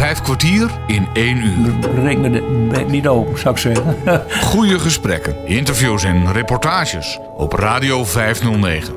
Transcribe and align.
Vijf 0.00 0.22
kwartier 0.22 0.70
in 0.86 1.08
één 1.12 1.36
uur. 1.36 1.72
Breek 1.78 2.18
me 2.18 2.30
de 2.30 2.68
bek 2.72 2.88
niet 2.88 3.06
open, 3.06 3.38
zou 3.38 3.54
ik 3.54 3.60
zeggen. 3.60 3.96
Goede 4.50 4.78
gesprekken, 4.78 5.46
interviews 5.46 6.04
en 6.04 6.32
reportages 6.32 7.18
op 7.36 7.52
Radio 7.52 8.04
509. 8.04 8.94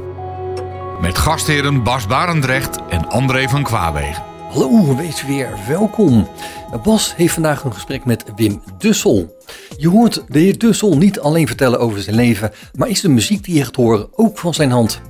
Met 1.01 1.17
gastheren 1.17 1.83
Bas 1.83 2.07
Barendrecht 2.07 2.77
en 2.89 3.09
André 3.09 3.49
van 3.49 3.63
Kwaabegen. 3.63 4.23
Hallo, 4.49 4.95
wees 4.95 5.25
weer 5.25 5.49
welkom. 5.67 6.27
Bas 6.83 7.15
heeft 7.15 7.33
vandaag 7.33 7.63
een 7.63 7.73
gesprek 7.73 8.05
met 8.05 8.23
Wim 8.35 8.61
Dussel. 8.77 9.37
Je 9.77 9.89
hoort 9.89 10.23
de 10.27 10.39
heer 10.39 10.57
Dussel 10.57 10.97
niet 10.97 11.19
alleen 11.19 11.47
vertellen 11.47 11.79
over 11.79 12.01
zijn 12.01 12.15
leven, 12.15 12.51
maar 12.75 12.89
is 12.89 13.01
de 13.01 13.09
muziek 13.09 13.43
die 13.43 13.55
je 13.55 13.63
gaat 13.63 13.75
horen 13.75 14.07
ook 14.11 14.37
van 14.37 14.53
zijn 14.53 14.71
hand. 14.71 15.01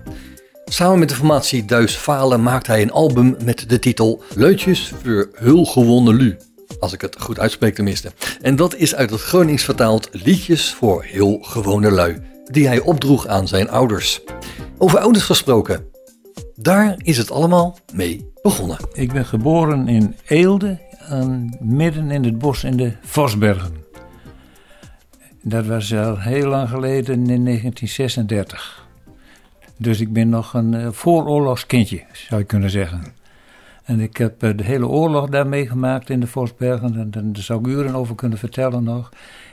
Samen 0.74 1.00
met 1.00 1.10
de 1.10 1.16
formatie 1.16 1.66
Duis 1.66 1.96
Falen 1.96 2.44
maakt 2.44 2.68
hij 2.68 2.82
een 2.82 2.92
album 2.92 3.36
met 3.44 3.70
de 3.70 3.80
titel 3.80 4.24
Leutjes 4.36 4.94
voor 5.02 5.30
Hul 5.34 5.66
Gewonnen 5.66 6.16
Lu. 6.16 6.38
Als 6.80 6.94
ik 6.94 7.02
het 7.02 7.22
goed 7.22 7.40
uitspreek 7.40 7.76
tenminste. 7.76 8.12
En 8.42 8.56
dat 8.56 8.76
is 8.76 8.96
uit 8.96 9.10
het 9.10 9.22
Gronings 9.22 9.64
vertaald 9.64 10.10
Liedjes 10.12 10.74
voor 10.74 11.04
Heel 11.04 11.40
Gewone 11.42 11.92
Lui, 11.92 12.22
die 12.52 12.68
hij 12.68 12.80
opdroeg 12.80 13.28
aan 13.28 13.48
zijn 13.48 13.70
ouders. 13.70 14.22
Over 14.78 15.00
ouders 15.00 15.24
gesproken, 15.24 15.86
daar 16.56 16.96
is 16.98 17.18
het 17.18 17.32
allemaal 17.32 17.78
mee 17.94 18.32
begonnen. 18.42 18.78
Ik 18.94 19.14
ben 19.14 19.26
geboren 19.26 19.88
in 19.88 20.16
Eelde, 20.26 20.80
aan, 21.00 21.58
midden 21.60 22.12
in 22.12 22.24
het 22.24 22.38
bos 22.38 22.64
in 22.64 22.78
de 22.78 22.94
Vosbergen. 23.02 23.74
Dat 25.42 25.66
was 25.66 25.94
al 25.94 26.20
heel 26.20 26.48
lang 26.48 26.70
geleden 26.70 27.30
in 27.30 27.46
1936. 27.46 28.83
Dus 29.84 30.00
ik 30.00 30.14
ben 30.14 30.30
nog 30.30 30.54
een 30.54 30.74
uh, 30.74 30.88
vooroorlogskindje, 30.92 32.04
zou 32.12 32.42
je 32.42 32.48
kunnen 32.48 32.70
zeggen. 32.70 33.04
En 33.84 34.00
ik 34.00 34.18
heb 34.18 34.44
uh, 34.44 34.58
de 34.58 34.64
hele 34.64 34.88
oorlog 34.88 35.30
daar 35.30 35.48
meegemaakt 35.48 36.10
in 36.10 36.20
de 36.20 36.28
Vosbergen. 36.28 36.96
En, 36.96 37.12
en 37.12 37.34
daar 37.34 37.44
zou 37.44 37.60
ik 37.60 37.68
uren 37.68 37.96
over 37.96 38.16
kunnen 38.16 38.38
vertellen 38.38 38.84
nog. 38.84 39.10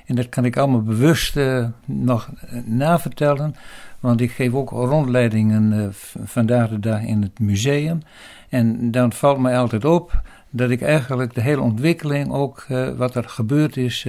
En 0.07 0.15
dat 0.15 0.29
kan 0.29 0.45
ik 0.45 0.57
allemaal 0.57 0.83
bewust 0.83 1.37
uh, 1.37 1.67
nog 1.85 2.31
navertellen. 2.65 3.55
Want 4.01 4.21
ik 4.21 4.31
geef 4.31 4.53
ook 4.53 4.71
rondleidingen 4.71 5.93
vandaag 6.25 6.69
de 6.69 6.81
dag 6.81 7.03
in 7.03 7.23
het 7.23 7.39
museum. 7.39 8.03
En 8.49 8.91
dan 8.91 9.13
valt 9.13 9.39
mij 9.39 9.59
altijd 9.59 9.85
op 9.85 10.23
dat 10.51 10.71
ik 10.71 10.83
eigenlijk 10.83 11.35
de 11.35 11.41
hele 11.41 11.61
ontwikkeling, 11.61 12.33
ook 12.33 12.67
wat 12.97 13.15
er 13.15 13.29
gebeurd 13.29 13.77
is 13.77 14.07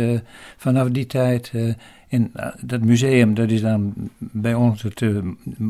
vanaf 0.57 0.89
die 0.89 1.05
tijd 1.05 1.51
in 2.07 2.31
dat 2.61 2.81
museum, 2.81 3.33
dat 3.33 3.49
is 3.49 3.61
dan 3.61 3.93
bij 4.17 4.53
ons 4.53 4.81
het 4.81 5.03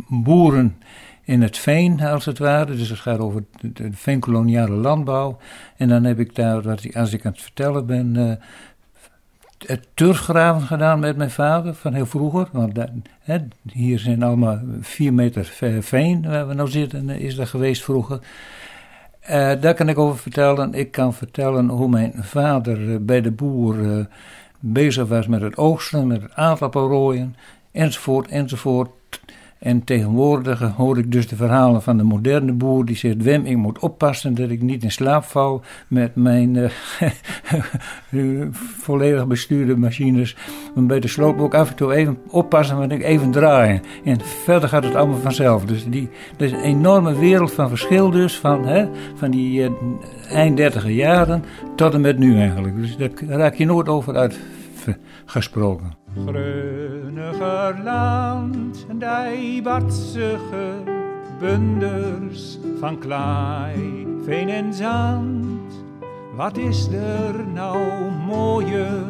boeren 0.07 0.75
in 1.23 1.41
het 1.41 1.57
veen, 1.57 2.01
als 2.01 2.25
het 2.25 2.37
ware. 2.37 2.75
Dus 2.75 2.89
het 2.89 2.99
gaat 2.99 3.19
over 3.19 3.43
de, 3.61 3.89
veenkoloniale 3.91 4.75
landbouw. 4.75 5.37
En 5.77 5.87
dan 5.87 6.03
heb 6.03 6.19
ik 6.19 6.35
daar, 6.35 6.69
als 6.93 7.13
ik 7.13 7.25
aan 7.25 7.31
het 7.31 7.41
vertellen 7.41 7.85
ben, 7.85 8.39
het 9.65 9.87
turfgraven 9.93 10.67
gedaan 10.67 10.99
met 10.99 11.17
mijn 11.17 11.31
vader 11.31 11.73
van 11.73 11.93
heel 11.93 12.05
vroeger. 12.05 12.47
Want 12.51 12.79
hè, 13.19 13.37
hier 13.71 13.99
zijn 13.99 14.23
allemaal 14.23 14.59
vier 14.81 15.13
meter 15.13 15.45
veen 15.81 16.21
waar 16.21 16.47
we 16.47 16.53
nou 16.53 16.69
zitten, 16.69 17.09
is 17.09 17.35
dat 17.35 17.47
geweest 17.47 17.83
vroeger. 17.83 18.19
Uh, 19.29 19.51
daar 19.61 19.73
kan 19.73 19.89
ik 19.89 19.97
over 19.97 20.19
vertellen. 20.19 20.73
Ik 20.73 20.91
kan 20.91 21.13
vertellen 21.13 21.69
hoe 21.69 21.89
mijn 21.89 22.13
vader 22.17 23.05
bij 23.05 23.21
de 23.21 23.31
boer 23.31 24.07
bezig 24.59 25.07
was 25.07 25.27
met 25.27 25.41
het 25.41 25.57
oogsten, 25.57 26.07
met 26.07 26.21
het 26.21 26.33
aardappelrooien, 26.33 27.35
enzovoort, 27.71 28.27
enzovoort. 28.27 28.89
En 29.61 29.83
tegenwoordig 29.83 30.59
hoor 30.59 30.97
ik 30.97 31.11
dus 31.11 31.27
de 31.27 31.35
verhalen 31.35 31.81
van 31.81 31.97
de 31.97 32.03
moderne 32.03 32.51
boer 32.51 32.85
die 32.85 32.95
zegt: 32.95 33.23
Wem, 33.23 33.45
ik 33.45 33.57
moet 33.57 33.79
oppassen 33.79 34.35
dat 34.35 34.49
ik 34.49 34.61
niet 34.61 34.83
in 34.83 34.91
slaap 34.91 35.23
val 35.23 35.61
met 35.87 36.15
mijn 36.15 36.55
uh, 36.55 38.45
volledig 38.85 39.27
bestuurde 39.27 39.77
machines. 39.77 40.35
Maar 40.75 40.85
bij 40.85 40.99
de 40.99 41.07
sloop 41.07 41.39
ook 41.39 41.53
af 41.53 41.69
en 41.69 41.75
toe 41.75 41.93
even 41.93 42.17
oppassen, 42.27 42.77
want 42.77 42.91
ik 42.91 43.03
even 43.03 43.31
draaien. 43.31 43.81
En 44.03 44.21
verder 44.21 44.69
gaat 44.69 44.83
het 44.83 44.95
allemaal 44.95 45.19
vanzelf. 45.19 45.65
Dus 45.65 45.85
die, 45.85 46.09
dat 46.37 46.47
is 46.47 46.51
een 46.51 46.63
enorme 46.63 47.15
wereld 47.19 47.51
van 47.51 47.69
verschil, 47.69 48.09
dus 48.09 48.37
van, 48.39 48.65
hè, 48.65 48.87
van 49.15 49.31
die 49.31 49.61
uh, 49.61 49.69
eind 50.29 50.57
dertiger 50.57 50.91
jaren 50.91 51.43
tot 51.75 51.93
en 51.93 52.01
met 52.01 52.17
nu 52.17 52.39
eigenlijk. 52.39 52.75
Dus 52.75 52.97
daar 52.97 53.09
raak 53.27 53.55
je 53.55 53.65
nooit 53.65 53.87
over 53.87 54.15
uit 54.15 54.39
gesproken. 55.25 56.00
Gröniger 56.15 57.79
land, 57.83 58.85
die 58.99 59.61
bunders 61.39 62.59
van 62.79 62.99
klei, 62.99 64.07
veen 64.25 64.49
en 64.49 64.73
zand. 64.73 65.73
Wat 66.35 66.57
is 66.57 66.87
er 66.91 67.47
nou 67.53 68.11
mooier 68.27 69.07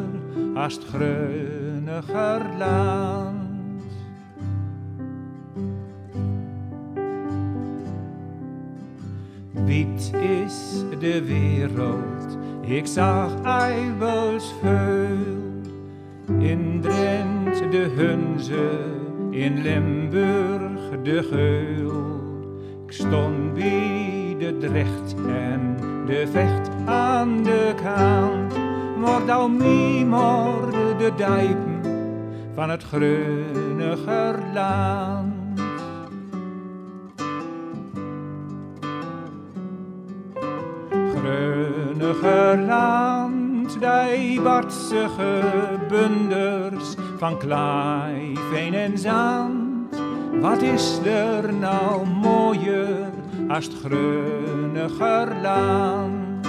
als 0.54 0.74
het 0.74 0.84
gröniger 0.84 2.40
land? 2.58 3.42
Is 10.12 10.84
de 10.98 11.24
wereld, 11.24 12.38
ik 12.60 12.86
zag 12.86 13.42
eibels 13.42 14.54
veel. 14.60 15.51
In 16.26 16.80
Drenthe 16.80 17.68
de 17.68 17.90
Hunze, 17.96 18.70
in 19.30 19.62
Limburg 19.62 21.02
de 21.02 21.22
Geul. 21.22 22.20
Ik 22.86 22.92
stond 22.92 23.54
bij 23.54 24.36
de 24.38 24.56
Drecht 24.58 25.14
en 25.26 25.76
de 26.06 26.26
Vecht 26.32 26.70
aan 26.84 27.42
de 27.42 27.74
kant. 27.82 28.54
Wordt 29.00 29.30
al 29.30 29.48
miemorde 29.48 30.96
de 30.98 31.12
dijpen 31.16 31.80
van 32.54 32.70
het 32.70 32.82
Gröniger 32.82 34.38
land. 34.54 35.40
Land, 42.66 43.51
die 43.80 44.40
bartsige 44.40 45.42
bunders 45.88 46.94
van 47.18 47.38
klei, 47.38 48.34
veen 48.50 48.74
en 48.74 48.98
zand. 48.98 49.96
Wat 50.40 50.62
is 50.62 50.98
er 51.04 51.52
nou 51.52 52.06
mooier 52.06 53.10
als 53.48 53.64
het 53.64 53.74
Gröniger 53.74 55.28
land? 55.42 56.46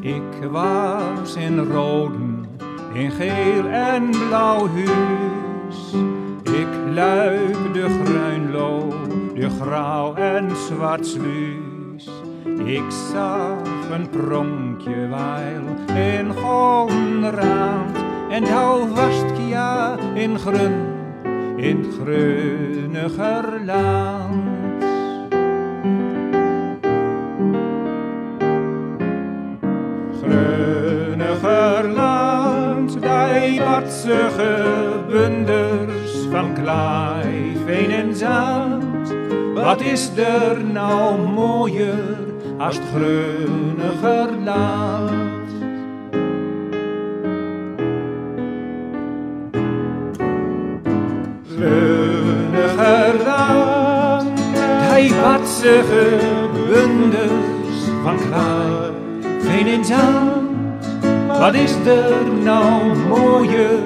Ik 0.00 0.50
was 0.50 1.34
in 1.34 1.58
roden, 1.58 2.48
in 2.92 3.10
geel 3.10 3.66
en 3.66 4.10
blauw 4.10 4.68
huis. 4.68 5.94
Ik 6.42 6.68
luik 6.94 7.72
de 7.72 8.00
Gruinlo, 8.04 8.88
de 9.34 9.50
grauw 9.50 10.14
en 10.14 10.56
zwart 10.56 11.06
sluis. 11.06 11.63
Ik 12.64 12.90
zag 13.12 13.58
een 13.90 14.08
pronkje 14.10 15.08
weil 15.08 15.96
in 15.96 16.32
Goldenraad 16.32 17.96
en 18.30 18.44
hou 18.44 18.88
vast 18.94 19.38
ja 19.48 19.96
in 20.14 20.38
grun, 20.38 20.72
in 21.56 21.84
Gröniger 21.92 23.60
land. 23.64 24.82
Gröniger 30.22 31.88
land, 31.88 32.92
die 32.92 33.60
batsige 33.60 34.64
bunders 35.08 36.26
van 36.30 36.54
klei, 36.54 37.56
veen 37.66 37.90
en 37.90 38.16
zand. 38.16 39.14
Wat 39.54 39.80
is 39.80 40.10
er 40.16 40.64
nou 40.64 41.18
mooier 41.18 42.13
als 42.64 42.76
het 42.76 42.84
Gröniger 42.94 44.28
land? 44.44 45.48
Gröniger 51.56 53.14
land, 53.24 54.38
die 54.94 55.14
batsige 55.22 56.06
bunders 56.68 57.80
van 58.02 58.16
klei, 58.16 58.90
veen 59.40 59.66
en 59.66 59.84
zand. 59.84 60.86
Wat 61.38 61.54
is 61.54 61.74
er 61.86 62.26
nou 62.42 62.96
mooier 63.08 63.78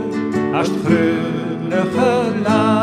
als 0.53 0.69
het 0.69 0.77
Gröniger 0.85 2.33
land? 2.43 2.78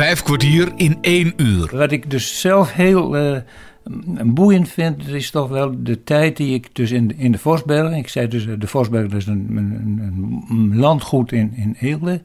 Vijf 0.00 0.22
kwartier 0.22 0.72
in 0.76 0.98
één 1.00 1.32
uur. 1.36 1.76
Wat 1.76 1.92
ik 1.92 2.10
dus 2.10 2.40
zelf 2.40 2.72
heel 2.72 3.16
uh, 3.16 3.36
boeiend 4.24 4.68
vind, 4.68 5.08
is 5.08 5.30
toch 5.30 5.48
wel 5.48 5.74
de 5.82 6.04
tijd 6.04 6.36
die 6.36 6.54
ik 6.54 6.68
dus 6.72 6.90
in, 6.90 7.18
in 7.18 7.32
de 7.32 7.38
Vosbergen... 7.38 7.92
Ik 7.92 8.08
zei 8.08 8.28
dus, 8.28 8.46
de 8.58 8.66
Vosbergen 8.66 9.16
is 9.16 9.26
een, 9.26 9.56
een, 10.48 10.76
landgoed 10.76 11.32
in, 11.32 11.52
in 11.54 11.76
Eelde. 11.80 12.22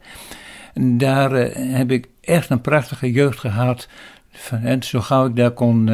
Daar 0.73 1.31
uh, 1.31 1.75
heb 1.77 1.91
ik 1.91 2.07
echt 2.21 2.49
een 2.49 2.61
prachtige 2.61 3.11
jeugd 3.11 3.39
gehad. 3.39 3.87
En 4.63 4.83
zo 4.83 5.01
gauw 5.01 5.25
ik 5.25 5.35
daar 5.35 5.51
kon... 5.51 5.89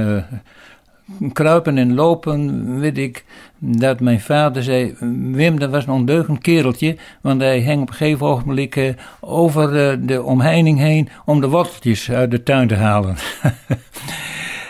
kruipen 1.33 1.77
en 1.77 1.93
lopen, 1.93 2.79
weet 2.79 2.97
ik, 2.97 3.25
dat 3.57 3.99
mijn 3.99 4.21
vader 4.21 4.63
zei: 4.63 4.95
Wim, 5.31 5.59
dat 5.59 5.69
was 5.69 5.85
een 5.85 5.93
ondeugend 5.93 6.39
kereltje. 6.39 6.97
Want 7.21 7.41
hij 7.41 7.59
hing 7.59 7.81
op 7.81 7.89
een 7.89 7.93
gegeven 7.93 8.25
ogenblik 8.25 8.75
uh, 8.75 8.93
over 9.19 9.91
uh, 9.91 10.07
de 10.07 10.23
omheining 10.23 10.79
heen 10.79 11.09
om 11.25 11.41
de 11.41 11.47
worteltjes 11.47 12.11
uit 12.11 12.31
de 12.31 12.43
tuin 12.43 12.67
te 12.67 12.75
halen. 12.75 13.15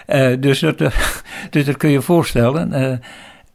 uh, 0.08 0.36
dus, 0.46 0.60
dat, 0.60 0.78
dus 1.50 1.66
dat 1.66 1.78
kun 1.78 1.90
je 1.90 2.02
voorstellen. 2.02 3.00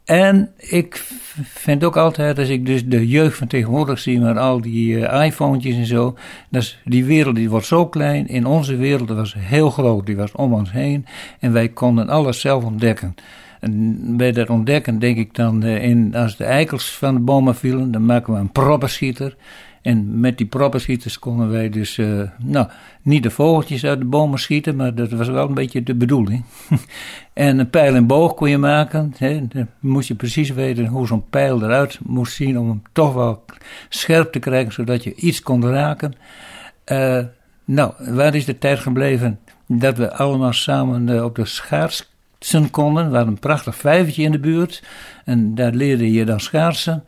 En 0.06 0.50
ik 0.56 1.04
vind 1.34 1.84
ook 1.84 1.96
altijd, 1.96 2.38
als 2.38 2.48
ik 2.48 2.66
dus 2.66 2.86
de 2.86 3.08
jeugd 3.08 3.36
van 3.36 3.46
tegenwoordig 3.46 3.98
zie 3.98 4.20
met 4.20 4.36
al 4.36 4.60
die 4.60 5.08
iPhones 5.08 5.64
en 5.64 5.86
zo, 5.86 6.16
dat 6.48 6.76
die 6.84 7.04
wereld 7.04 7.34
die 7.34 7.50
wordt 7.50 7.66
zo 7.66 7.86
klein. 7.86 8.28
In 8.28 8.46
onze 8.46 8.76
wereld 8.76 9.08
was 9.08 9.34
heel 9.38 9.70
groot, 9.70 10.06
die 10.06 10.16
was 10.16 10.32
om 10.32 10.52
ons 10.52 10.72
heen 10.72 11.06
en 11.40 11.52
wij 11.52 11.68
konden 11.68 12.08
alles 12.08 12.40
zelf 12.40 12.64
ontdekken. 12.64 13.14
En 13.60 14.16
bij 14.16 14.32
dat 14.32 14.50
ontdekken 14.50 14.98
denk 14.98 15.16
ik 15.16 15.34
dan, 15.34 15.64
uh, 15.64 15.82
in, 15.82 16.14
als 16.14 16.36
de 16.36 16.44
eikels 16.44 16.90
van 16.90 17.14
de 17.14 17.20
bomen 17.20 17.54
vielen, 17.54 17.90
dan 17.90 18.04
maken 18.04 18.32
we 18.32 18.38
een 18.38 18.52
proppenschieter. 18.52 19.36
En 19.86 20.20
met 20.20 20.38
die 20.38 20.46
proppenschieters 20.46 21.18
konden 21.18 21.50
wij 21.50 21.68
dus, 21.68 21.98
uh, 21.98 22.22
nou, 22.38 22.68
niet 23.02 23.22
de 23.22 23.30
vogeltjes 23.30 23.84
uit 23.84 23.98
de 23.98 24.04
bomen 24.04 24.38
schieten, 24.38 24.76
maar 24.76 24.94
dat 24.94 25.10
was 25.10 25.28
wel 25.28 25.48
een 25.48 25.54
beetje 25.54 25.82
de 25.82 25.94
bedoeling. 25.94 26.44
en 27.32 27.58
een 27.58 27.70
pijl 27.70 27.94
en 27.94 28.06
boog 28.06 28.34
kon 28.34 28.50
je 28.50 28.58
maken. 28.58 29.14
Dan 29.18 29.68
moest 29.80 30.08
je 30.08 30.14
precies 30.14 30.50
weten 30.50 30.86
hoe 30.86 31.06
zo'n 31.06 31.28
pijl 31.30 31.62
eruit 31.62 31.98
moest 32.02 32.34
zien 32.34 32.58
om 32.58 32.68
hem 32.68 32.82
toch 32.92 33.14
wel 33.14 33.44
scherp 33.88 34.32
te 34.32 34.38
krijgen, 34.38 34.72
zodat 34.72 35.04
je 35.04 35.14
iets 35.14 35.42
kon 35.42 35.66
raken. 35.66 36.14
Uh, 36.92 37.24
nou, 37.64 37.92
waar 37.98 38.34
is 38.34 38.44
de 38.44 38.58
tijd 38.58 38.78
gebleven 38.78 39.38
dat 39.66 39.96
we 39.96 40.12
allemaal 40.12 40.52
samen 40.52 41.08
uh, 41.08 41.24
op 41.24 41.34
de 41.34 41.44
schaatsen 41.44 42.70
konden? 42.70 43.10
We 43.10 43.16
hadden 43.16 43.34
een 43.34 43.40
prachtig 43.40 43.76
vijvertje 43.76 44.22
in 44.22 44.32
de 44.32 44.38
buurt 44.38 44.82
en 45.24 45.54
daar 45.54 45.72
leerde 45.72 46.12
je 46.12 46.24
dan 46.24 46.40
schaatsen. 46.40 47.04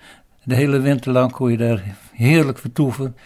De 0.49 0.55
hele 0.55 0.81
winter 0.81 1.13
lang 1.13 1.33
kon 1.33 1.51
je 1.51 1.57
daar 1.57 1.83
heerlijk 2.13 2.59
vertoeven. 2.59 3.17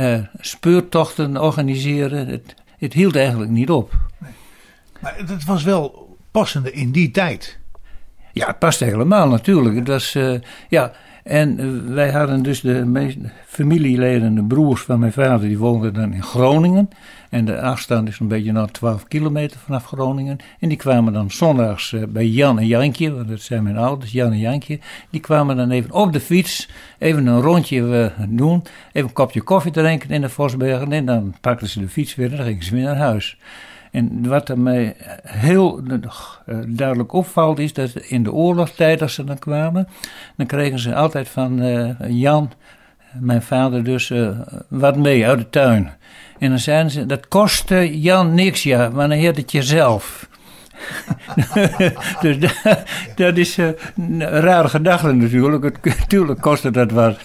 Uh, 0.00 0.18
speurtochten 0.40 1.42
organiseren. 1.42 2.26
Het, 2.26 2.54
het, 2.78 2.92
hield 2.92 3.16
eigenlijk 3.16 3.50
niet 3.50 3.70
op. 3.70 3.92
Nee. 4.18 4.30
Maar 5.00 5.14
het 5.16 5.44
was 5.44 5.62
wel 5.62 6.16
passende 6.30 6.72
in 6.72 6.90
die 6.90 7.10
tijd. 7.10 7.58
Ja, 8.32 8.46
het 8.46 8.58
past 8.58 8.80
helemaal 8.80 9.28
natuurlijk. 9.28 9.76
Het 9.76 9.88
was, 9.88 10.14
uh, 10.14 10.40
ja, 10.68 10.92
en 11.22 11.60
uh, 11.60 11.94
wij 11.94 12.10
hadden 12.10 12.42
dus 12.42 12.60
de 12.60 12.84
meeste 12.84 13.30
familieleden, 13.46 14.34
de 14.34 14.44
broers 14.44 14.82
van 14.82 14.98
mijn 14.98 15.12
vader, 15.12 15.48
die 15.48 15.58
woonden 15.58 15.94
dan 15.94 16.12
in 16.12 16.22
Groningen. 16.22 16.88
En 17.30 17.44
de 17.44 17.60
afstand 17.60 18.08
is 18.08 18.18
een 18.18 18.28
beetje 18.28 18.52
naar 18.52 18.70
12 18.70 19.08
kilometer 19.08 19.58
vanaf 19.58 19.86
Groningen. 19.86 20.38
En 20.60 20.68
die 20.68 20.78
kwamen 20.78 21.12
dan 21.12 21.30
zondags 21.30 21.92
uh, 21.92 22.02
bij 22.08 22.26
Jan 22.26 22.58
en 22.58 22.66
Jankje, 22.66 23.14
want 23.14 23.28
dat 23.28 23.40
zijn 23.40 23.62
mijn 23.62 23.76
ouders, 23.76 24.12
Jan 24.12 24.32
en 24.32 24.38
Jankje. 24.38 24.78
Die 25.10 25.20
kwamen 25.20 25.56
dan 25.56 25.70
even 25.70 25.92
op 25.92 26.12
de 26.12 26.20
fiets, 26.20 26.68
even 26.98 27.26
een 27.26 27.40
rondje 27.40 27.76
uh, 27.76 28.26
doen, 28.28 28.62
even 28.92 29.08
een 29.08 29.14
kopje 29.14 29.42
koffie 29.42 29.72
drinken 29.72 30.10
in 30.10 30.20
de 30.20 30.28
Vosbergen. 30.28 30.92
En 30.92 31.04
dan 31.06 31.34
pakten 31.40 31.68
ze 31.68 31.80
de 31.80 31.88
fiets 31.88 32.14
weer 32.14 32.30
en 32.30 32.36
dan 32.36 32.46
gingen 32.46 32.64
ze 32.64 32.74
weer 32.74 32.84
naar 32.84 32.96
huis. 32.96 33.36
En 33.90 34.28
wat 34.28 34.48
er 34.48 34.58
mij 34.58 34.96
heel 35.22 35.80
uh, 35.82 36.56
duidelijk 36.66 37.12
opvalt 37.12 37.58
is 37.58 37.72
dat 37.72 37.96
in 37.96 38.22
de 38.22 38.32
oorlogstijd 38.32 39.02
als 39.02 39.14
ze 39.14 39.24
dan 39.24 39.38
kwamen, 39.38 39.88
dan 40.36 40.46
kregen 40.46 40.78
ze 40.78 40.94
altijd 40.94 41.28
van 41.28 41.62
Jan, 42.08 42.50
mijn 43.20 43.42
vader 43.42 43.84
dus, 43.84 44.10
uh, 44.10 44.28
wat 44.68 44.96
mee 44.96 45.26
uit 45.26 45.38
de 45.38 45.50
tuin. 45.50 45.90
En 46.38 46.48
dan 46.48 46.58
zeiden 46.58 46.90
ze, 46.90 47.06
dat 47.06 47.28
kostte 47.28 48.00
Jan 48.00 48.34
niks 48.34 48.62
ja, 48.62 48.88
maar 48.88 49.08
dan 49.08 49.18
heet 49.18 49.36
het 49.36 49.52
jezelf. 49.52 50.28
dus 52.22 52.38
dat, 52.38 52.84
dat 53.14 53.36
is 53.36 53.58
uh, 53.58 53.68
een 53.96 54.20
rare 54.20 54.68
gedachte 54.68 55.12
natuurlijk. 55.12 55.64
Het, 55.64 55.98
natuurlijk 55.98 56.40
kostte 56.40 56.70
dat 56.70 56.90
wat. 56.90 57.18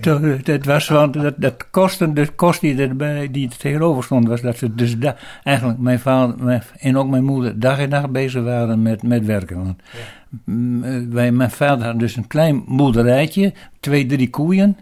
dat 0.44 0.64
was, 0.64 0.88
want 0.88 1.12
dat, 1.12 1.34
dat 1.36 1.70
kosten, 1.70 2.14
de 2.14 2.28
kost 2.28 2.60
die 2.60 2.82
erbij, 2.82 3.30
die 3.30 3.48
er 3.48 3.56
tegenover 3.56 4.04
stond, 4.04 4.28
was 4.28 4.40
dat 4.40 4.58
ze 4.58 4.74
dus 4.74 4.98
da, 4.98 5.16
eigenlijk 5.42 5.78
mijn 5.78 6.00
vader 6.00 6.66
en 6.78 6.96
ook 6.96 7.08
mijn 7.08 7.24
moeder 7.24 7.60
dag 7.60 7.78
en 7.78 7.88
nacht 7.88 8.10
bezig 8.10 8.42
waren 8.42 8.82
met, 8.82 9.02
met 9.02 9.24
werken. 9.24 9.56
Want 9.56 9.82
ja. 9.92 11.08
wij, 11.08 11.32
mijn 11.32 11.50
vader 11.50 11.86
had 11.86 11.98
dus 11.98 12.16
een 12.16 12.26
klein 12.26 12.64
boerderijtje, 12.66 13.52
twee, 13.80 14.06
drie 14.06 14.30
koeien. 14.30 14.76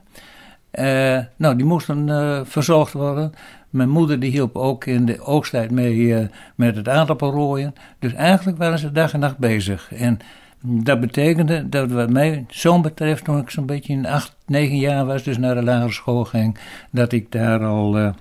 Uh, 0.72 1.18
nou, 1.36 1.56
die 1.56 1.64
moesten 1.64 2.08
uh, 2.08 2.40
verzorgd 2.44 2.92
worden. 2.92 3.32
Mijn 3.70 3.88
moeder 3.88 4.20
die 4.20 4.30
hielp 4.30 4.56
ook 4.56 4.84
in 4.84 5.04
de 5.04 5.20
oogsttijd 5.20 5.70
mee 5.70 5.94
uh, 5.94 6.26
met 6.54 6.76
het 6.76 6.88
aardappelrooien. 6.88 7.74
Dus 7.98 8.12
eigenlijk 8.12 8.58
waren 8.58 8.78
ze 8.78 8.92
dag 8.92 9.12
en 9.12 9.20
nacht 9.20 9.38
bezig. 9.38 9.92
En 9.92 10.18
dat 10.60 11.00
betekende 11.00 11.68
dat 11.68 11.90
wat 11.90 12.10
mij 12.10 12.44
zoon 12.48 12.82
betreft, 12.82 13.24
toen 13.24 13.38
ik 13.38 13.50
zo'n 13.50 13.66
beetje 13.66 13.92
in 13.92 14.06
acht, 14.06 14.36
negen 14.46 14.76
jaar 14.76 15.06
was, 15.06 15.22
dus 15.22 15.38
naar 15.38 15.54
de 15.54 15.62
lagere 15.62 15.92
school 15.92 16.24
ging, 16.24 16.58
dat 16.90 17.12
ik 17.12 17.32
daar 17.32 17.64
al 17.64 18.12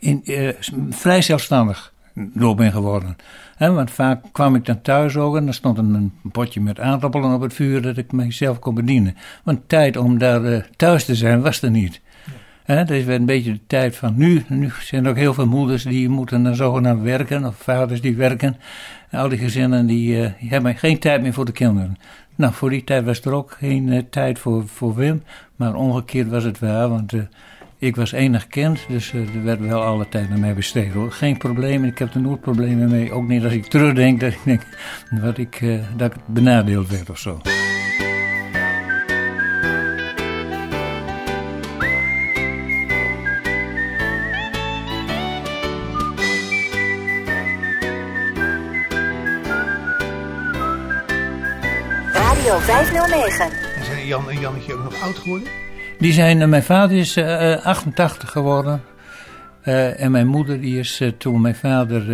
in, 0.00 0.22
vrij 0.90 1.22
zelfstandig 1.22 1.92
door 2.14 2.54
ben 2.54 2.72
geworden. 2.72 3.16
Want 3.58 3.90
vaak 3.90 4.24
kwam 4.32 4.54
ik 4.54 4.64
dan 4.64 4.82
thuis 4.82 5.16
ook 5.16 5.36
en 5.36 5.46
er 5.46 5.54
stond 5.54 5.78
een, 5.78 5.94
een, 5.94 6.12
potje 6.32 6.60
met 6.60 6.80
aardappelen 6.80 7.34
op 7.34 7.40
het 7.40 7.54
vuur 7.54 7.82
dat 7.82 7.96
ik 7.96 8.12
mijzelf 8.12 8.58
kon 8.58 8.74
bedienen. 8.74 9.16
Want 9.42 9.68
tijd 9.68 9.96
om 9.96 10.18
daar 10.18 10.44
uh, 10.44 10.62
thuis 10.76 11.04
te 11.04 11.14
zijn 11.14 11.40
was 11.42 11.62
er 11.62 11.70
niet. 11.70 12.00
He, 12.64 12.94
is 12.94 13.04
weer 13.04 13.16
een 13.16 13.26
beetje 13.26 13.52
de 13.52 13.66
tijd 13.66 13.96
van 13.96 14.14
nu. 14.16 14.44
Nu 14.48 14.70
zijn 14.80 15.04
er 15.04 15.10
ook 15.10 15.16
heel 15.16 15.34
veel 15.34 15.46
moeders 15.46 15.82
die 15.82 16.08
moeten 16.08 16.42
dan 16.42 16.54
zogenaamd 16.54 17.02
werken, 17.02 17.44
of 17.44 17.56
vaders 17.56 18.00
die 18.00 18.16
werken. 18.16 18.56
En 19.10 19.18
al 19.18 19.28
die 19.28 19.38
gezinnen 19.38 19.86
die, 19.86 20.16
uh, 20.16 20.28
die, 20.40 20.48
hebben 20.48 20.76
geen 20.76 20.98
tijd 20.98 21.22
meer 21.22 21.32
voor 21.32 21.44
de 21.44 21.52
kinderen. 21.52 21.98
Nou, 22.34 22.52
voor 22.52 22.70
die 22.70 22.84
tijd 22.84 23.04
was 23.04 23.20
er 23.20 23.32
ook 23.32 23.56
geen 23.58 23.86
uh, 23.86 24.02
tijd 24.10 24.38
voor, 24.38 24.68
voor 24.68 24.94
Wim, 24.94 25.22
maar 25.56 25.74
omgekeerd 25.74 26.28
was 26.28 26.44
het 26.44 26.58
wel, 26.58 26.88
want 26.88 27.12
ik 27.78 27.96
was 27.96 28.12
enig 28.12 28.46
kind, 28.46 28.84
dus 28.88 29.12
uh, 29.12 29.34
er 29.34 29.44
werd 29.44 29.60
wel 29.60 29.82
alle 29.82 30.08
tijd 30.08 30.28
naar 30.28 30.38
mij 30.38 30.54
besteed 30.54 30.92
hoor. 30.92 31.12
Geen 31.12 31.36
probleem, 31.36 31.84
ik 31.84 31.98
heb 31.98 32.14
er 32.14 32.20
nooit 32.20 32.40
problemen 32.40 32.88
mee. 32.88 33.12
Ook 33.12 33.28
niet 33.28 33.44
als 33.44 33.52
ik 33.52 33.66
terugdenk 33.66 34.20
dat 34.20 34.32
ik 34.32 34.40
denk 34.44 34.62
wat 35.10 35.38
ik, 35.38 35.60
uh, 35.60 35.82
dat 35.96 36.14
ik 36.14 36.20
benadeeld 36.26 36.88
werd 36.88 37.10
of 37.10 37.18
zo. 37.18 37.40
Radio 52.12 52.58
509. 52.58 53.50
En 53.76 53.84
zijn 53.84 54.06
Jan 54.06 54.30
en 54.30 54.40
Jannetje 54.40 54.74
ook 54.74 54.82
nog 54.82 55.00
oud 55.02 55.18
geworden? 55.18 55.65
Die 55.98 56.12
zijn, 56.12 56.40
uh, 56.40 56.46
mijn 56.46 56.62
vader 56.62 56.96
is 56.96 57.16
uh, 57.16 57.64
88 57.64 58.30
geworden. 58.30 58.82
Uh, 59.64 60.00
en 60.00 60.10
mijn 60.10 60.26
moeder 60.26 60.60
die 60.60 60.78
is 60.78 61.00
uh, 61.00 61.08
toen 61.18 61.40
mijn 61.40 61.54
vader 61.54 62.04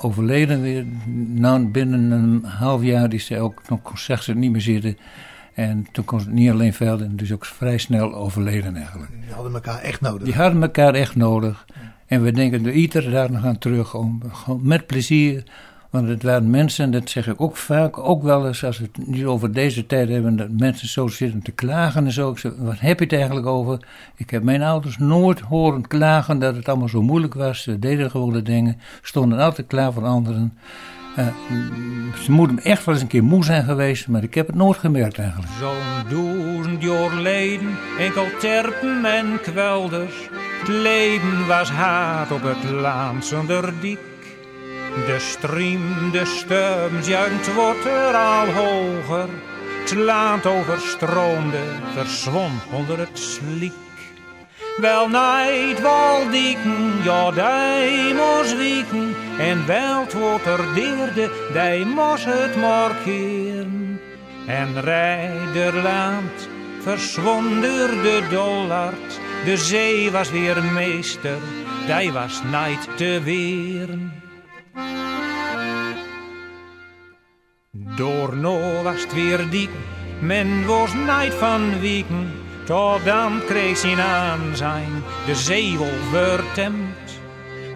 overleden 0.00 0.62
weer. 0.62 0.84
Nou, 1.26 1.66
binnen 1.66 2.10
een 2.10 2.44
half 2.44 2.82
jaar 2.82 3.12
is 3.12 3.26
ze 3.26 3.40
ook, 3.40 3.62
toen 3.62 3.80
zag 3.94 4.22
ze 4.22 4.34
niet 4.34 4.52
meer 4.52 4.60
zitten. 4.60 4.96
En 5.54 5.86
toen 5.92 6.04
kon 6.04 6.20
ze 6.20 6.30
niet 6.30 6.50
alleen 6.50 6.74
velden, 6.74 7.16
dus 7.16 7.32
ook 7.32 7.44
vrij 7.44 7.78
snel 7.78 8.14
overleden 8.14 8.76
eigenlijk. 8.76 9.10
Die 9.20 9.32
hadden 9.32 9.54
elkaar 9.54 9.80
echt 9.80 10.00
nodig. 10.00 10.22
Die 10.22 10.34
hadden 10.34 10.62
elkaar 10.62 10.94
echt 10.94 11.16
nodig. 11.16 11.64
En 12.06 12.22
we 12.22 12.32
denken 12.32 12.66
er 12.66 12.72
ieder 12.72 13.10
daar 13.10 13.32
nog 13.32 13.44
aan 13.44 13.58
terug 13.58 13.94
om 13.94 14.22
gewoon 14.32 14.60
met 14.62 14.86
plezier 14.86 15.44
want 15.90 16.08
het 16.08 16.22
waren 16.22 16.50
mensen, 16.50 16.90
dat 16.90 17.10
zeg 17.10 17.26
ik 17.26 17.40
ook 17.40 17.56
vaak, 17.56 17.98
ook 17.98 18.22
wel 18.22 18.46
eens 18.46 18.64
als 18.64 18.78
we 18.78 18.88
het 18.92 19.06
nu 19.06 19.28
over 19.28 19.52
deze 19.52 19.86
tijd 19.86 20.08
hebben, 20.08 20.36
dat 20.36 20.48
mensen 20.58 20.88
zo 20.88 21.06
zitten 21.06 21.42
te 21.42 21.52
klagen 21.52 22.04
en 22.04 22.12
zo. 22.12 22.30
Ik 22.30 22.38
zeg, 22.38 22.52
wat 22.58 22.78
heb 22.78 22.98
je 22.98 23.04
het 23.04 23.14
eigenlijk 23.14 23.46
over? 23.46 23.78
Ik 24.16 24.30
heb 24.30 24.42
mijn 24.42 24.62
ouders 24.62 24.98
nooit 24.98 25.40
horen 25.40 25.86
klagen 25.86 26.38
dat 26.38 26.56
het 26.56 26.68
allemaal 26.68 26.88
zo 26.88 27.02
moeilijk 27.02 27.34
was. 27.34 27.62
Ze 27.62 27.78
deden 27.78 28.10
gewoon 28.10 28.32
de 28.32 28.42
dingen, 28.42 28.80
stonden 29.02 29.38
altijd 29.38 29.66
klaar 29.66 29.92
voor 29.92 30.04
anderen. 30.04 30.52
Uh, 31.18 31.26
ze 32.22 32.32
moeten 32.32 32.64
echt 32.64 32.84
wel 32.84 32.94
eens 32.94 33.02
een 33.02 33.08
keer 33.08 33.24
moe 33.24 33.44
zijn 33.44 33.64
geweest, 33.64 34.08
maar 34.08 34.22
ik 34.22 34.34
heb 34.34 34.46
het 34.46 34.56
nooit 34.56 34.78
gemerkt 34.78 35.18
eigenlijk. 35.18 35.52
Zo'n 35.58 36.08
duizend 36.08 36.82
jaar 36.82 37.10
geleden, 37.10 37.68
enkel 37.98 38.26
terpen 38.38 39.04
en 39.04 39.40
kwelders. 39.42 40.28
Het 40.58 40.68
leven 40.68 41.46
was 41.46 41.70
haat 41.70 42.30
op 42.30 42.42
het 42.42 42.70
land 42.70 43.24
zonder 43.24 43.72
dik. 43.80 43.98
De 45.06 45.16
stream, 45.18 46.10
de 46.10 46.24
stem, 46.24 47.00
juint 47.02 47.54
wordt 47.54 47.84
er 47.84 48.14
al 48.14 48.46
hoger. 48.46 49.28
Het 49.80 50.46
overstroomde, 50.46 51.62
verzwom 51.94 52.60
onder 52.72 52.98
het 52.98 53.18
sliek. 53.18 53.72
Wel 54.76 55.08
nijd 55.08 55.80
wal 55.80 56.30
dieken, 56.30 57.02
ja 57.02 57.32
wieken. 58.56 59.14
En 59.38 59.66
wel 59.66 60.00
het 60.00 60.12
water 60.12 60.74
deerde, 60.74 61.30
mos 61.84 62.24
het 62.24 62.56
markeren. 62.56 64.00
En 64.46 64.80
rijderland 64.80 66.48
verswonder 66.80 68.02
de 68.02 68.22
dollard. 68.30 69.20
De 69.44 69.56
zee 69.56 70.10
was 70.10 70.30
weer 70.30 70.62
meester, 70.64 71.38
die 71.86 72.12
was 72.12 72.42
nijd 72.50 72.88
te 72.96 73.20
weren. 73.24 74.17
Door 77.96 78.36
no 78.36 78.82
was 78.82 79.06
weer 79.14 79.50
diep, 79.50 79.70
men 80.20 80.66
was 80.66 80.94
nijd 80.94 81.34
van 81.34 81.80
wieken. 81.80 82.32
Tot 82.64 83.04
dan 83.04 83.40
kreeg 83.46 83.76
zijn 83.76 84.00
aanzijn 84.00 85.02
de 85.26 85.34
zeewolf 85.34 86.08
vertemd. 86.10 87.20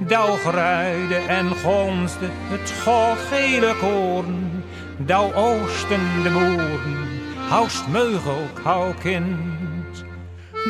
Douw 0.00 0.36
gruide 0.36 1.16
en 1.16 1.50
gonsde 1.50 2.26
het 2.30 2.70
goudgele 2.70 3.74
koren. 3.80 4.64
Douw 4.96 5.32
oosten 5.34 6.22
de 6.22 6.30
moeren, 6.30 7.08
houst 7.48 7.88
meugel, 7.88 8.48
kind. 9.02 9.61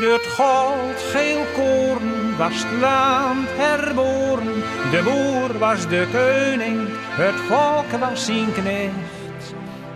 Het 0.01 0.27
goudgeel 0.27 1.45
koren 1.55 2.37
was 2.37 2.65
het 2.65 2.81
land 2.81 3.49
herboren. 3.51 4.55
De 4.91 5.03
boer 5.05 5.59
was 5.59 5.89
de 5.89 6.07
koning, 6.13 6.89
het 6.95 7.35
volk 7.35 8.01
was 8.01 8.25
zijn 8.25 8.53
knecht. 8.53 9.55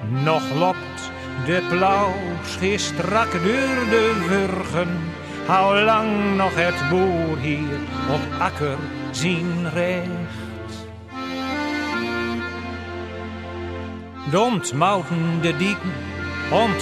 Nog 0.08 0.42
lopt 0.54 1.10
de 1.46 1.62
schier 2.44 2.78
strak 2.78 3.32
door 3.32 3.88
de 3.90 4.26
wurgen. 4.28 4.88
Hoe 5.46 5.80
lang 5.80 6.36
nog 6.36 6.54
het 6.54 6.88
boer 6.90 7.38
hier 7.38 7.78
op 8.10 8.40
akker 8.40 8.76
zien 9.10 9.70
recht? 9.74 10.86
Domt 14.30 14.72
mouten 14.72 15.40
de 15.40 15.56
dieken, 15.56 15.92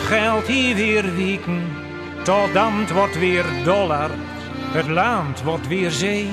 geld 0.00 0.47
hier 0.47 0.75
weer 0.75 1.14
wieken. 1.14 1.83
Tot 2.25 2.52
dan 2.52 2.73
het 2.81 2.90
wordt 2.90 3.19
weer 3.19 3.45
dollar, 3.64 4.11
het 4.73 4.88
land 4.88 5.43
wordt 5.43 5.69
weer 5.69 5.90
zee. 5.90 6.28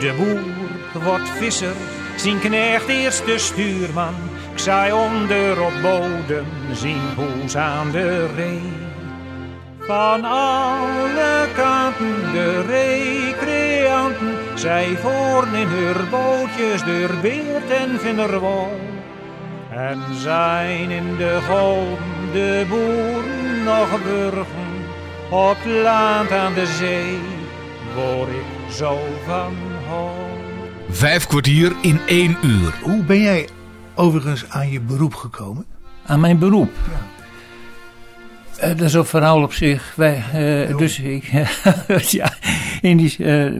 De 0.00 0.14
boer 0.16 1.02
wordt 1.02 1.28
visser, 1.28 1.74
zijn 2.16 2.38
knecht 2.38 2.88
eerst 2.88 3.26
de 3.26 3.38
stuurman. 3.38 4.14
Ik 4.52 4.58
zei 4.58 4.92
onder 4.92 5.62
op 5.62 5.72
bodem, 5.82 6.46
zien 6.72 7.14
poes 7.14 7.56
aan 7.56 7.90
de 7.90 8.26
ree. 8.36 8.72
Van 9.78 10.24
alle 10.24 11.46
kanten 11.54 12.32
de 12.32 12.62
recreanten, 12.62 14.34
zij 14.54 14.96
voeren 14.96 15.54
in 15.54 15.66
hun 15.66 16.10
bootjes 16.10 16.84
door 16.84 17.20
Beert 17.22 17.70
en 17.70 17.98
Vinderwal. 18.00 18.80
En 19.70 20.02
zijn 20.14 20.90
in 20.90 21.16
de 21.16 21.38
golven 21.48 22.32
de 22.32 22.66
boeren 22.68 23.38
nog 23.64 24.02
burgen, 24.02 24.57
op 25.30 25.56
het 25.58 25.82
land 25.82 26.30
aan 26.30 26.54
de 26.54 26.66
zee, 26.66 27.18
waar 27.94 28.28
ik 28.28 28.72
zo 28.72 28.98
van 29.24 29.54
hou. 29.86 30.10
Vijf 30.90 31.26
kwartier 31.26 31.72
in 31.82 32.00
één 32.06 32.36
uur. 32.42 32.74
Hoe 32.82 33.02
ben 33.02 33.20
jij 33.20 33.48
overigens 33.94 34.50
aan 34.50 34.70
je 34.70 34.80
beroep 34.80 35.14
gekomen? 35.14 35.66
Aan 36.06 36.20
mijn 36.20 36.38
beroep. 36.38 36.70
Eh, 38.58 38.68
dat 38.68 38.80
is 38.80 38.94
een 38.94 39.04
verhaal 39.04 39.42
op 39.42 39.52
zich. 39.52 39.92
Wij, 39.96 40.22
eh, 40.32 40.76
dus 40.76 40.98
ik, 40.98 41.24
ja, 42.18 42.32
in 42.80 42.96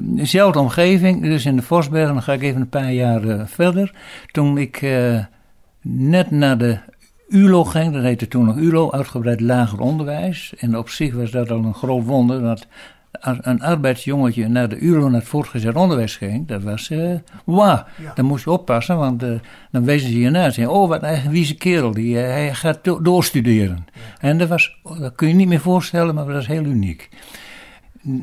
diezelfde 0.03 0.59
omgeving, 0.59 1.23
dus 1.23 1.47
in 1.47 1.57
de 1.57 1.63
Vosbergen, 1.63 2.13
dan 2.13 2.23
ga 2.23 2.33
ik 2.33 2.43
even 2.43 2.61
een 2.61 2.69
paar 2.69 2.93
jaar 2.93 3.23
eh, 3.29 3.43
verder. 3.47 3.95
Toen 4.31 4.59
ik 4.59 4.83
eh, 4.83 5.25
net 5.83 6.31
naar 6.31 6.59
de 6.59 6.79
ULO 7.29 7.65
ging, 7.65 7.93
dat 7.93 8.03
heette 8.03 8.29
toen 8.29 8.45
nog 8.45 8.57
ULO, 8.57 8.91
uitgebreid 8.91 9.41
lager 9.41 9.81
onderwijs. 9.81 10.55
En 10.59 10.77
op 10.79 10.89
zich 10.89 11.15
was 11.15 11.31
dat 11.31 11.51
al 11.51 11.65
een 11.65 11.75
groot 11.75 12.05
wonder, 12.05 12.41
dat 12.41 12.67
als 13.21 13.39
een 13.41 13.63
arbeidsjongetje 13.63 14.49
naar 14.49 14.69
de 14.69 14.79
ULO, 14.79 15.09
naar 15.09 15.21
het 15.21 15.29
voortgezet 15.29 15.75
onderwijs 15.77 16.17
ging, 16.17 16.47
dat 16.49 16.63
was, 16.63 16.91
eh 16.91 17.15
wauw, 17.45 17.85
Ja. 18.03 18.13
dan 18.15 18.25
moest 18.25 18.45
je 18.45 18.51
oppassen, 18.51 18.97
want 18.97 19.23
eh, 19.23 19.31
dan 19.71 19.85
wezen 19.85 20.11
ze 20.11 20.19
je 20.21 20.31
na 20.31 20.45
en 20.45 20.53
zeiden, 20.53 20.75
oh, 20.77 20.89
wat 20.89 21.03
een 21.03 21.31
wieze 21.31 21.55
kerel, 21.55 21.91
die, 21.91 22.19
eh, 22.21 22.27
hij 22.29 22.55
gaat 22.55 22.79
do- 22.83 23.03
doorstuderen. 23.03 23.87
En 24.21 24.39
dat 24.39 24.49
was, 24.49 24.79
dat 24.99 25.15
kun 25.15 25.29
je 25.29 25.35
niet 25.35 25.49
meer 25.49 25.61
voorstellen, 25.61 26.15
maar 26.15 26.25
dat 26.25 26.35
was 26.35 26.47
heel 26.47 26.65
uniek. 26.65 27.09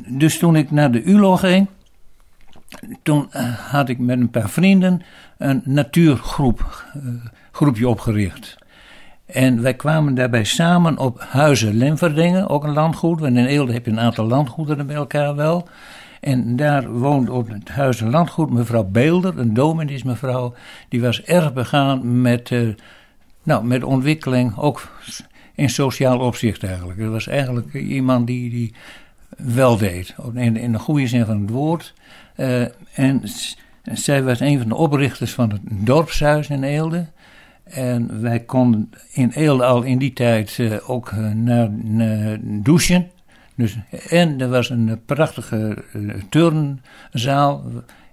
Dus 0.08 0.38
toen 0.38 0.56
ik 0.56 0.72
naar 0.72 0.92
de 0.92 1.04
ULO 1.04 1.36
ging, 1.36 1.68
toen 3.04 3.28
had 3.70 3.90
ik 3.90 4.00
met 4.00 4.20
een 4.20 4.30
paar 4.30 4.50
vrienden 4.50 5.02
een 5.38 5.62
natuurgroep, 5.66 6.86
groepje 7.52 7.88
opgericht. 7.90 8.58
En 9.26 9.62
wij 9.62 9.74
kwamen 9.74 10.16
daarbij 10.16 10.44
samen 10.44 10.98
op 10.98 11.20
Huizen 11.20 11.74
Lemverdingen, 11.74 12.50
ook 12.50 12.64
een 12.64 12.74
landgoed. 12.74 13.20
Want 13.20 13.38
in 13.38 13.46
Eelde 13.46 13.74
heb 13.74 13.86
je 13.86 13.92
een 13.92 14.00
aantal 14.00 14.26
landgoederen 14.26 14.88
bij 14.88 14.96
elkaar 14.96 15.36
wel. 15.36 15.68
En 16.20 16.56
daar 16.56 16.92
woont 16.92 17.30
op 17.30 17.50
het 17.50 17.70
Huizen 17.70 18.10
Landgoed 18.10 18.50
mevrouw 18.50 18.84
Beelder, 18.84 19.40
een 19.40 19.54
domineesmevrouw. 19.54 20.54
Die 20.90 21.02
was 21.02 21.24
erg 21.24 21.54
begaan 21.54 22.22
met, 22.22 22.52
eh, 22.52 22.68
nou, 23.44 23.66
met 23.66 23.84
ontwikkeling, 23.84 24.58
ook 24.58 24.90
in 25.56 25.70
sociaal 25.70 26.20
opzicht 26.20 26.64
eigenlijk. 26.64 27.00
Dat 27.00 27.12
was 27.12 27.28
eigenlijk 27.28 27.74
iemand 27.74 28.28
die, 28.28 28.50
die 28.50 28.74
wel 29.38 29.78
deed, 29.78 30.16
in, 30.34 30.58
in 30.58 30.72
de 30.72 30.80
goede 30.80 31.08
zin 31.08 31.26
van 31.26 31.42
het 31.42 31.50
woord. 31.50 31.94
Eh, 32.36 32.62
en 32.94 33.22
zij 33.84 34.24
was 34.24 34.40
een 34.40 34.60
van 34.60 34.70
de 34.70 34.76
oprichters 34.76 35.34
van 35.34 35.50
het 35.50 35.62
dorpshuis 35.64 36.50
in 36.50 36.64
Eelde. 36.64 37.06
En 37.66 38.22
wij 38.22 38.40
konden 38.40 38.90
in 39.12 39.30
Eelde 39.30 39.66
al 39.66 39.84
in 39.84 39.98
die 39.98 40.14
tijd 40.14 40.56
eh, 40.60 40.90
ook 40.90 41.10
eh, 41.10 41.32
naar, 41.32 42.38
douchen. 42.42 43.10
Dus, 43.56 43.78
en 44.10 44.42
er 44.42 44.50
was 44.50 44.70
een 44.70 44.90
eh, 44.90 44.96
prachtige 45.06 45.84
turnzaal. 46.30 47.64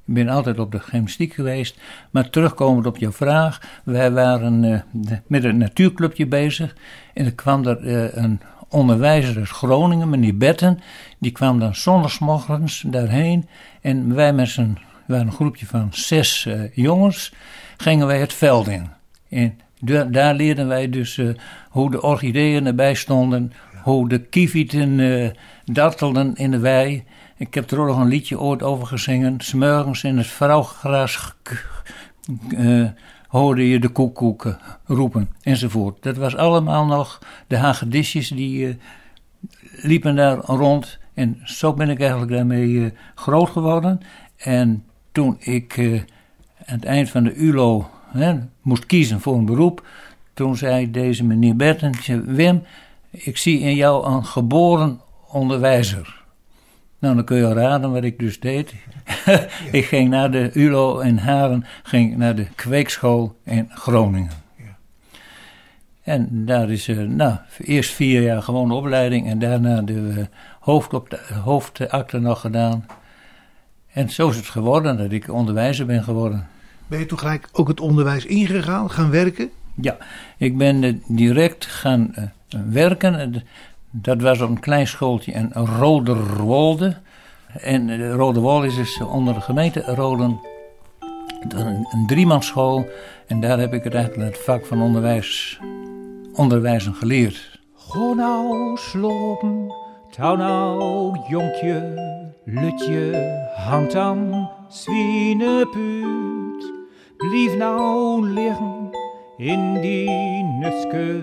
Ik 0.04 0.14
ben 0.14 0.28
altijd 0.28 0.58
op 0.58 0.72
de 0.72 0.80
gymnastiek 0.80 1.32
geweest. 1.32 1.80
Maar 2.10 2.30
terugkomend 2.30 2.86
op 2.86 2.96
jouw 2.96 3.12
vraag. 3.12 3.80
Wij 3.84 4.10
waren 4.10 4.84
met 5.26 5.44
een 5.44 5.58
natuurclubje 5.58 6.26
bezig. 6.26 6.76
En 7.14 7.24
er 7.24 7.34
kwam 7.34 7.66
er 7.66 8.18
een 8.18 8.40
onderwijzer 8.68 9.36
uit 9.38 9.48
Groningen, 9.48 10.10
meneer 10.10 10.36
Betten. 10.36 10.80
Die 11.18 11.32
kwam 11.32 11.58
dan 11.58 11.74
zondagsmorgens 11.74 12.84
daarheen. 12.86 13.48
En 13.80 14.14
wij 14.14 14.32
met 14.32 14.48
z'n, 14.48 14.78
een 15.06 15.32
groepje 15.32 15.66
van 15.66 15.88
zes 15.90 16.48
jongens, 16.72 17.32
gingen 17.76 18.06
wij 18.06 18.20
het 18.20 18.32
veld 18.32 18.68
in. 18.68 19.01
En 19.32 19.58
da- 19.80 20.04
daar 20.04 20.34
leerden 20.34 20.68
wij 20.68 20.88
dus 20.88 21.18
eh, 21.18 21.28
hoe 21.70 21.90
de 21.90 22.02
orchideeën 22.02 22.66
erbij 22.66 22.94
stonden, 22.94 23.52
hoe 23.82 24.08
de 24.08 24.18
kievieten 24.18 25.00
eh, 25.00 25.30
dartelden 25.64 26.34
in 26.34 26.50
de 26.50 26.58
wei. 26.58 27.04
Ik 27.36 27.54
heb 27.54 27.70
er 27.70 27.78
ook 27.80 27.86
nog 27.86 27.98
een 27.98 28.08
liedje 28.08 28.40
ooit 28.40 28.62
over 28.62 28.86
gezongen. 28.86 29.40
Smorgens 29.40 30.04
in 30.04 30.16
het 30.16 30.26
vrouwgras 30.26 31.34
eh, 32.56 32.84
hoorde 33.26 33.68
je 33.68 33.78
de 33.78 33.88
koekoeken 33.88 34.58
roepen 34.84 35.28
enzovoort. 35.42 36.02
Dat 36.02 36.16
was 36.16 36.36
allemaal 36.36 36.86
nog 36.86 37.18
de 37.46 37.56
hagedisjes 37.56 38.28
die 38.28 38.78
liepen 39.70 40.16
daar 40.16 40.36
rond. 40.36 40.98
En 41.14 41.40
zo 41.44 41.72
ben 41.74 41.90
ik 41.90 42.00
eigenlijk 42.00 42.30
daarmee 42.30 42.92
groot 43.14 43.50
geworden. 43.50 44.00
En 44.36 44.84
toen 45.12 45.36
ik 45.40 45.78
aan 46.66 46.74
het 46.74 46.84
eind 46.84 47.10
van 47.10 47.24
de 47.24 47.34
ULO 47.34 47.90
hè, 48.12 48.34
moest 48.62 48.86
kiezen 48.86 49.20
voor 49.20 49.34
een 49.34 49.44
beroep, 49.44 49.86
toen 50.34 50.56
zei 50.56 50.90
deze 50.90 51.24
meneer 51.24 51.56
Berten, 51.56 51.92
die 51.92 52.02
zei, 52.02 52.20
Wim, 52.20 52.62
ik 53.10 53.36
zie 53.36 53.60
in 53.60 53.74
jou 53.74 54.06
een 54.06 54.24
geboren 54.24 55.00
onderwijzer. 55.28 56.20
Nou, 56.98 57.14
dan 57.14 57.24
kun 57.24 57.36
je 57.36 57.46
al 57.46 57.52
raden 57.52 57.92
wat 57.92 58.04
ik 58.04 58.18
dus 58.18 58.40
deed. 58.40 58.74
ik 59.72 59.84
ging 59.84 60.10
naar 60.10 60.30
de 60.30 60.50
ULO 60.54 60.98
in 60.98 61.18
Haren, 61.18 61.64
ging 61.82 62.16
naar 62.16 62.34
de 62.34 62.46
kweekschool 62.54 63.36
in 63.44 63.68
Groningen. 63.70 64.30
En 66.02 66.28
daar 66.46 66.70
is, 66.70 66.88
eh, 66.88 66.98
nou, 66.98 67.36
eerst 67.58 67.90
vier 67.90 68.22
jaar 68.22 68.42
gewone 68.42 68.74
opleiding 68.74 69.28
en 69.28 69.38
daarna 69.38 69.82
de 69.82 70.12
eh, 70.16 70.24
hoofdop- 70.60 71.20
hoofdakte 71.44 72.18
nog 72.18 72.40
gedaan. 72.40 72.86
En 73.92 74.10
zo 74.10 74.28
is 74.28 74.36
het 74.36 74.46
geworden 74.46 74.96
dat 74.96 75.12
ik 75.12 75.32
onderwijzer 75.32 75.86
ben 75.86 76.02
geworden. 76.02 76.48
Ben 76.92 77.00
je 77.00 77.06
toen 77.06 77.18
gelijk 77.18 77.48
ook 77.52 77.68
het 77.68 77.80
onderwijs 77.80 78.26
ingegaan, 78.26 78.90
gaan 78.90 79.10
werken? 79.10 79.50
Ja, 79.74 79.96
ik 80.36 80.56
ben 80.56 80.84
eh, 80.84 80.94
direct 81.06 81.66
gaan 81.66 82.14
eh, 82.14 82.24
werken. 82.70 83.14
Eh, 83.14 83.40
Dat 83.90 84.20
was 84.20 84.40
op 84.40 84.48
een 84.48 84.60
klein 84.60 84.86
schooltje 84.86 85.32
in 85.32 85.50
Roderwolde. 85.52 86.96
En 87.60 88.12
Roderwolde 88.12 88.66
is 88.66 88.74
dus 88.74 89.00
onder 89.00 89.34
de 89.34 89.40
gemeente 89.40 89.80
Roden 89.80 90.40
een, 91.48 91.86
een 91.90 92.06
driemanschool. 92.06 92.88
En 93.26 93.40
daar 93.40 93.58
heb 93.58 93.74
ik 93.74 93.84
het 93.84 93.94
eigenlijk 93.94 94.34
het 94.34 94.44
vak 94.44 94.66
van 94.66 94.82
onderwijs, 94.82 95.60
onderwijzen 96.34 96.94
geleerd. 96.94 97.60
Go 97.74 98.14
nou 98.14 98.76
slopen, 98.76 99.74
Touw 100.10 100.36
nou, 100.36 101.18
jonkje, 101.28 101.94
lutje, 102.44 103.40
handam, 103.56 104.50
zwienepuut. 104.68 106.81
Blief 107.22 107.56
nou 107.56 108.28
liggen 108.28 108.90
in 109.36 109.80
die 109.80 110.10
nuske. 110.58 111.22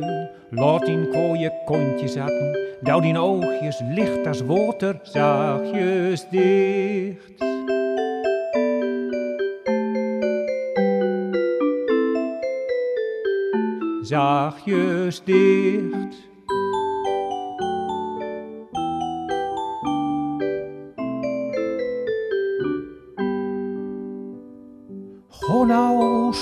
Laat 0.49 0.85
die 0.85 1.07
kooie 1.11 1.51
kontje 1.65 2.07
zaten. 2.07 2.55
Douw 2.81 3.01
die 3.01 3.17
oogjes 3.19 3.81
licht 3.91 4.27
als 4.27 4.39
water, 4.47 4.99
zachtjes 5.03 6.23
dicht. 6.31 7.43
Zachtjes 14.07 15.23
dicht. 15.23 16.28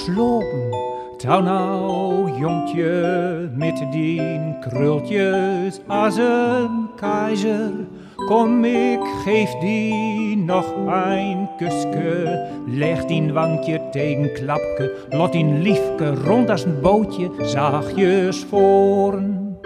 Slopen, 0.08 0.70
nou 1.44 2.40
jonkje 2.40 3.50
met 3.56 3.84
die 3.92 4.22
krultjes 4.60 5.80
als 5.88 6.18
een 6.18 6.90
keizer. 6.96 7.72
Kom, 8.16 8.66
ik 8.66 9.00
geef 9.26 9.52
die 9.60 10.38
nog 10.38 10.74
een 10.88 11.50
kuske. 11.58 12.48
Leg 12.68 13.06
die 13.06 13.34
wankje 13.34 13.82
tegen 13.92 14.34
klapke, 14.34 14.94
laat 15.10 15.32
die 15.32 15.46
liefke 15.46 16.16
rond 16.16 16.50
als 16.50 16.64
een 16.64 16.82
bootje 16.82 17.30
zachtjes 17.42 18.46
voren. 18.50 19.58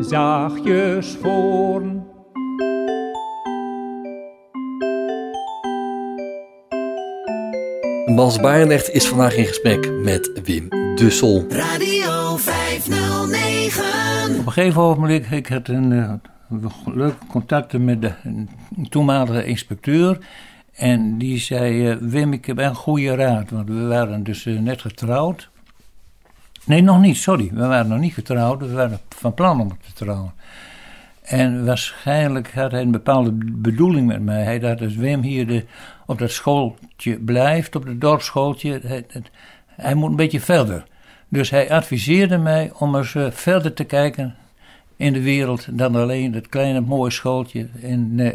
Zachtjes 0.00 1.16
voren. 1.22 1.95
Bas 8.16 8.40
Barendrecht 8.40 8.90
is 8.90 9.06
vandaag 9.06 9.34
in 9.34 9.44
gesprek 9.44 9.92
met 10.02 10.40
Wim 10.44 10.68
Dussel. 10.94 11.44
Radio 11.48 12.36
509. 12.36 14.38
Op 14.38 14.46
een 14.46 14.52
gegeven 14.52 14.80
ogenblik 14.80 15.30
ik 15.30 15.46
had 15.46 15.68
een 15.68 15.92
eh, 15.92 16.12
leuke 16.94 17.26
contacten 17.28 17.84
met 17.84 18.02
de 18.02 18.12
toenmalige 18.88 19.44
inspecteur. 19.44 20.18
En 20.74 21.18
die 21.18 21.38
zei, 21.38 21.90
eh, 21.90 21.96
Wim, 22.00 22.32
ik 22.32 22.44
heb 22.44 22.58
een 22.58 22.74
goede 22.74 23.14
raad. 23.14 23.50
Want 23.50 23.68
we 23.68 23.86
waren 23.86 24.22
dus 24.22 24.46
eh, 24.46 24.58
net 24.58 24.80
getrouwd. 24.80 25.48
Nee, 26.64 26.82
nog 26.82 27.00
niet, 27.00 27.16
sorry. 27.16 27.50
We 27.52 27.66
waren 27.66 27.88
nog 27.88 27.98
niet 27.98 28.14
getrouwd. 28.14 28.60
We 28.60 28.72
waren 28.72 29.00
van 29.08 29.34
plan 29.34 29.60
om 29.60 29.68
te 29.68 29.92
trouwen. 29.94 30.32
En 31.22 31.64
waarschijnlijk 31.64 32.52
had 32.52 32.70
hij 32.70 32.80
een 32.80 32.90
bepaalde 32.90 33.30
bedoeling 33.42 34.06
met 34.06 34.22
mij. 34.22 34.42
Hij 34.42 34.58
dacht, 34.58 34.80
als 34.80 34.94
Wim 34.94 35.22
hier 35.22 35.46
de, 35.46 35.64
op 36.06 36.18
dat 36.18 36.30
schooltje 36.30 37.18
blijft, 37.18 37.76
op 37.76 37.84
het 37.86 38.00
dorpsschooltje, 38.00 38.80
hij, 38.82 39.04
het- 39.08 39.30
hij 39.68 39.94
moet 39.94 40.10
een 40.10 40.16
beetje 40.16 40.40
verder. 40.40 40.84
Dus 41.28 41.50
hij 41.50 41.70
adviseerde 41.70 42.38
mij 42.38 42.70
om 42.78 42.96
eens 42.96 43.14
eh, 43.14 43.26
verder 43.30 43.72
te 43.72 43.84
kijken 43.84 44.34
in 44.96 45.12
de 45.12 45.22
wereld 45.22 45.78
dan 45.78 45.94
alleen 45.96 46.34
het 46.34 46.48
kleine 46.48 46.80
mooie 46.80 47.10
schooltje 47.10 47.68
in 47.78 48.10
uh, 48.14 48.30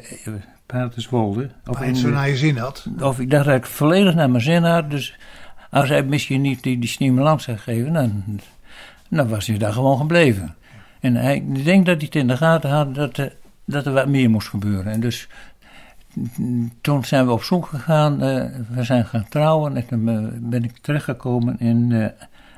Paterswolde. 0.66 1.50
Of, 1.68 1.78
het 1.80 1.88
in 1.88 1.96
zo 1.96 2.08
de- 2.08 2.14
naar 2.14 2.30
je 2.30 2.38
zin 2.38 2.58
had. 2.58 2.86
of 3.02 3.20
ik 3.20 3.30
dacht 3.30 3.46
dat 3.46 3.56
ik 3.56 3.66
volledig 3.66 4.16
naar 4.16 4.30
mijn 4.30 4.44
zin 4.44 4.64
had. 4.64 4.90
Dus 4.90 5.16
als 5.70 5.90
hij 5.90 6.04
misschien 6.04 6.42
niet 6.42 6.64
die, 6.64 6.80
die 6.80 6.90
stimulans 6.90 7.46
had 7.46 7.60
gegeven, 7.60 7.94
dan, 7.94 8.24
dan 9.10 9.28
was 9.30 9.48
hij 9.48 9.58
daar 9.58 9.74
gewoon 9.74 9.98
gebleven. 9.98 10.56
En 11.00 11.16
hij, 11.16 11.36
ik 11.36 11.66
denk 11.66 11.86
dat 11.86 11.96
hij 11.96 12.06
het 12.06 12.16
in 12.16 12.28
de 12.28 12.38
gaten 12.38 12.70
had 12.70 12.96
dat, 12.96 13.18
er- 13.18 13.36
dat 13.66 13.86
er 13.86 13.94
wat 13.94 14.08
meer 14.08 14.30
moest 14.30 14.48
gebeuren. 14.48 14.92
En 14.94 15.00
dus 15.00 15.28
toen 16.82 17.06
zijn 17.06 17.26
we 17.26 17.32
op 17.32 17.44
zoek 17.44 17.66
gegaan. 17.66 18.22
eh, 18.22 18.46
we 18.70 18.84
zijn 18.84 19.06
gaan 19.06 19.26
trouwen 19.30 19.76
en 19.76 19.86
toen 19.86 20.10
eh, 20.10 20.40
ben 20.40 20.64
ik 20.64 20.78
terechtgekomen 20.78 21.60
in 21.60 21.92
eh, 21.92 22.06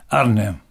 Arnhem. 0.07 0.61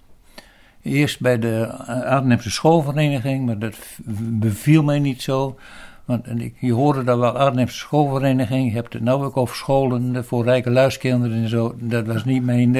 Eerst 0.82 1.20
bij 1.20 1.38
de 1.38 1.66
Arnhemse 1.86 2.50
schoolvereniging, 2.50 3.46
maar 3.46 3.58
dat 3.58 3.76
beviel 4.18 4.82
mij 4.82 4.98
niet 4.98 5.22
zo. 5.22 5.58
Want 6.04 6.26
je 6.58 6.72
hoorde 6.72 7.04
dat 7.04 7.18
wel 7.18 7.38
Arnhemse 7.38 7.76
schoolvereniging. 7.76 8.68
Je 8.68 8.74
hebt 8.74 8.92
het 8.92 9.02
nou 9.02 9.24
ook 9.24 9.36
over 9.36 9.56
scholen 9.56 10.24
voor 10.24 10.44
rijke 10.44 10.70
luiskinderen 10.70 11.42
en 11.42 11.48
zo. 11.48 11.74
Dat 11.78 12.06
was 12.06 12.24
niet 12.24 12.44
mijn, 12.44 12.76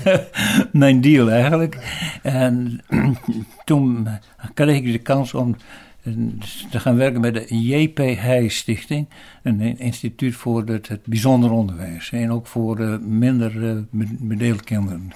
mijn 0.72 1.00
deal 1.00 1.30
eigenlijk. 1.30 1.78
En 2.22 2.80
toen 3.64 4.08
kreeg 4.54 4.76
ik 4.76 4.92
de 4.92 4.98
kans 4.98 5.34
om 5.34 5.56
te 6.70 6.80
gaan 6.80 6.96
werken 6.96 7.20
bij 7.20 7.30
de 7.30 7.46
J.P. 7.48 7.98
Heij 7.98 8.48
Stichting. 8.48 9.08
Een 9.42 9.78
instituut 9.78 10.34
voor 10.34 10.64
het, 10.64 11.00
bijzonder 11.04 11.50
onderwijs. 11.50 12.10
En 12.12 12.32
ook 12.32 12.46
voor 12.46 12.78
eh, 12.78 12.98
minder 12.98 13.52
be- 13.90 14.16
bedeelde 14.18 14.62
kinderen. 14.62 15.10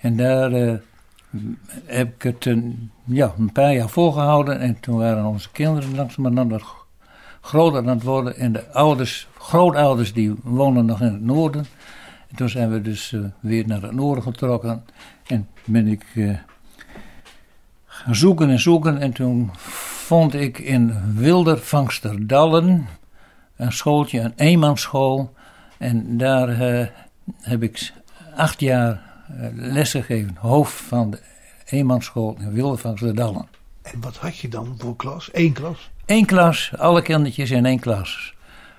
En 0.00 0.16
daar 0.16 0.52
eh, 0.52 0.74
heb 1.84 2.14
ik 2.14 2.22
het 2.22 2.44
een, 2.44 2.90
ja, 3.04 3.34
een 3.38 3.52
paar 3.52 3.74
jaar 3.74 3.88
volgehouden. 3.88 4.60
En 4.60 4.80
toen 4.80 4.96
waren 4.96 5.24
onze 5.24 5.50
kinderen 5.50 5.94
langzamerhand 5.94 6.62
groter 7.40 7.80
aan 7.80 7.88
het 7.88 8.02
worden. 8.02 8.36
En 8.36 8.52
de 8.52 8.72
ouders, 8.72 9.28
grootouders, 9.38 10.12
die 10.12 10.34
woonden 10.42 10.84
nog 10.84 11.00
in 11.00 11.12
het 11.12 11.22
noorden. 11.22 11.66
En 12.28 12.36
toen 12.36 12.48
zijn 12.48 12.70
we 12.70 12.82
dus 12.82 13.16
weer 13.40 13.66
naar 13.66 13.82
het 13.82 13.92
noorden 13.92 14.22
getrokken. 14.22 14.84
En 15.26 15.48
ben 15.64 15.86
ik 15.86 16.04
zoeken 18.10 18.50
en 18.50 18.58
zoeken. 18.60 18.98
En 18.98 19.12
toen 19.12 19.50
vond 20.06 20.34
ik 20.34 20.58
in 20.58 20.94
Wildervangsterdallen 21.14 22.86
een 23.56 23.72
schooltje, 23.72 24.20
een 24.20 24.32
eenmansschool. 24.36 25.34
En 25.78 26.18
daar 26.18 26.48
eh, 26.48 26.86
heb 27.40 27.62
ik 27.62 27.92
acht 28.36 28.60
jaar 28.60 29.02
eh, 29.28 29.48
lessen 29.54 30.02
gegeven. 30.02 30.36
Hoofd 30.38 30.74
van 30.80 31.10
de 31.10 31.18
eenmansschool 31.64 32.36
in 32.40 32.52
Wildervangsterdallen. 32.52 33.46
En 33.82 34.00
wat 34.00 34.16
had 34.16 34.36
je 34.38 34.48
dan 34.48 34.74
voor 34.78 34.96
klas? 34.96 35.28
Eén 35.32 35.52
klas? 35.52 35.90
Eén 36.06 36.26
klas, 36.26 36.70
alle 36.78 37.02
kindertjes 37.02 37.50
in 37.50 37.66
één 37.66 37.78
klas. 37.80 38.34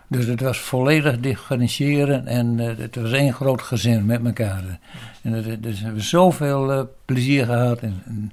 Dus 0.10 0.25
het 0.25 0.41
was 0.41 0.58
volledig 0.60 1.19
differentiëren 1.19 2.27
en 2.27 2.60
eh, 2.60 2.77
het 2.77 2.95
was 2.95 3.12
één 3.12 3.34
groot 3.34 3.62
gezin 3.62 4.06
met 4.06 4.25
elkaar. 4.25 4.80
En 5.21 5.32
het, 5.32 5.45
het- 5.45 5.63
dus 5.63 5.80
we 5.80 5.86
hebben 5.86 6.03
zoveel 6.03 6.71
eh, 6.71 6.82
plezier 7.06 7.45
gehad. 7.45 7.80
En, 7.80 8.01
en 8.06 8.32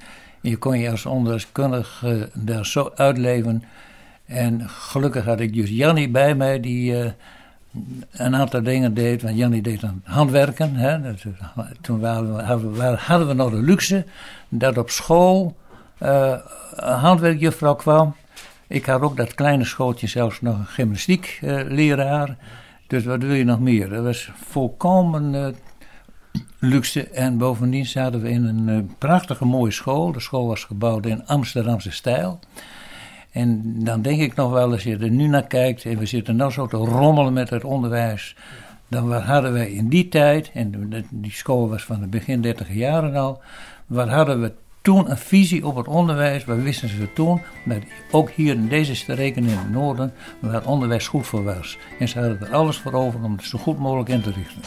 je 0.51 0.57
kon 0.57 0.79
je 0.79 0.91
als 0.91 1.07
onderwijskundige 1.07 2.29
daar 2.33 2.67
zo 2.67 2.93
uitleven. 2.95 3.65
En 4.27 4.69
gelukkig 4.69 5.25
had 5.25 5.41
ik 5.41 5.55
dus 5.55 5.71
Jannie 5.71 6.09
bij 6.09 6.35
mij 6.35 6.61
die 6.61 6.99
eh, 6.99 7.11
een 8.11 8.37
aantal 8.37 8.63
dingen 8.63 8.95
deed. 8.95 9.23
Want 9.23 9.37
Jannie 9.37 9.63
deed 9.63 9.85
aan 9.85 10.03
handwerken. 10.05 10.75
Hè. 10.75 11.15
Toen 11.81 12.01
we, 12.01 12.07
hadden, 12.07 12.73
we, 12.73 12.83
hadden 12.83 13.29
we 13.29 13.35
nog 13.35 13.51
de 13.51 13.63
luxe 13.63 14.05
dat 14.49 14.79
op 14.79 14.91
school 14.91 15.57
eh, 15.99 16.35
een 16.75 16.99
handwerkjuffrouw 16.99 17.75
kwam. 17.75 18.15
Ik 18.67 18.87
had 18.87 19.01
ook 19.01 19.17
dat 19.17 19.35
kleine 19.35 19.65
schooltje 19.65 20.07
zelfs 20.07 20.41
nog 20.41 20.59
een 20.59 20.67
gymnastiekleraar. 20.67 22.37
dus 22.87 23.05
wat 23.05 23.23
wil 23.23 23.35
je 23.35 23.45
nog 23.45 23.61
meer? 23.61 23.89
Dat 23.89 24.05
was 24.05 24.31
volkomen 24.35 25.35
eh, 25.35 25.55
luxe. 26.65 27.09
En 27.09 27.39
bovendien 27.39 27.87
zaten 27.87 28.21
we 28.21 28.29
in 28.29 28.45
een 28.45 28.69
eh, 28.69 28.97
prachtige 28.99 29.45
mooie 29.45 29.71
school. 29.71 30.13
De 30.13 30.21
school 30.21 30.47
was 30.47 30.65
gebouwd 30.65 31.07
in 31.07 31.27
Amsterdamse 31.27 31.91
stijl. 31.91 32.39
En 33.31 33.75
dan 33.85 34.03
denk 34.03 34.21
ik 34.21 34.35
nog 34.35 34.51
wel, 34.51 34.71
als 34.71 34.83
je 34.83 34.97
er 34.97 35.11
nu 35.11 35.27
naar 35.27 35.47
kijkt 35.47 35.85
en 35.85 35.99
we 35.99 36.07
zitten 36.07 36.37
nou 36.37 36.51
zo 36.51 36.67
te 36.67 36.77
rommelen 36.77 37.33
met 37.33 37.51
het 37.51 37.65
onderwijs. 37.65 38.37
Dan 38.89 39.09
waar 39.09 39.23
hadden 39.23 39.53
wij 39.53 39.71
in 39.71 39.89
die 39.89 40.09
tijd, 40.09 40.51
en 40.55 40.93
die 41.11 41.33
school 41.33 41.69
was 41.69 41.85
van 41.85 42.01
de 42.01 42.07
begin 42.07 42.41
30 42.41 42.75
jaren 42.75 43.15
al, 43.15 43.43
waar 43.87 44.09
hadden 44.09 44.41
we 44.41 44.53
toen 44.83 45.11
een 45.11 45.17
visie 45.17 45.67
op 45.67 45.77
het 45.77 45.89
onderwijs. 45.89 46.45
Waar 46.45 46.63
wisten 46.63 46.89
ze 46.89 47.13
toen, 47.13 47.41
dat 47.65 47.79
ook 48.11 48.31
hier 48.31 48.55
in 48.55 48.69
deze 48.69 48.95
streken 48.95 49.43
in 49.43 49.57
het 49.57 49.71
noorden, 49.71 50.13
waar 50.39 50.53
het 50.53 50.65
onderwijs 50.65 51.09
goed 51.09 51.27
voor 51.27 51.45
was. 51.45 51.79
En 51.99 52.09
ze 52.09 52.19
hadden 52.19 52.41
er 52.41 52.55
alles 52.55 52.77
voor 52.77 52.93
over 52.93 53.23
om 53.23 53.33
het 53.33 53.45
zo 53.45 53.59
goed 53.59 53.79
mogelijk 53.79 54.09
in 54.09 54.23
te 54.23 54.31
richten. 54.31 54.63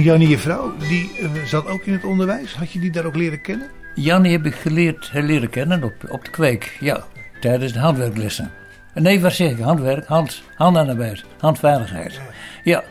En 0.00 0.06
Jannie, 0.06 0.28
je 0.28 0.38
vrouw, 0.38 0.72
die 0.88 1.10
eh, 1.18 1.28
zat 1.44 1.66
ook 1.66 1.84
in 1.84 1.92
het 1.92 2.04
onderwijs. 2.04 2.54
Had 2.54 2.72
je 2.72 2.78
die 2.78 2.90
daar 2.90 3.04
ook 3.04 3.16
leren 3.16 3.40
kennen? 3.40 3.68
Jannie 3.94 4.32
heb 4.32 4.46
ik 4.46 4.54
geleerd, 4.54 5.10
eh, 5.14 5.22
leren 5.22 5.50
kennen 5.50 5.82
op, 5.82 5.94
op 6.08 6.24
de 6.24 6.30
kweek, 6.30 6.76
ja, 6.80 7.04
tijdens 7.40 7.72
de 7.72 7.78
handwerklessen. 7.78 8.50
Nee, 8.94 9.20
wat 9.20 9.32
zeg 9.32 9.50
ik? 9.50 9.58
Handwerk, 9.58 10.06
hand, 10.06 10.42
handarbeid, 10.54 11.24
handvaardigheid. 11.38 12.20
Ja, 12.64 12.82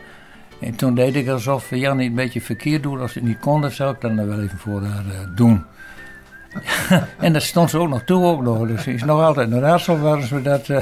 En 0.60 0.74
toen 0.74 0.94
deed 0.94 1.14
ik 1.16 1.28
alsof 1.28 1.70
Jan 1.70 1.96
niet 1.96 2.08
een 2.08 2.14
beetje 2.14 2.40
verkeerd 2.40 2.82
doet. 2.82 3.00
Als 3.00 3.14
het 3.14 3.24
niet 3.24 3.38
kon, 3.38 3.60
dan 3.60 3.70
zou 3.70 3.94
ik 3.94 4.00
dan 4.00 4.28
wel 4.28 4.40
even 4.40 4.58
voor 4.58 4.82
haar 4.82 5.04
uh, 5.04 5.36
doen. 5.36 5.64
en 7.18 7.32
dat 7.32 7.42
stond 7.42 7.70
ze 7.70 7.78
ook 7.78 7.88
nog 7.88 8.02
toe 8.04 8.24
ook 8.24 8.42
nog. 8.42 8.66
Dus 8.66 8.84
het 8.84 8.94
is 8.94 9.04
nog 9.04 9.22
altijd 9.22 9.50
een 9.50 9.60
raadsel 9.60 9.98
waar 9.98 10.22
ze 10.22 10.42
dat 10.42 10.68
uh, 10.68 10.78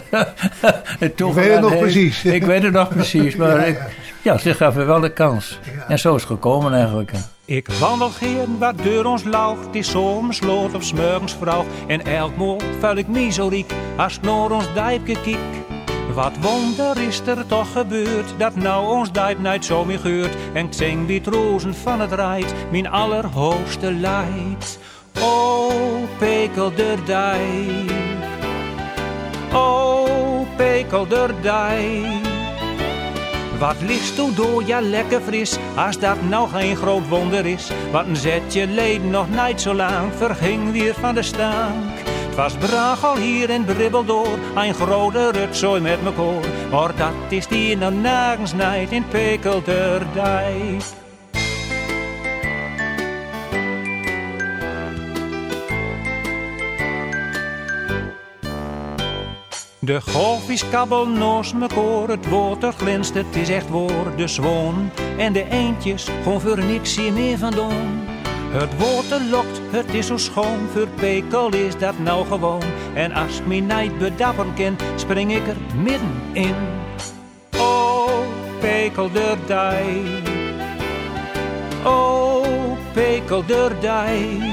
Ik 0.98 1.16
weet 1.16 1.52
het 1.52 1.60
nog 1.60 1.70
heeft. 1.70 1.82
precies. 1.82 2.24
Ik 2.24 2.44
weet 2.44 2.62
het 2.62 2.72
nog 2.72 2.88
precies. 2.88 3.36
Maar 3.40 3.60
ja, 3.60 3.64
ik, 3.64 3.80
ja, 4.22 4.38
ze 4.38 4.54
gaf 4.54 4.74
me 4.74 4.84
wel 4.84 5.00
de 5.00 5.12
kans. 5.12 5.58
Ja. 5.74 5.88
En 5.88 5.98
zo 5.98 6.14
is 6.14 6.22
het 6.22 6.30
gekomen 6.30 6.74
eigenlijk. 6.74 7.12
Ik 7.44 7.68
wandel 7.68 8.08
geen 8.08 8.58
waar 8.58 8.76
deur 8.76 9.06
ons 9.06 9.24
lauw, 9.24 9.60
het 9.60 9.74
is 9.74 9.90
soms 9.90 10.40
lood 10.40 10.74
of 10.74 10.84
smurgens 10.84 11.36
vrouw. 11.40 11.64
En 11.86 12.04
elk 12.04 12.36
moord 12.36 12.64
vuil 12.78 12.96
ik 12.96 13.08
me 13.08 13.30
zo 13.30 13.48
riek, 13.48 13.72
als 13.96 14.16
ik 14.16 14.22
naar 14.22 14.50
ons 14.50 14.74
dijpje 14.74 15.20
kiek. 15.20 15.58
Wat 16.14 16.32
wonder 16.40 17.00
is 17.00 17.20
er 17.26 17.46
toch 17.46 17.72
gebeurd, 17.72 18.34
dat 18.38 18.56
nou 18.56 18.86
ons 18.86 19.12
dijp 19.12 19.38
niet 19.38 19.64
zo 19.64 19.84
meer 19.84 19.98
geurt. 19.98 20.36
En 20.52 20.66
ik 20.66 20.72
zing 20.72 21.06
wie 21.06 21.22
rozen 21.24 21.74
van 21.74 22.00
het 22.00 22.12
rijdt, 22.12 22.54
mijn 22.70 22.88
allerhoogste 22.88 23.92
leid. 23.92 24.78
O, 25.20 25.70
pekel 26.18 26.74
der 26.74 27.04
dijk. 27.04 27.90
O, 29.52 30.06
pekel 30.56 31.06
der 31.06 31.34
dijk. 31.42 32.27
Wat 33.58 33.76
ligt 33.80 34.14
toe 34.14 34.34
door, 34.34 34.62
ja 34.66 34.80
lekker 34.80 35.20
fris, 35.20 35.58
als 35.76 35.98
dat 35.98 36.22
nou 36.28 36.48
geen 36.48 36.76
groot 36.76 37.08
wonder 37.08 37.46
is. 37.46 37.70
Wat 37.92 38.06
een 38.06 38.16
zetje 38.16 38.66
leden 38.66 39.10
nog 39.10 39.26
niet 39.46 39.60
zo 39.60 39.74
lang, 39.74 40.12
verging 40.14 40.72
weer 40.72 40.94
van 40.94 41.14
de 41.14 41.22
stank. 41.22 41.98
Het 42.28 42.34
was 42.34 43.02
al 43.02 43.16
hier 43.16 43.50
en 43.50 43.64
bribbel 43.64 44.04
door, 44.04 44.38
een 44.54 44.74
grote 44.74 45.30
rutzooi 45.30 45.80
met 45.80 46.02
me 46.02 46.12
koor. 46.12 46.44
Maar 46.70 46.96
dat 46.96 47.12
is 47.28 47.46
die 47.46 47.76
nergens 47.76 48.52
niet 48.52 48.90
in 48.92 49.08
Pekelderdijk. 49.08 50.82
De 59.88 60.00
golf 60.00 60.50
is 60.50 60.68
kabbel 60.68 61.06
noos 61.06 61.52
me 61.52 61.66
koor, 61.66 62.08
het 62.08 62.28
water 62.28 62.72
glinst, 62.72 63.14
het 63.14 63.36
is 63.36 63.48
echt 63.48 63.68
woord. 63.68 64.18
De 64.18 64.28
zwoon 64.28 64.90
en 65.18 65.32
de 65.32 65.48
eendjes, 65.50 66.08
gewoon 66.22 66.40
voor 66.40 66.64
niks 66.64 66.96
hier 66.96 67.12
meer 67.12 67.38
van. 67.38 67.52
Het 68.50 68.76
water 68.76 69.20
lokt, 69.30 69.60
het 69.70 69.94
is 69.94 70.06
zo 70.06 70.16
schoon, 70.16 70.68
voor 70.72 70.88
pekel 70.88 71.54
is 71.54 71.78
dat 71.78 71.98
nou 71.98 72.26
gewoon. 72.26 72.62
En 72.94 73.12
als 73.12 73.42
me 73.46 73.54
niet 73.54 73.98
bedappen 73.98 74.54
ken, 74.54 74.76
spring 74.96 75.32
ik 75.32 75.46
er 75.46 75.56
midden 75.82 76.20
in. 76.32 76.54
Oh, 77.58 78.10
pekel 78.60 79.12
der 79.12 79.36
dij. 79.46 80.02
Oh, 81.84 82.46
pekel 82.92 83.46
der 83.46 83.80
dij. 83.80 84.47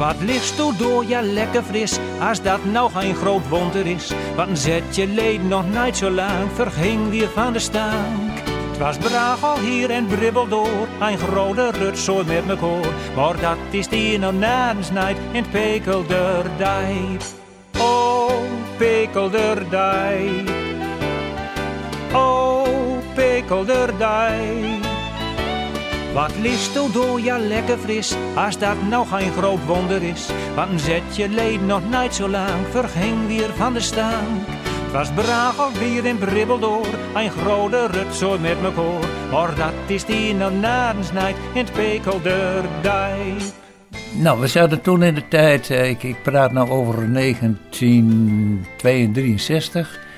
Wat 0.00 0.20
ligt 0.20 0.56
toe 0.56 0.76
door, 0.76 1.04
ja 1.04 1.22
lekker 1.22 1.62
fris, 1.62 1.98
als 2.20 2.42
dat 2.42 2.64
nou 2.64 2.90
geen 2.90 3.14
groot 3.14 3.48
wonder 3.48 3.86
is. 3.86 4.12
Wat 4.36 4.48
een 4.48 4.56
zetje 4.56 5.06
leed 5.06 5.48
nog 5.48 5.64
niet 5.84 5.96
zo 5.96 6.10
lang, 6.10 6.50
verging 6.54 7.10
weer 7.10 7.28
van 7.28 7.52
de 7.52 7.58
stank. 7.58 8.38
Het 8.68 8.78
was 8.78 8.96
braag 8.96 9.44
al 9.44 9.58
hier 9.58 9.90
en 9.90 10.06
bribbel 10.06 10.48
door, 10.48 10.88
een 11.00 11.18
grote 11.18 11.70
rutzooi 11.70 12.24
met 12.24 12.46
me 12.46 12.56
koor. 12.56 12.92
Maar 13.16 13.40
dat 13.40 13.56
is 13.70 13.88
die 13.88 14.18
nog 14.18 14.32
nergens 14.32 14.90
niet 14.90 15.16
in 15.32 15.48
Pekelderdijk. 15.48 17.22
Oh, 17.78 18.32
Pekelderdijk. 18.76 20.50
Oh, 22.12 22.68
Pekelderdijk. 23.14 24.89
Wat 26.14 26.38
liefst 26.38 26.74
door, 26.92 27.20
ja 27.20 27.38
lekker 27.38 27.78
fris, 27.78 28.14
als 28.34 28.58
dat 28.58 28.82
nou 28.88 29.06
geen 29.06 29.32
groot 29.32 29.64
wonder 29.66 30.02
is. 30.02 30.28
Want 30.54 30.70
een 30.70 30.78
zetje 30.78 31.28
leed 31.28 31.66
nog 31.66 31.80
niet 32.02 32.14
zo 32.14 32.28
lang, 32.28 32.66
verging 32.70 33.26
weer 33.26 33.54
van 33.54 33.72
de 33.72 33.80
stank. 33.80 34.46
Het 34.46 34.92
was 34.92 35.12
braag 35.12 35.58
alweer 35.58 36.04
in 36.04 36.18
bribbel 36.18 36.58
door, 36.58 36.86
een 37.14 37.30
grote 37.30 37.86
rutzooi 37.86 38.40
met 38.40 38.62
me 38.62 38.72
koor. 38.72 39.04
Maar 39.30 39.54
dat 39.54 39.72
is 39.86 40.04
die 40.04 40.34
nou 40.34 40.52
in 41.52 41.52
het 41.52 41.72
Pekelderdijk. 41.72 43.42
Nou, 44.12 44.40
we 44.40 44.46
zaten 44.46 44.80
toen 44.80 45.02
in 45.02 45.14
de 45.14 45.28
tijd, 45.28 45.70
ik, 45.70 46.02
ik 46.02 46.22
praat 46.22 46.52
nou 46.52 46.70
over 46.70 47.12
1962 47.12 50.08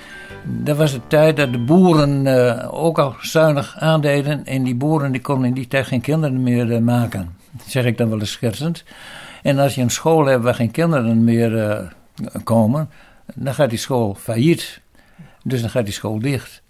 dat 0.45 0.77
was 0.77 0.93
de 0.93 1.01
tijd 1.07 1.37
dat 1.37 1.53
de 1.53 1.59
boeren 1.59 2.27
uh, 2.27 2.69
ook 2.85 2.99
al 2.99 3.15
zuinig 3.21 3.77
aandeden. 3.79 4.47
En 4.47 4.63
die 4.63 4.75
boeren 4.75 5.13
die 5.13 5.21
konden 5.21 5.49
in 5.49 5.55
die 5.55 5.69
tijd 5.69 5.87
geen 5.87 6.01
kinderen 6.01 6.43
meer 6.43 6.71
uh, 6.71 6.79
maken. 6.79 7.37
Dat 7.51 7.67
zeg 7.67 7.85
ik 7.85 7.99
dan 7.99 8.09
wel 8.09 8.21
eens 8.21 8.31
schertsend. 8.31 8.85
En 9.43 9.59
als 9.59 9.75
je 9.75 9.83
een 9.83 9.91
school 9.91 10.27
hebt 10.27 10.43
waar 10.43 10.55
geen 10.55 10.71
kinderen 10.71 11.25
meer 11.25 11.53
uh, 11.53 11.79
komen, 12.45 12.91
dan 13.35 13.55
gaat 13.55 13.71
die 13.71 13.79
school 13.79 14.15
failliet. 14.15 14.81
Dus 15.45 15.61
dan 15.61 15.71
gaat 15.71 15.85
die 15.85 15.95
school 15.95 16.19
dicht. 16.19 16.63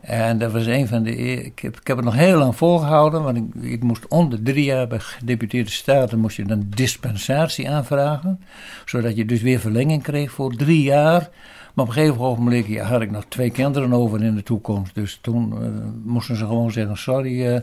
En 0.00 0.38
dat 0.38 0.52
was 0.52 0.66
een 0.66 0.88
van 0.88 1.02
de. 1.02 1.16
Ik 1.44 1.58
heb, 1.58 1.76
ik 1.76 1.86
heb 1.86 1.96
het 1.96 2.04
nog 2.04 2.14
heel 2.14 2.38
lang 2.38 2.56
volgehouden, 2.56 3.22
want 3.22 3.36
ik, 3.36 3.44
ik 3.62 3.82
gedeputeerde 3.82 4.08
onder 4.08 4.42
drie 4.42 4.64
jaar 4.64 4.86
bij 4.86 4.98
gedeputeerde 4.98 5.70
staten 5.70 6.18
moest 6.18 6.36
je 6.36 6.44
dan 6.44 6.66
dispensatie 6.68 7.70
aanvragen. 7.70 8.40
Zodat 8.84 9.16
je 9.16 9.24
dus 9.24 9.42
weer 9.42 9.60
verlenging 9.60 10.02
kreeg 10.02 10.30
voor 10.30 10.56
drie 10.56 10.82
jaar. 10.82 11.28
Maar 11.74 11.84
op 11.84 11.90
een 11.90 11.96
gegeven 11.96 12.18
moment 12.18 12.66
ja, 12.66 12.84
had 12.84 13.00
ik 13.00 13.10
nog 13.10 13.24
twee 13.28 13.50
kinderen 13.50 13.92
over 13.92 14.22
in 14.22 14.34
de 14.34 14.42
toekomst. 14.42 14.94
Dus 14.94 15.18
toen 15.20 15.54
uh, 15.62 15.68
moesten 16.04 16.36
ze 16.36 16.46
gewoon 16.46 16.72
zeggen: 16.72 16.96
sorry. 16.96 17.46
Uh, 17.46 17.60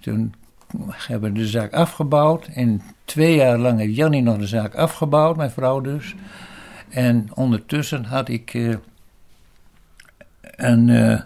toen 0.00 0.34
hebben 1.06 1.32
we 1.32 1.38
de 1.38 1.46
zaak 1.46 1.72
afgebouwd. 1.72 2.46
En 2.46 2.82
twee 3.04 3.34
jaar 3.34 3.58
lang 3.58 3.78
heeft 3.78 3.96
Jannie 3.96 4.22
nog 4.22 4.38
de 4.38 4.46
zaak 4.46 4.74
afgebouwd, 4.74 5.36
mijn 5.36 5.50
vrouw 5.50 5.80
dus. 5.80 6.14
En 6.88 7.28
ondertussen 7.34 8.04
had 8.04 8.28
ik 8.28 8.54
uh, 8.54 8.76
een, 10.40 10.86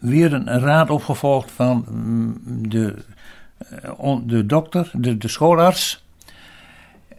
weer 0.00 0.32
een, 0.32 0.60
raad 0.60 0.90
opgevolgd 0.90 1.50
van 1.50 1.86
mm, 1.90 2.38
de, 2.68 2.94
de 4.24 4.46
dokter, 4.46 4.90
de, 4.92 5.18
de 5.18 5.28
schoolarts. 5.28 6.05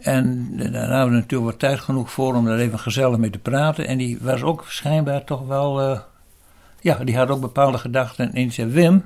En 0.02 0.50
daar 0.72 0.90
hadden 0.90 1.10
we 1.10 1.16
natuurlijk 1.16 1.52
wat 1.52 1.60
tijd 1.60 1.80
genoeg 1.80 2.12
voor 2.12 2.36
om 2.36 2.46
daar 2.46 2.58
even 2.58 2.80
gezellig 2.80 3.18
mee 3.18 3.30
te 3.30 3.40
praten. 3.40 3.88
En 3.88 3.98
die 3.98 4.18
was 4.22 4.42
ook 4.42 4.66
schijnbaar 4.68 5.24
toch 5.24 5.48
wel. 5.48 5.92
Uh, 5.92 6.00
ja, 6.82 6.96
die 7.04 7.18
had 7.18 7.30
ook 7.30 7.42
bepaalde 7.42 7.78
gedachten. 7.78 8.26
En 8.26 8.32
die 8.34 8.52
zei: 8.52 8.72
Wim, 8.72 9.04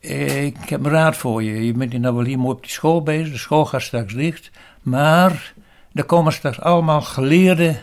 ik 0.00 0.68
heb 0.68 0.84
een 0.84 0.90
raad 0.90 1.16
voor 1.16 1.42
je. 1.42 1.66
Je 1.66 1.72
bent 1.72 1.98
nou 1.98 2.14
wel 2.14 2.24
hier 2.24 2.38
mooi 2.38 2.54
op 2.54 2.62
die 2.62 2.70
school 2.70 3.02
bezig. 3.02 3.32
De 3.32 3.38
school 3.38 3.64
gaat 3.64 3.82
straks 3.82 4.14
dicht. 4.14 4.50
Maar 4.82 5.54
er 5.92 6.04
komen 6.04 6.32
straks 6.32 6.60
allemaal 6.60 7.02
geleerde 7.02 7.76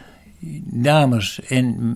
dames 0.64 1.42
en, 1.42 1.96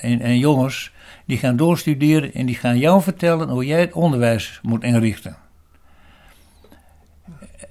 en, 0.00 0.20
en 0.20 0.38
jongens. 0.38 0.92
Die 1.24 1.38
gaan 1.38 1.56
doorstuderen 1.56 2.34
en 2.34 2.46
die 2.46 2.54
gaan 2.54 2.78
jou 2.78 3.02
vertellen 3.02 3.48
hoe 3.48 3.66
jij 3.66 3.80
het 3.80 3.92
onderwijs 3.92 4.60
moet 4.62 4.82
inrichten. 4.82 5.36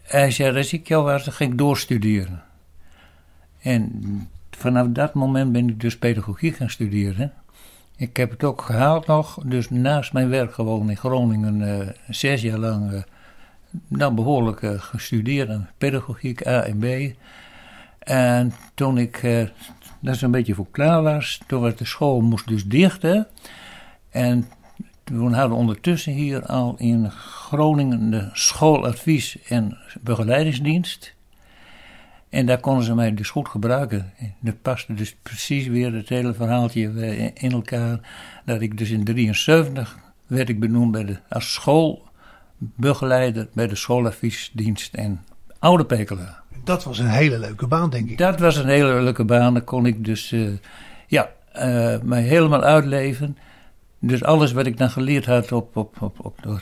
Hij 0.06 0.32
zei, 0.32 0.58
als 0.58 0.74
ik 0.74 0.88
jou 0.88 1.04
was, 1.04 1.24
dan 1.24 1.34
ging 1.34 1.52
ik 1.52 1.58
doorstuderen. 1.58 2.44
En 3.62 3.92
vanaf 4.52 4.88
dat 4.88 5.14
moment 5.14 5.52
ben 5.52 5.70
ik 5.70 5.80
dus 5.80 5.98
pedagogiek 5.98 6.56
gaan 6.56 6.70
studeren. 6.70 7.34
Ik 7.98 8.18
heb 8.18 8.32
het 8.32 8.44
ook 8.44 8.62
gehaald 8.62 9.08
nog, 9.08 9.40
dus 9.46 9.70
naast 9.70 10.14
mijn 10.14 10.30
werk 10.30 10.54
gewoon 10.54 10.90
in 10.90 10.98
Groningen 10.98 11.62
uh, 11.62 11.88
zes 12.10 12.42
jaar 12.42 12.58
lang 12.58 13.06
uh, 13.90 14.14
behoorlijk 14.14 14.62
uh, 14.62 14.72
gestudeerd. 14.82 15.60
Pedagogiek 15.78 16.48
A 16.48 16.62
en 16.62 16.78
B. 16.78 17.16
En 18.00 18.54
toen 18.74 18.98
ik 18.98 19.22
daar 20.00 20.16
zo'n 20.16 20.32
beetje 20.32 20.54
voor 20.54 20.72
klaar 20.72 21.02
was, 21.02 21.42
toen 21.48 21.62
was 21.62 21.76
de 21.76 21.86
school 21.86 22.22
moest 22.22 22.48
dus 22.48 22.66
dichten. 22.66 23.28
En 24.10 24.48
we 25.06 25.36
hadden 25.36 25.58
ondertussen 25.58 26.14
hier 26.14 26.46
al 26.46 26.76
in 26.78 27.12
Groningen 27.12 28.10
de 28.10 28.30
schooladvies- 28.34 29.38
en 29.48 29.78
begeleidingsdienst. 30.02 31.14
En 32.30 32.46
daar 32.46 32.60
konden 32.60 32.84
ze 32.84 32.96
mij 32.96 33.14
dus 33.14 33.30
goed 33.30 33.50
gebruiken. 33.50 34.14
Dat 34.40 34.62
paste 34.62 34.94
dus 34.94 35.16
precies 35.22 35.68
weer 35.68 35.94
het 35.94 36.10
hele 36.10 36.34
verhaaltje 36.34 36.84
in 37.34 37.52
elkaar. 37.52 38.00
Dat 38.46 38.62
ik 38.62 38.78
dus 38.78 38.90
in 38.90 39.04
73 39.04 39.98
werd 40.28 40.50
ik 40.50 40.60
benoemd 40.60 40.92
bij 40.92 41.06
de, 41.06 41.18
als 41.30 41.54
schoolbegeleider 41.54 43.48
bij 43.54 43.68
de 43.68 43.76
schooladviesdienst 43.76 44.94
en 44.94 45.24
Oude 45.60 45.86
Pekela. 45.86 46.44
Dat 46.64 46.84
was 46.84 47.00
een 47.00 47.10
hele 47.10 47.40
leuke 47.40 47.68
baan, 47.68 47.90
denk 47.90 48.10
ik. 48.10 48.18
Dat 48.18 48.40
was 48.40 48.56
een 48.56 48.68
hele 48.68 49.02
leuke 49.02 49.24
baan. 49.24 49.54
Daar 49.54 49.64
kon 49.64 49.86
ik 49.86 50.06
dus 50.06 50.32
uh, 50.32 50.52
ja, 51.08 51.30
uh, 51.56 51.96
mij 52.02 52.22
helemaal 52.22 52.64
uitleven. 52.64 53.38
Dus 54.08 54.24
alles 54.24 54.52
wat 54.52 54.66
ik 54.66 54.78
dan 54.78 54.90
geleerd 54.90 55.26
had 55.26 55.52
op, 55.52 55.78
op, 55.78 55.96
op, 56.02 56.20
op, 56.20 56.40
op, 56.46 56.62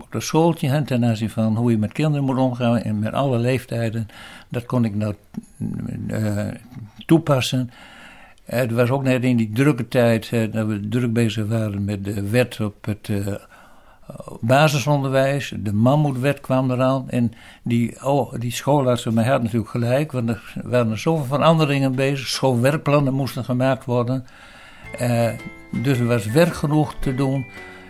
op 0.00 0.06
de 0.10 0.20
schooltje, 0.20 0.82
ten 0.82 1.04
aanzien 1.04 1.30
van 1.30 1.56
hoe 1.56 1.70
je 1.70 1.78
met 1.78 1.92
kinderen 1.92 2.24
moet 2.24 2.36
omgaan 2.36 2.78
en 2.78 2.98
met 2.98 3.12
alle 3.12 3.38
leeftijden, 3.38 4.08
dat 4.48 4.66
kon 4.66 4.84
ik 4.84 4.94
nou 4.94 5.14
uh, 6.06 6.48
toepassen. 7.06 7.70
Het 8.44 8.72
was 8.72 8.90
ook 8.90 9.02
net 9.02 9.24
in 9.24 9.36
die 9.36 9.50
drukke 9.52 9.88
tijd 9.88 10.28
eh, 10.32 10.52
dat 10.52 10.66
we 10.66 10.88
druk 10.88 11.12
bezig 11.12 11.46
waren 11.46 11.84
met 11.84 12.04
de 12.04 12.30
wet 12.30 12.60
op 12.60 12.84
het 12.84 13.08
eh, 13.08 13.34
basisonderwijs. 14.40 15.54
De 15.58 15.72
mammoetwet 15.72 16.40
kwam 16.40 16.70
eraan. 16.70 17.10
En 17.10 17.32
die, 17.62 18.04
oh, 18.04 18.32
die 18.38 18.52
schoolartsen 18.52 19.14
mij 19.14 19.24
hadden 19.24 19.42
natuurlijk 19.42 19.70
gelijk, 19.70 20.12
want 20.12 20.28
er 20.28 20.52
waren 20.64 20.90
er 20.90 20.98
zoveel 20.98 21.24
veranderingen 21.24 21.94
bezig. 21.94 22.26
Schoolwerkplannen 22.26 23.14
moesten 23.14 23.44
gemaakt 23.44 23.84
worden. 23.84 24.26
Eh, 24.98 25.30
dus 25.70 25.98
er 25.98 26.06
was 26.06 26.26
werk 26.26 26.54
genoeg 26.54 26.94
te 27.00 27.14
doen. 27.14 27.46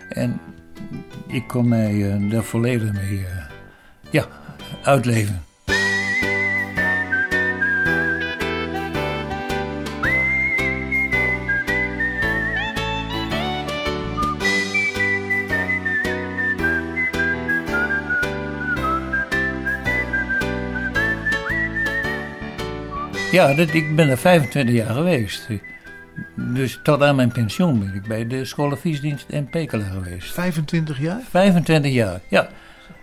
En 0.09 0.39
ik 1.27 1.47
kon 1.47 1.67
mij 1.67 2.11
eh, 2.11 2.29
daar 2.29 2.43
volledig 2.43 2.93
mee 2.93 3.25
eh, 3.25 3.45
ja, 4.09 4.25
uitleven. 4.83 5.43
Ja, 23.31 23.53
dat, 23.53 23.73
ik 23.73 23.95
ben 23.95 24.09
er 24.09 24.17
25 24.17 24.75
jaar 24.75 24.93
geweest. 24.93 25.47
Dus 26.35 26.79
tot 26.83 27.01
aan 27.01 27.15
mijn 27.15 27.31
pensioen 27.31 27.79
ben 27.79 27.93
ik 27.93 28.07
bij 28.07 28.27
de 28.27 28.45
scholenviesdienst 28.45 29.29
in 29.29 29.49
Pekela 29.49 29.83
geweest. 29.83 30.31
25 30.31 30.99
jaar? 30.99 31.21
25 31.29 31.91
jaar, 31.91 32.21
ja. 32.27 32.49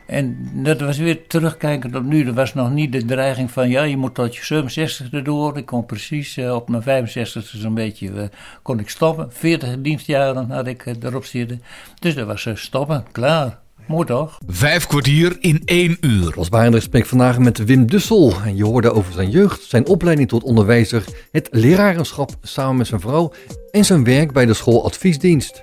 En 0.06 0.50
dat 0.62 0.80
was 0.80 0.98
weer 0.98 1.26
terugkijken 1.26 1.90
tot 1.90 2.04
nu. 2.04 2.26
Er 2.26 2.34
was 2.34 2.54
nog 2.54 2.72
niet 2.72 2.92
de 2.92 3.04
dreiging 3.04 3.50
van, 3.50 3.68
ja, 3.68 3.82
je 3.82 3.96
moet 3.96 4.14
tot 4.14 4.36
je 4.36 4.44
67 4.44 5.12
erdoor. 5.12 5.56
Ik 5.56 5.66
kon 5.66 5.86
precies 5.86 6.36
eh, 6.36 6.54
op 6.54 6.68
mijn 6.68 6.82
65 6.82 7.54
zo'n 7.56 7.74
beetje, 7.74 8.08
uh, 8.08 8.22
kon 8.62 8.78
ik 8.78 8.88
stoppen. 8.88 9.32
40 9.32 9.80
dienstjaren 9.80 10.50
had 10.50 10.66
ik 10.66 10.86
uh, 10.86 10.94
erop 11.00 11.24
zitten. 11.24 11.62
Dus 11.98 12.14
dat 12.14 12.26
was 12.26 12.48
stoppen, 12.54 13.04
klaar. 13.12 13.58
Toch? 13.88 14.38
Vijf 14.46 14.86
kwartier 14.86 15.36
in 15.40 15.62
één 15.64 15.96
uur. 16.00 16.32
Was 16.34 16.48
bij 16.48 16.66
een 16.66 16.72
gesprek 16.72 17.06
vandaag 17.06 17.38
met 17.38 17.64
Wim 17.64 17.86
Dussel. 17.86 18.32
En 18.44 18.56
je 18.56 18.64
hoorde 18.64 18.92
over 18.92 19.12
zijn 19.12 19.30
jeugd, 19.30 19.62
zijn 19.62 19.86
opleiding 19.86 20.28
tot 20.28 20.42
onderwijzer, 20.42 21.04
het 21.32 21.48
lerarenschap 21.50 22.30
samen 22.42 22.76
met 22.76 22.86
zijn 22.86 23.00
vrouw 23.00 23.32
en 23.70 23.84
zijn 23.84 24.04
werk 24.04 24.32
bij 24.32 24.46
de 24.46 24.54
schooladviesdienst. 24.54 25.62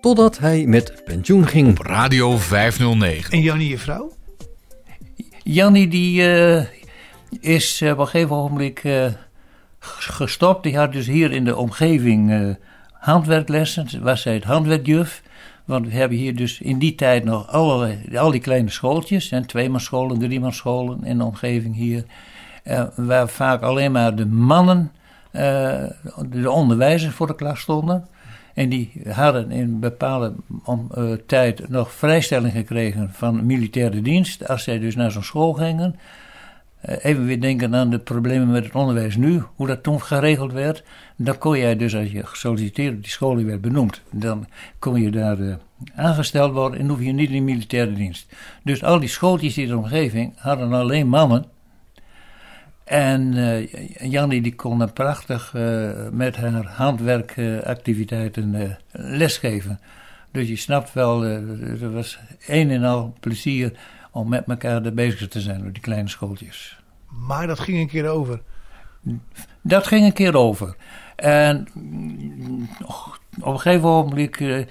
Totdat 0.00 0.38
hij 0.38 0.66
met 0.66 1.02
pensioen 1.04 1.46
ging. 1.46 1.68
Op 1.68 1.86
Radio 1.86 2.36
509. 2.36 3.32
En 3.32 3.40
Jannie, 3.40 3.68
je 3.68 3.78
vrouw? 3.78 4.12
Jannie 5.42 5.88
die 5.88 6.22
uh, 6.22 6.62
is 7.40 7.80
uh, 7.80 7.90
op 7.90 7.98
een 7.98 8.06
gegeven 8.06 8.36
ogenblik 8.36 8.84
uh, 8.84 9.06
gestopt. 9.80 10.62
Die 10.62 10.76
had 10.76 10.92
dus 10.92 11.06
hier 11.06 11.32
in 11.32 11.44
de 11.44 11.56
omgeving 11.56 12.56
handwerklessen. 12.92 14.02
Was 14.02 14.22
zij 14.22 14.34
het 14.34 14.44
handwerkjuf. 14.44 15.22
Want 15.64 15.86
we 15.86 15.92
hebben 15.92 16.18
hier 16.18 16.36
dus 16.36 16.60
in 16.60 16.78
die 16.78 16.94
tijd 16.94 17.24
nog 17.24 17.48
allerlei, 17.48 17.98
al 18.16 18.30
die 18.30 18.40
kleine 18.40 18.70
schooltjes. 18.70 19.30
En 19.30 19.46
tweemanscholen, 19.46 20.18
driemanscholen 20.18 21.04
in 21.04 21.18
de 21.18 21.24
omgeving 21.24 21.74
hier. 21.74 22.04
Uh, 22.64 22.84
waar 22.96 23.28
vaak 23.28 23.62
alleen 23.62 23.92
maar 23.92 24.14
de 24.14 24.26
mannen, 24.26 24.92
uh, 25.32 25.82
de 26.30 26.50
onderwijzers 26.50 27.14
voor 27.14 27.26
de 27.26 27.34
klas 27.34 27.60
stonden. 27.60 28.08
En 28.54 28.68
die 28.68 28.92
hadden 29.08 29.50
in 29.50 29.62
een 29.62 29.80
bepaalde 29.80 30.34
om, 30.64 30.90
uh, 30.98 31.12
tijd 31.26 31.68
nog 31.68 31.92
vrijstelling 31.92 32.52
gekregen 32.52 33.12
van 33.12 33.46
militaire 33.46 34.02
dienst. 34.02 34.48
Als 34.48 34.62
zij 34.62 34.78
dus 34.78 34.94
naar 34.94 35.10
zo'n 35.10 35.22
school 35.22 35.52
gingen. 35.52 35.96
Even 36.84 37.26
weer 37.26 37.40
denken 37.40 37.74
aan 37.74 37.90
de 37.90 37.98
problemen 37.98 38.50
met 38.50 38.64
het 38.64 38.74
onderwijs 38.74 39.16
nu, 39.16 39.42
hoe 39.54 39.66
dat 39.66 39.82
toen 39.82 40.02
geregeld 40.02 40.52
werd. 40.52 40.82
Dan 41.16 41.38
kon 41.38 41.58
jij 41.58 41.76
dus, 41.76 41.96
als 41.96 42.12
je 42.12 42.26
gesolliciteerd 42.26 42.94
op 42.94 43.02
die 43.02 43.10
school 43.10 43.44
werd 43.44 43.60
benoemd, 43.60 44.02
dan 44.10 44.46
kon 44.78 45.02
je 45.02 45.10
daar 45.10 45.38
uh, 45.38 45.54
aangesteld 45.94 46.52
worden 46.52 46.80
en 46.80 46.88
hoef 46.88 47.02
je 47.02 47.12
niet 47.12 47.30
in 47.30 47.36
de 47.36 47.42
militaire 47.52 47.92
dienst. 47.92 48.34
Dus 48.62 48.82
al 48.82 49.00
die 49.00 49.08
schooltjes 49.08 49.58
in 49.58 49.68
de 49.68 49.76
omgeving 49.76 50.32
hadden 50.36 50.72
alleen 50.72 51.08
mannen. 51.08 51.44
En 52.84 53.36
uh, 53.36 53.72
Jannie 54.10 54.42
die 54.42 54.54
kon 54.54 54.78
dan 54.78 54.92
prachtig 54.92 55.54
met 56.10 56.36
haar 56.36 56.66
handwerkactiviteiten 56.66 58.76
lesgeven. 58.92 59.80
Dus 60.32 60.48
je 60.48 60.56
snapt 60.56 60.92
wel, 60.92 61.24
er 61.24 61.92
was 61.92 62.18
een 62.46 62.70
en 62.70 62.84
al 62.84 63.14
plezier 63.20 63.72
om 64.14 64.28
met 64.28 64.44
elkaar 64.46 64.84
er 64.84 64.94
bezig 64.94 65.28
te 65.28 65.40
zijn 65.40 65.66
op 65.66 65.72
die 65.72 65.82
kleine 65.82 66.08
schooltjes. 66.08 66.78
Maar 67.08 67.46
dat 67.46 67.58
ging 67.60 67.78
een 67.78 67.88
keer 67.88 68.08
over. 68.08 68.40
Dat 69.60 69.86
ging 69.86 70.04
een 70.04 70.12
keer 70.12 70.36
over. 70.36 70.76
En 71.16 71.68
op 73.40 73.52
een 73.52 73.60
gegeven 73.60 73.88
moment 73.88 74.40
uh, 74.40 74.66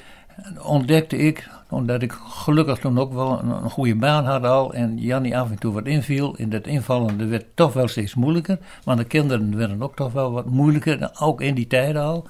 ontdekte 0.61 1.17
ik, 1.17 1.49
omdat 1.69 2.01
ik 2.01 2.11
gelukkig 2.11 2.77
toen 2.77 2.99
ook 2.99 3.13
wel 3.13 3.39
een, 3.39 3.49
een, 3.49 3.69
goede 3.69 3.95
baan 3.95 4.25
had 4.25 4.43
al 4.43 4.73
en 4.73 4.97
Jannie 4.97 5.37
af 5.37 5.49
en 5.49 5.59
toe 5.59 5.73
wat 5.73 5.85
inviel. 5.85 6.35
En 6.35 6.49
dat 6.49 6.67
invallende 6.67 7.25
werd 7.25 7.45
toch 7.53 7.73
wel 7.73 7.87
steeds 7.87 8.15
moeilijker. 8.15 8.57
Want 8.83 8.97
de 8.97 9.05
kinderen 9.05 9.57
werden 9.57 9.81
ook 9.81 9.95
toch 9.95 10.11
wel 10.11 10.31
wat 10.31 10.49
moeilijker, 10.49 11.11
ook 11.19 11.41
in 11.41 11.55
die 11.55 11.67
tijd 11.67 11.95
al. 11.95 12.27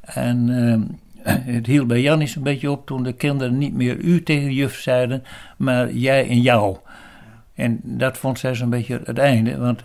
En 0.00 0.48
uh, 0.48 0.76
het 1.28 1.66
hield 1.66 1.86
bij 1.86 2.00
Jannie 2.00 2.32
een 2.36 2.42
beetje 2.42 2.70
op 2.70 2.86
toen 2.86 3.02
de 3.02 3.12
kinderen 3.12 3.58
niet 3.58 3.74
meer 3.74 3.96
u 3.96 4.22
tegen 4.22 4.52
juf 4.52 4.80
zeiden, 4.80 5.22
maar 5.56 5.92
jij 5.92 6.28
en 6.28 6.40
jou. 6.40 6.76
En 7.54 7.80
dat 7.82 8.18
vond 8.18 8.38
zij 8.38 8.54
zo'n 8.54 8.70
beetje 8.70 9.00
het 9.04 9.18
einde. 9.18 9.56
Want 9.56 9.82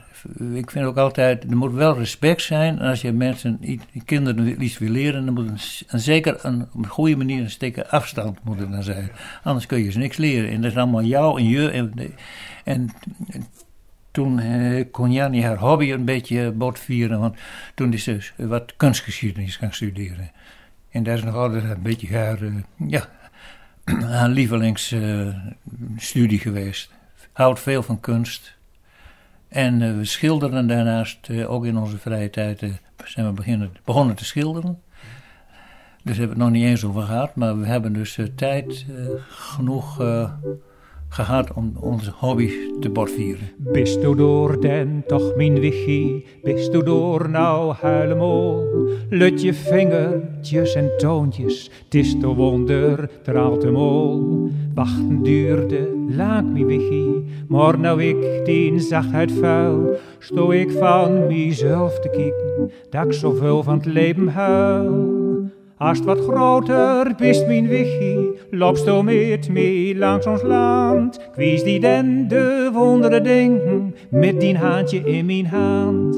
ik 0.54 0.72
vind 0.72 0.86
ook 0.86 0.98
altijd, 0.98 1.44
er 1.44 1.58
moet 1.58 1.74
wel 1.74 1.98
respect 1.98 2.42
zijn. 2.42 2.80
En 2.80 2.88
als 2.88 3.02
je 3.02 3.12
mensen, 3.12 3.60
kinderen 4.06 4.64
iets 4.64 4.78
wil 4.78 4.90
leren, 4.90 5.26
dan 5.26 5.34
moet 5.34 5.48
een, 5.88 6.00
zeker 6.00 6.40
een, 6.42 6.62
op 6.62 6.84
een 6.84 6.88
goede 6.88 7.16
manier 7.16 7.42
een 7.42 7.50
stekken 7.50 7.90
afstand 7.90 8.44
moeten 8.44 8.72
dan 8.72 8.84
zijn. 8.84 9.12
Anders 9.44 9.66
kun 9.66 9.84
je 9.84 9.92
ze 9.92 9.98
niks 9.98 10.18
leren. 10.18 10.50
En 10.50 10.62
dat 10.62 10.72
is 10.72 10.78
allemaal 10.78 11.04
jou 11.04 11.40
en 11.40 11.48
je. 11.48 11.70
En, 11.70 11.94
en 12.64 12.90
toen 14.12 14.40
eh, 14.40 14.86
kon 14.92 15.12
Jannie 15.12 15.46
haar 15.46 15.58
hobby 15.58 15.92
een 15.92 16.06
beetje 16.06 16.52
botvieren. 16.52 17.20
Want 17.20 17.36
toen 17.76 17.94
is 17.94 18.04
ze 18.04 18.20
wat 18.38 18.74
kunstgeschiedenis 18.78 19.56
gaan 19.56 19.74
studeren. 19.74 20.32
En 20.94 21.04
dat 21.04 21.18
is 21.18 21.24
nog 21.24 21.36
altijd 21.36 21.64
een 21.64 21.82
beetje 21.82 22.18
haar, 22.18 22.42
uh, 22.42 22.56
ja, 22.88 23.10
haar 24.16 24.30
lievelingsstudie 24.30 26.38
uh, 26.38 26.42
geweest. 26.42 26.92
Houdt 27.32 27.60
veel 27.60 27.84
van 27.84 28.00
kunst. 28.00 28.56
En 29.48 29.82
uh, 29.82 29.98
we 29.98 30.06
schilderen 30.06 30.68
daarnaast, 30.68 31.30
ook 31.30 31.66
in 31.66 31.78
onze 31.78 31.98
vrije 31.98 32.30
tijd, 32.30 32.64
zijn 33.04 33.26
we 33.26 33.32
beginnen, 33.32 33.72
begonnen 33.86 34.16
te 34.16 34.26
schilderen. 34.26 34.82
Dus 36.04 36.18
hebben 36.18 36.38
we 36.38 36.44
het 36.44 36.52
nog 36.52 36.62
niet 36.62 36.70
eens 36.70 36.84
over 36.84 37.02
gehad, 37.02 37.36
maar 37.36 37.60
we 37.60 37.66
hebben 37.66 37.94
dus 37.94 38.20
tijd 38.36 38.86
genoeg 39.30 39.98
gehad 41.14 41.54
om 41.54 41.74
onze 41.80 42.12
hobby 42.16 42.50
te 42.80 42.90
botvieren. 42.90 43.52
Bist 43.58 44.04
u 44.04 44.16
door 44.16 44.62
den 44.62 45.04
toch 45.08 45.36
mijn 45.36 45.60
wichie, 45.60 46.26
bist 46.44 46.74
u 46.74 46.84
door 46.84 47.30
nou 47.30 47.74
huilemol? 47.74 48.68
Lut 49.10 49.42
je 49.42 49.54
vingertjes 49.54 50.76
en 50.76 50.92
toontjes, 50.98 51.70
tis 51.88 52.20
de 52.20 52.28
wonder, 52.28 53.10
traalt 53.24 53.62
de 53.62 53.72
mol. 53.72 54.50
Wachten 54.74 55.24
duurde, 55.24 55.88
laat 56.10 56.46
mi 56.46 56.66
wichie, 56.66 57.24
maar 57.48 57.80
nou 57.80 58.04
ik 58.04 58.46
die 58.46 58.80
zachtheid 58.80 59.32
vuil, 59.32 59.96
sto 60.20 60.52
ik 60.52 60.72
van 60.72 61.28
mezelf 61.28 62.00
te 62.00 62.10
kieken, 62.10 62.72
dat 62.90 63.06
ik 63.06 63.14
zoveel 63.14 63.64
van 63.64 63.78
het 63.78 63.86
leven 63.86 64.28
huil. 64.28 65.23
Het 65.84 66.04
wat 66.04 66.20
groter 66.20 67.16
bist 67.16 67.48
mijn 67.48 67.68
wichie, 67.68 68.32
du 68.86 69.04
met 69.04 69.50
me 69.50 69.94
langs 69.98 70.26
ons 70.26 70.42
land. 70.42 71.20
Kwies 71.32 71.64
die 71.64 71.80
den 71.80 72.28
de 72.28 72.70
wonderen 72.74 73.24
denken, 73.24 73.96
met 74.10 74.40
die 74.40 74.58
handje 74.58 75.00
in 75.00 75.26
mijn 75.26 75.46
hand. 75.46 76.16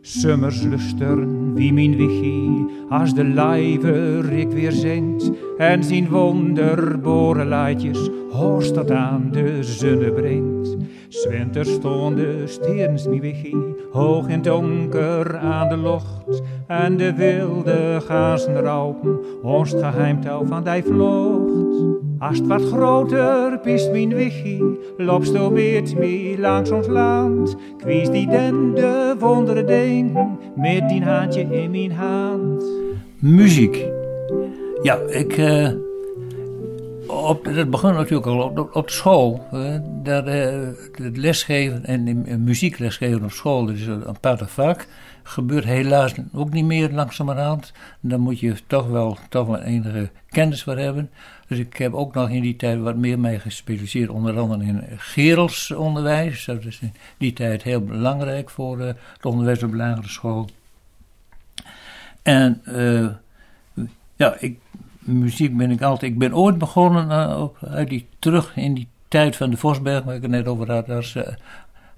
Summers 0.00 0.62
lusteren 0.62 1.54
wie 1.54 1.72
mijn 1.72 1.96
wichie, 1.96 2.66
als 2.88 3.14
de 3.14 3.24
lijver 3.24 4.32
ik 4.32 4.50
weer 4.50 4.72
zingt, 4.72 5.30
en 5.58 5.84
zien 5.84 6.08
wonderbore 6.08 7.44
laadjes, 7.44 8.10
horst 8.30 8.74
dat 8.74 8.90
aan 8.90 9.28
de 9.32 9.62
zonne 9.62 10.12
brengt. 10.12 10.76
Zwinter 11.08 11.64
stonden 11.64 12.48
sterns 12.48 13.06
mi 13.06 13.20
wichie, 13.20 13.74
hoog 13.92 14.28
in 14.28 14.42
donker 14.42 15.38
aan 15.38 15.68
de 15.68 15.76
locht, 15.76 16.42
en 16.66 16.96
de 16.96 17.14
wilde 17.14 18.00
gazen 18.06 18.60
raupen, 18.60 19.18
ons 19.42 19.72
geheimtouw 19.72 20.44
van 20.44 20.64
die 20.64 20.82
vlocht. 20.82 21.96
Als 22.18 22.40
wat 22.40 22.62
groter 22.62 23.58
pist 23.58 23.90
mijn 23.90 24.14
wichie, 24.14 24.78
met 24.96 25.94
me 25.96 26.34
langs 26.38 26.70
ons 26.70 26.86
land. 26.86 27.56
Kwies 27.76 28.10
die 28.10 28.26
den 28.26 28.74
de 28.74 29.14
wondere 29.18 29.64
dingen, 29.64 30.38
met 30.56 30.88
die 30.88 31.02
handje 31.02 31.40
in 31.40 31.70
mijn 31.70 31.92
hand. 31.92 32.64
Muziek. 33.18 33.97
Ja, 34.82 34.96
ik. 35.08 35.32
eh, 35.36 35.70
op, 37.06 37.44
dat 37.54 37.70
begon 37.70 37.92
natuurlijk 37.94 38.26
al 38.26 38.42
op, 38.42 38.76
op 38.76 38.90
school. 38.90 39.46
eh, 39.52 39.76
daar, 40.02 40.26
eh, 40.26 40.68
het 40.92 41.16
lesgeven 41.16 41.84
en 41.84 42.02
mu- 42.04 42.36
muzieklesgeven 42.36 43.24
op 43.24 43.30
school, 43.30 43.66
dat 43.66 43.74
is 43.74 43.86
een 43.86 44.06
apart 44.06 44.50
vak. 44.50 44.86
Gebeurt 45.22 45.64
helaas 45.64 46.14
ook 46.34 46.50
niet 46.52 46.64
meer 46.64 46.90
langzamerhand. 46.90 47.72
Dan 48.00 48.20
moet 48.20 48.40
je 48.40 48.54
toch 48.66 48.86
wel, 48.88 49.18
toch 49.28 49.46
wel 49.46 49.60
enige 49.60 50.10
kennis 50.28 50.62
voor 50.62 50.76
hebben. 50.78 51.10
Dus 51.48 51.58
ik 51.58 51.76
heb 51.76 51.94
ook 51.94 52.14
nog 52.14 52.30
in 52.30 52.42
die 52.42 52.56
tijd 52.56 52.78
wat 52.80 52.96
meer 52.96 53.18
mee 53.18 53.38
gespecialiseerd. 53.38 54.08
Onder 54.10 54.38
andere 54.38 54.62
in 54.64 54.82
Gerelsonderwijs. 54.96 56.44
Dat 56.44 56.64
is 56.64 56.78
in 56.80 56.92
die 57.18 57.32
tijd 57.32 57.62
heel 57.62 57.80
belangrijk 57.84 58.50
voor 58.50 58.80
eh, 58.80 58.86
het 59.12 59.26
onderwijs 59.26 59.62
op 59.62 59.74
lagere 59.74 60.08
school. 60.08 60.48
En 62.22 62.60
eh, 62.64 63.06
ja, 64.18 64.36
ik, 64.38 64.58
muziek 64.98 65.56
ben 65.56 65.70
ik 65.70 65.82
altijd. 65.82 66.12
Ik 66.12 66.18
ben 66.18 66.34
ooit 66.34 66.58
begonnen 66.58 67.38
op, 67.38 67.58
uit 67.68 67.88
die, 67.88 68.08
terug 68.18 68.56
in 68.56 68.74
die 68.74 68.88
tijd 69.08 69.36
van 69.36 69.50
de 69.50 69.56
Vosberg, 69.56 70.04
waar 70.04 70.14
ik 70.14 70.22
het 70.22 70.30
net 70.30 70.46
over 70.46 70.72
had, 70.72 70.90
als 70.90 71.16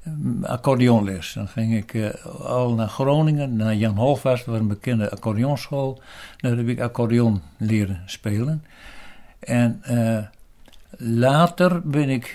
mm, 0.02 0.44
accordeonles. 0.44 1.32
Dan 1.32 1.48
ging 1.48 1.76
ik 1.76 1.94
eh, 1.94 2.24
al 2.44 2.74
naar 2.74 2.88
Groningen, 2.88 3.56
naar 3.56 3.74
Jan 3.74 3.96
Hofvast, 3.96 4.44
dat 4.44 4.54
was 4.54 4.62
een 4.62 4.68
bekende 4.68 5.10
accordeonschool. 5.10 6.00
Daar 6.36 6.56
heb 6.56 6.68
ik 6.68 6.80
accordeon 6.80 7.42
leren 7.56 8.02
spelen. 8.06 8.64
En 9.38 9.82
later 10.96 11.88
ben 11.88 12.08
ik, 12.08 12.34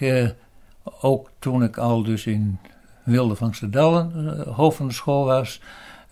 ook 1.01 1.29
toen 1.39 1.63
ik 1.63 1.77
al 1.77 2.03
dus 2.03 2.25
in 2.25 2.59
Wilde 3.03 3.35
van 3.35 3.53
Stedallen 3.53 4.43
hoofd 4.47 4.77
van 4.77 4.87
de 4.87 4.93
school 4.93 5.25
was, 5.25 5.61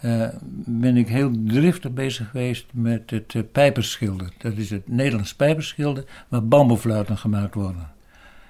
eh, 0.03 0.27
ben 0.65 0.97
ik 0.97 1.07
heel 1.07 1.31
driftig 1.45 1.91
bezig 1.91 2.29
geweest 2.29 2.65
met 2.73 3.09
het 3.09 3.35
eh, 3.35 3.41
pijperschilden. 3.51 4.31
Dat 4.37 4.57
is 4.57 4.69
het 4.69 4.87
Nederlands 4.87 5.35
pijperschilden 5.35 6.05
waar 6.27 6.47
bamboefluiten 6.47 7.17
gemaakt 7.17 7.53
worden. 7.53 7.91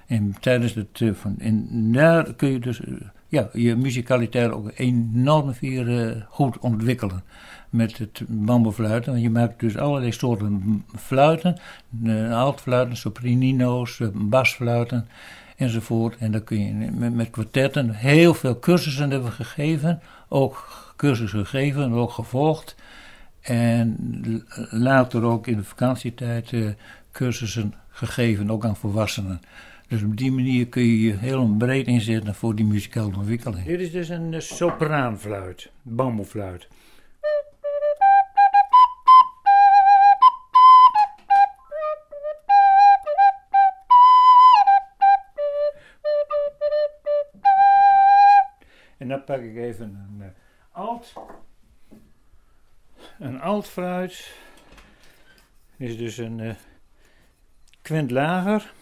En 0.08 0.36
tijdens 0.40 0.74
het, 0.74 1.02
eh, 1.02 1.10
van, 1.14 1.36
en 1.40 1.68
daar 1.92 2.34
kun 2.34 2.52
je 2.52 2.60
dus 2.60 2.82
ja, 3.28 3.50
je 3.52 3.76
muzikaliteit 3.76 4.52
ook 4.52 4.72
enorm 4.76 5.54
weer 5.60 6.26
goed 6.30 6.60
ontwikkelen. 6.60 7.24
Met 7.70 7.98
het 7.98 8.22
bamboefluiten. 8.28 9.12
Want 9.12 9.24
je 9.24 9.30
maakt 9.30 9.60
dus 9.60 9.78
allerlei 9.78 10.12
soorten 10.12 10.86
fluiten. 10.96 11.58
Altfluiten, 12.32 12.98
sopranino's, 12.98 14.02
basfluiten 14.14 15.08
enzovoort. 15.58 16.16
En 16.18 16.32
dan 16.32 16.44
kun 16.44 16.60
je 16.60 16.92
met, 16.92 17.14
met 17.14 17.30
kwartetten 17.30 17.90
heel 17.90 18.34
veel 18.34 18.60
cursussen 18.60 19.12
hebben 19.12 19.32
gegeven. 19.32 20.02
Ook 20.28 20.83
cursussen 21.04 21.46
gegeven 21.46 21.84
en 21.84 21.94
ook 21.94 22.12
gevolgd. 22.12 22.76
En 23.42 23.98
later 24.70 25.24
ook 25.24 25.48
in 25.48 25.58
de 25.58 25.64
vakantietijd 25.64 26.54
eh, 26.54 26.70
cursussen 27.12 27.74
gegeven, 27.90 28.50
ook 28.50 28.66
aan 28.66 28.76
volwassenen. 28.76 29.40
Dus 29.88 30.04
op 30.04 30.18
die 30.18 30.32
manier 30.32 30.68
kun 30.68 30.84
je 30.84 31.02
je 31.02 31.18
heel 31.18 31.56
breed 31.58 31.88
inzetten 31.88 32.36
voor 32.36 32.56
die 32.56 32.66
muzikale 32.66 33.16
ontwikkeling. 33.16 33.66
Dit 33.66 33.80
is 33.80 33.92
dus 33.92 34.10
een 34.10 34.34
eh, 34.34 34.40
sopraanfluit, 34.40 35.72
bamboefluit. 35.82 36.68
En 48.98 49.08
dan 49.08 49.24
pak 49.24 49.42
ik 49.42 49.56
even 49.56 49.86
een 49.86 50.22
eh, 50.22 50.28
alt. 50.74 51.14
Een 53.20 53.42
altfluit 53.42 54.36
is 55.78 55.98
dus 55.98 56.18
een 56.18 56.40
eh 56.40 56.56
kwint 57.82 58.12
lager. 58.12 58.74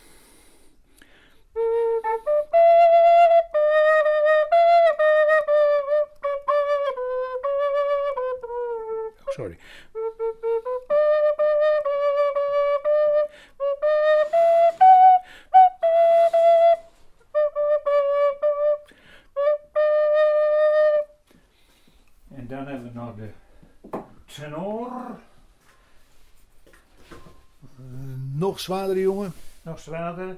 Zwaardere 28.61 28.99
jongen. 28.99 29.33
Nog 29.61 29.79
zwaarder. 29.79 30.37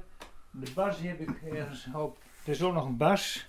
De 0.51 0.71
bas 0.75 0.97
die 0.97 1.07
heb 1.07 1.19
ik 1.19 1.29
ergens 1.53 1.88
op. 1.93 2.17
Er 2.45 2.51
is 2.51 2.62
ook 2.62 2.73
nog 2.73 2.86
een 2.86 2.97
bas. 2.97 3.47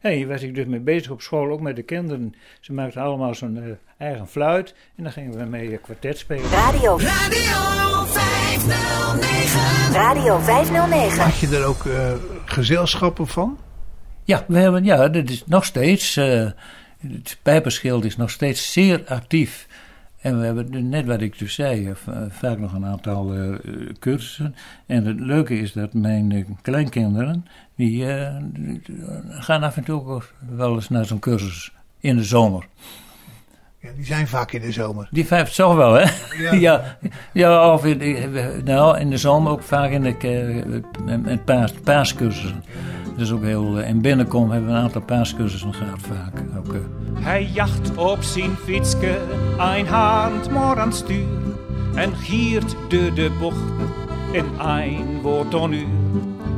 En 0.00 0.12
hier 0.12 0.28
was 0.28 0.42
ik 0.42 0.54
dus 0.54 0.66
mee 0.66 0.80
bezig 0.80 1.10
op 1.10 1.20
school, 1.20 1.50
ook 1.50 1.60
met 1.60 1.76
de 1.76 1.82
kinderen. 1.82 2.34
Ze 2.60 2.72
maakten 2.72 3.02
allemaal 3.02 3.34
zo'n 3.34 3.56
eh, 3.56 3.70
eigen 4.06 4.28
fluit. 4.28 4.74
En 4.96 5.02
dan 5.02 5.12
gingen 5.12 5.38
we 5.38 5.44
mee 5.44 5.78
kwartet 5.78 6.18
spelen. 6.18 6.50
Radio, 6.50 6.98
Radio 6.98 8.21
509. 8.66 9.92
Radio 9.92 10.38
509. 10.38 11.18
Had 11.24 11.38
je 11.38 11.56
er 11.56 11.64
ook 11.64 11.84
eh, 11.86 12.12
gezelschappen 12.44 13.26
van? 13.26 13.58
Ja, 14.24 14.44
we 14.48 14.58
hebben, 14.58 14.84
ja, 14.84 15.08
dit 15.08 15.30
is 15.30 15.42
nog 15.46 15.64
steeds. 15.64 16.16
eh, 16.16 16.50
het 16.98 17.38
pijperschild 17.42 18.04
is 18.04 18.16
nog 18.16 18.30
steeds 18.30 18.72
zeer 18.72 19.02
actief. 19.06 19.66
En 20.20 20.38
we 20.40 20.44
hebben 20.44 20.88
net 20.88 21.06
wat 21.06 21.20
ik 21.20 21.38
dus 21.38 21.54
zei, 21.54 21.86
eh, 21.88 21.94
va- 21.94 22.26
vaak 22.30 22.58
nog 22.58 22.72
een 22.72 22.84
aantal 22.86 23.34
eh, 23.34 23.48
cursussen. 23.98 24.54
En 24.86 25.04
het 25.06 25.20
leuke 25.20 25.58
is 25.58 25.72
dat 25.72 25.92
mijn 25.92 26.56
kleinkinderen, 26.62 27.46
die 27.76 28.06
eh, 28.12 28.36
gaan 29.28 29.62
af 29.62 29.76
en 29.76 29.84
toe 29.84 30.00
ook 30.04 30.32
wel 30.56 30.74
eens 30.74 30.88
naar 30.88 31.04
zo'n 31.04 31.18
cursus 31.18 31.72
in 32.00 32.16
de 32.16 32.24
zomer. 32.24 32.66
Ja, 33.82 33.88
die 33.96 34.04
zijn 34.04 34.26
vaak 34.28 34.52
in 34.52 34.60
de 34.60 34.72
zomer. 34.72 35.08
Die 35.10 35.26
vijf 35.26 35.50
toch 35.50 35.74
wel, 35.74 35.92
hè? 35.92 36.04
Ja. 36.42 36.52
Ja, 36.66 36.96
ja 37.32 37.72
of 37.72 37.84
in, 37.84 38.16
nou, 38.64 38.98
in 38.98 39.10
de 39.10 39.16
zomer 39.16 39.52
ook 39.52 39.62
vaak 39.62 39.90
in 39.90 40.02
de 40.02 40.16
eh, 41.06 41.16
met 41.22 41.44
paas, 41.44 41.72
paascursussen. 41.72 42.64
Dat 43.10 43.20
is 43.20 43.32
ook 43.32 43.42
heel. 43.42 43.78
eh, 43.78 43.88
En 43.88 44.00
binnenkom 44.00 44.50
hebben 44.50 44.70
we 44.70 44.76
een 44.76 44.82
aantal 44.82 45.00
paascursussen 45.00 45.74
gehad 45.74 45.98
vaak. 46.00 46.42
Ook, 46.58 46.74
eh. 46.74 46.80
Hij 47.24 47.44
jacht 47.44 47.94
op 47.96 48.22
zijn 48.22 48.50
fietske, 48.64 49.18
een 49.58 49.86
hand 49.86 50.50
maar 50.50 50.78
aan 50.78 50.88
het 50.88 50.96
stuur. 50.96 51.24
En 51.94 52.14
giert 52.16 52.74
door 52.88 53.14
de 53.14 53.30
bochten 53.40 53.88
in 54.32 54.44
een 54.58 55.20
woord 55.22 55.54
uur. 55.72 55.86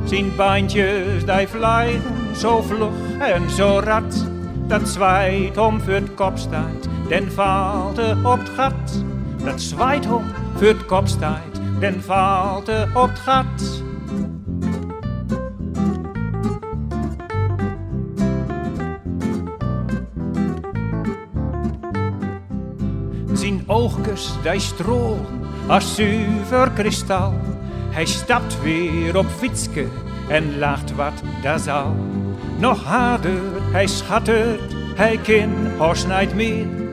Zijn 0.03 0.35
baantjes 0.35 1.25
die 1.25 1.47
vliegen 1.47 2.01
zo 2.35 2.61
vlug 2.61 2.93
en 3.19 3.49
zo 3.49 3.79
rad. 3.83 4.25
Dat 4.67 4.87
zwaait 4.89 5.57
om 5.57 5.81
voor 5.81 5.93
het 5.93 6.13
kop 6.13 6.37
staat, 6.37 6.87
den 7.07 7.31
valt 7.31 7.99
op 8.23 8.39
het 8.39 8.49
gat. 8.49 9.03
Dat 9.43 9.61
zwaait 9.61 10.11
om 10.11 10.23
voor 10.55 10.67
het 10.67 10.85
kop 10.85 11.07
staat, 11.07 11.61
den 11.79 12.03
valt 12.03 12.69
op 12.93 13.09
het 13.09 13.19
gat. 13.19 13.83
Zijn 23.33 23.63
oogjes, 23.65 24.33
die 24.43 24.59
strooien 24.59 25.25
als 25.67 25.95
zuiver 25.95 26.71
kristal. 26.71 27.33
Hij 27.89 28.05
stapt 28.05 28.61
weer 28.61 29.17
op 29.17 29.25
fietske 29.37 29.85
en 30.27 30.57
lacht 30.57 30.95
wat 30.95 31.21
daar 31.41 31.59
zal. 31.59 31.95
Nog 32.57 32.83
harder, 32.83 33.41
hij 33.71 33.87
schattert, 33.87 34.75
hij 34.95 35.17
kin 35.17 35.51
haast 35.77 36.07
niet 36.07 36.35
meer. 36.35 36.84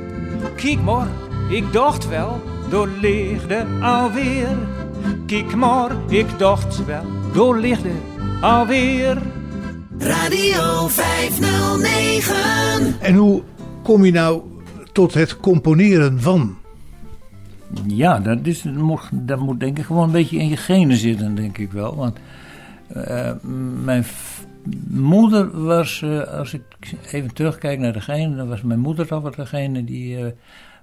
Kijk 0.56 0.82
maar, 0.82 1.06
ik 1.48 1.72
dacht 1.72 2.08
wel, 2.08 2.40
door 2.68 2.88
lichte 3.00 3.66
alweer. 3.80 4.58
Kijk 5.26 5.54
maar, 5.54 5.90
ik 6.08 6.38
dacht 6.38 6.84
wel, 6.84 7.04
door 7.32 7.58
lichte 7.58 7.90
alweer. 8.40 9.22
Radio 9.98 10.88
509. 10.88 13.00
En 13.00 13.14
hoe 13.14 13.42
kom 13.82 14.04
je 14.04 14.12
nou 14.12 14.42
tot 14.92 15.14
het 15.14 15.36
componeren 15.36 16.20
van? 16.20 16.56
Ja, 17.86 18.18
dat, 18.18 18.38
is, 18.42 18.62
dat, 18.62 18.74
moet, 18.74 19.08
dat 19.12 19.38
moet 19.38 19.60
denk 19.60 19.78
ik 19.78 19.84
gewoon 19.84 20.04
een 20.04 20.10
beetje 20.10 20.38
in 20.38 20.48
je 20.48 20.56
genen 20.56 20.96
zitten, 20.96 21.34
denk 21.34 21.58
ik 21.58 21.72
wel. 21.72 21.96
Want 21.96 22.18
eh, 22.88 23.30
mijn 23.84 24.04
moeder 24.88 25.64
was, 25.64 26.02
eh, 26.02 26.22
als 26.22 26.54
ik 26.54 26.62
even 27.10 27.34
terugkijk 27.34 27.78
naar 27.78 27.92
degene, 27.92 28.36
dan 28.36 28.48
was 28.48 28.62
mijn 28.62 28.80
moeder 28.80 29.06
toch 29.06 29.22
wel 29.22 29.30
degene 29.30 29.84
die 29.84 30.16
eh, 30.16 30.32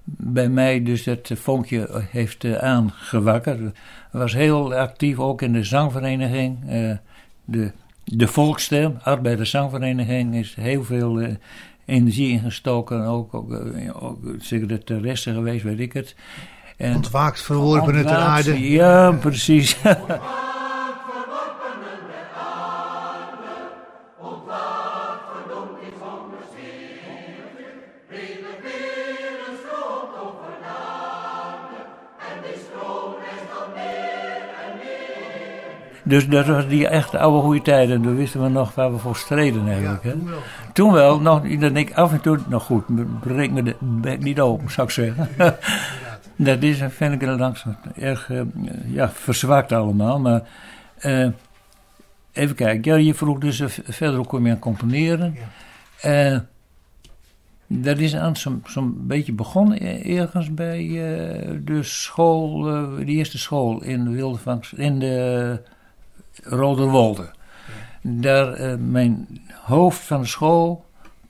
bij 0.04 0.48
mij 0.48 0.82
dus 0.82 1.04
dat 1.04 1.30
vonkje 1.34 2.04
heeft 2.10 2.44
aangewakkerd. 2.58 3.60
Was 4.12 4.32
heel 4.32 4.74
actief 4.74 5.18
ook 5.18 5.42
in 5.42 5.52
de 5.52 5.64
zangvereniging. 5.64 6.58
De, 7.44 7.72
de 8.04 8.26
Volksstem, 8.26 8.96
Arbeiderszangvereniging, 9.02 10.34
is 10.34 10.54
heel 10.54 10.84
veel 10.84 11.36
energie 11.84 12.30
ingestoken. 12.30 13.04
Ook, 13.04 13.34
ook, 13.34 13.52
ook 14.00 14.18
secretaresse 14.38 15.32
geweest, 15.32 15.64
weet 15.64 15.80
ik 15.80 15.92
het. 15.92 16.14
En 16.76 16.94
ontwaakt 16.94 17.42
verworpen 17.42 17.94
het 17.94 18.06
aarde. 18.06 18.70
Ja, 18.70 19.12
precies. 19.12 19.76
Dus 36.02 36.28
dat 36.28 36.46
was 36.46 36.68
die 36.68 36.88
echt 36.88 37.14
oude 37.14 37.40
goede 37.40 37.62
tijden. 37.62 38.02
Toen 38.02 38.16
wisten 38.16 38.42
we 38.42 38.48
nog 38.48 38.74
waar 38.74 38.92
we 38.92 38.98
voor 38.98 39.16
streden 39.16 39.68
eigenlijk. 39.68 40.04
Ja, 40.04 40.10
toen, 40.10 40.24
wel. 40.24 40.38
toen 40.72 40.92
wel. 40.92 41.20
nog, 41.20 41.42
denk 41.42 41.76
ik 41.76 41.92
af 41.92 42.12
en 42.12 42.20
toe, 42.20 42.38
nog 42.48 42.64
goed, 42.64 42.84
breek 43.20 43.50
me 43.50 43.62
de 43.62 43.76
bek 43.78 44.22
niet 44.22 44.40
open, 44.40 44.70
zou 44.70 44.86
ik 44.86 44.92
zeggen. 44.92 45.28
dat 46.36 46.62
is, 46.62 46.82
vind 46.88 47.22
ik 47.22 47.22
langzaam 47.22 47.76
erg 47.94 48.28
uh, 48.28 48.40
ja, 48.86 49.10
verzwakt 49.10 49.72
allemaal. 49.72 50.20
Maar 50.20 50.42
uh, 51.00 51.28
even 52.32 52.54
kijken. 52.54 52.92
Ja, 52.92 52.98
je 52.98 53.14
vroeg 53.14 53.38
dus 53.38 53.60
uh, 53.60 53.68
verder 53.68 54.16
hoe 54.16 54.26
kom 54.26 54.46
je 54.46 54.52
aan 54.52 54.58
componeren. 54.58 55.36
Ja. 56.02 56.44
dat 57.66 57.98
is 57.98 58.16
aan 58.16 58.36
zo'n 58.36 58.62
zo 58.66 58.92
beetje 58.96 59.32
begonnen 59.32 60.04
ergens 60.04 60.54
bij 60.54 60.78
de 61.64 61.82
school, 61.82 62.62
de 62.96 63.04
eerste 63.04 63.38
school 63.38 63.82
in 63.82 64.12
Wildevangst, 64.12 64.72
in 64.72 64.98
de 64.98 65.60
Roderwolde. 66.42 67.30
Daar, 68.02 68.60
uh, 68.60 68.74
mijn 68.78 69.40
hoofd 69.62 70.00
van 70.00 70.20
de 70.20 70.26
school, 70.26 70.84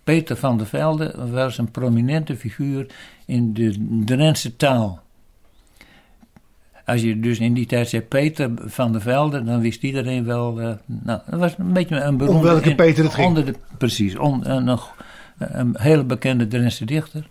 Peter 0.04 0.36
van 0.36 0.58
der 0.58 0.66
Velde, 0.66 1.14
was 1.30 1.58
een 1.58 1.70
prominente 1.70 2.36
figuur 2.36 2.86
in 3.26 3.54
de 3.54 4.02
Drentse 4.04 4.56
taal. 4.56 5.00
Als 6.84 7.00
je 7.00 7.20
dus 7.20 7.38
in 7.38 7.54
die 7.54 7.66
tijd 7.66 7.88
zei 7.88 8.02
Peter 8.02 8.50
van 8.56 8.92
der 8.92 9.00
Velde, 9.00 9.42
dan 9.42 9.60
wist 9.60 9.82
iedereen 9.82 10.24
wel. 10.24 10.60
Uh, 10.60 10.70
nou, 10.86 11.20
dat 11.26 11.40
was 11.40 11.54
een 11.58 11.72
beetje 11.72 12.00
een 12.00 12.16
beroemde. 12.16 12.38
Om 12.38 12.44
welke 12.44 12.74
Peter 12.74 13.04
het 13.04 13.14
ging? 13.14 13.26
Onder 13.26 13.44
de, 13.44 13.54
precies, 13.78 14.16
on, 14.16 14.42
uh, 14.46 14.56
nog 14.56 14.94
een 15.38 15.76
hele 15.78 16.04
bekende 16.04 16.46
Drentse 16.46 16.84
dichter. 16.84 17.26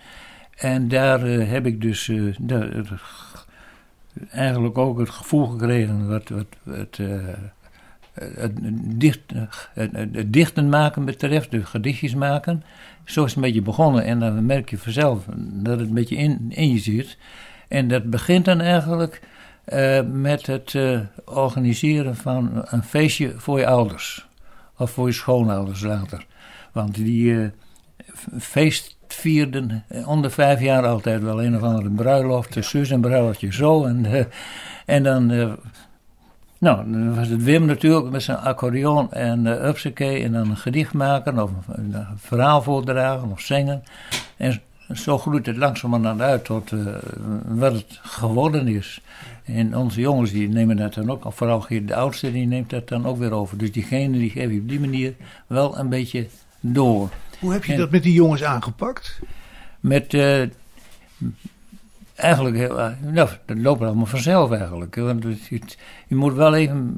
En 0.56 0.88
daar 0.88 1.22
heb 1.28 1.66
ik 1.66 1.82
dus 1.82 2.12
daar, 2.40 3.02
eigenlijk 4.32 4.78
ook 4.78 5.00
het 5.00 5.10
gevoel 5.10 5.46
gekregen 5.46 6.08
wat. 6.08 6.30
wat, 6.30 6.48
wat 6.64 7.00
het, 8.20 8.52
dicht, 9.00 9.20
het, 9.74 10.34
dichten 10.34 10.70
maken 10.70 11.06
betreft, 11.06 11.52
de 11.52 11.66
gedichtjes 11.66 12.16
maken. 12.16 12.64
Zo 13.04 13.24
is 13.24 13.28
het 13.28 13.36
een 13.36 13.42
beetje 13.42 13.62
begonnen 13.62 14.04
en 14.04 14.20
dan 14.20 14.46
merk 14.46 14.70
je 14.70 14.78
vanzelf 14.78 15.26
dat 15.38 15.80
het 15.80 15.88
een 15.88 15.94
beetje 15.94 16.16
in, 16.16 16.46
in 16.50 16.72
je 16.72 16.80
zit. 16.80 17.18
En 17.68 17.88
dat 17.88 18.10
begint 18.10 18.46
dan 18.46 18.62
eigenlijk 18.62 19.22
uh, 19.74 20.00
met 20.12 20.46
het 20.46 20.74
uh, 20.74 21.00
organiseren 21.26 22.16
van 22.16 22.66
een 22.66 22.84
feestje 22.84 23.34
voor 23.38 23.60
je 23.60 23.68
ouders. 23.68 24.28
Of 24.78 24.92
voor 24.92 25.08
je 25.08 25.14
schoonouders 25.14 25.82
later. 25.82 26.26
Want 26.72 26.96
die 26.96 27.32
uh, 27.32 27.48
feest 28.40 28.98
vierden 29.08 29.84
onder 30.06 30.32
vijf 30.32 30.62
jaar 30.62 30.86
altijd 30.86 31.22
wel 31.22 31.44
een 31.44 31.56
of 31.56 31.62
andere 31.62 31.90
bruiloft, 31.90 32.66
zus 32.66 32.90
en 32.90 33.02
bruiloftje 33.02 33.54
zo. 33.54 33.86
En, 33.86 34.28
en 34.86 35.04
dan 35.04 35.58
nou, 36.60 36.92
dan 36.92 37.16
was 37.16 37.28
het 37.28 37.44
Wim 37.44 37.66
natuurlijk 37.66 38.10
met 38.10 38.24
zijn 38.24 38.38
accordeon 38.38 39.12
en 39.12 39.46
uh, 39.46 39.66
upsakee 39.66 40.24
en 40.24 40.32
dan 40.32 40.50
een 40.50 40.58
gedicht 40.58 40.94
maken 40.94 41.44
of 41.44 41.52
een, 41.68 41.96
verhaal 42.16 42.62
voordragen 42.62 43.32
of 43.32 43.40
zingen. 43.40 43.84
En 44.38 44.62
zo 44.94 45.18
groeit 45.18 45.46
het 45.46 45.58
langzamerhand 45.58 46.22
uit 46.22 46.46
tot 46.46 46.72
uh, 46.72 46.96
wat 47.48 47.74
het 47.74 48.00
geworden 48.02 48.68
is. 48.68 49.02
En 49.46 49.78
onze 49.78 50.02
jongens 50.02 50.32
die 50.32 50.50
nemen 50.50 50.78
dat 50.78 50.94
dan 50.94 51.10
ook, 51.10 51.34
vooral 51.34 51.66
de 51.70 51.96
oudste 51.96 52.32
die 52.32 52.48
neemt 52.48 52.70
dat 52.70 52.88
dan 52.88 53.06
ook 53.06 53.18
weer 53.18 53.32
over. 53.32 53.58
Dus 53.58 53.72
diegene 53.72 54.18
die 54.18 54.30
geef 54.30 54.52
je 54.52 54.60
op 54.60 54.70
die 54.70 54.80
manier 54.80 55.14
wel 55.48 55.78
een 55.78 55.90
beetje 55.90 56.28
door. 56.60 57.10
Hoe 57.40 57.54
heb 57.54 57.64
je 57.64 57.78
dat 57.78 57.92
met 57.92 58.04
die 58.04 58.14
jongens 58.14 58.44
aangepakt? 58.44 59.20
Met... 59.80 60.14
Uh, 60.14 60.44
eigenlijk, 62.20 62.56
heel, 62.56 62.92
nou, 63.02 63.30
dat 63.46 63.58
loopt 63.58 63.82
allemaal 63.82 64.06
vanzelf 64.06 64.52
eigenlijk. 64.52 64.96
Want 64.96 65.26
je 66.08 66.16
moet 66.16 66.34
wel 66.34 66.56
even 66.56 66.96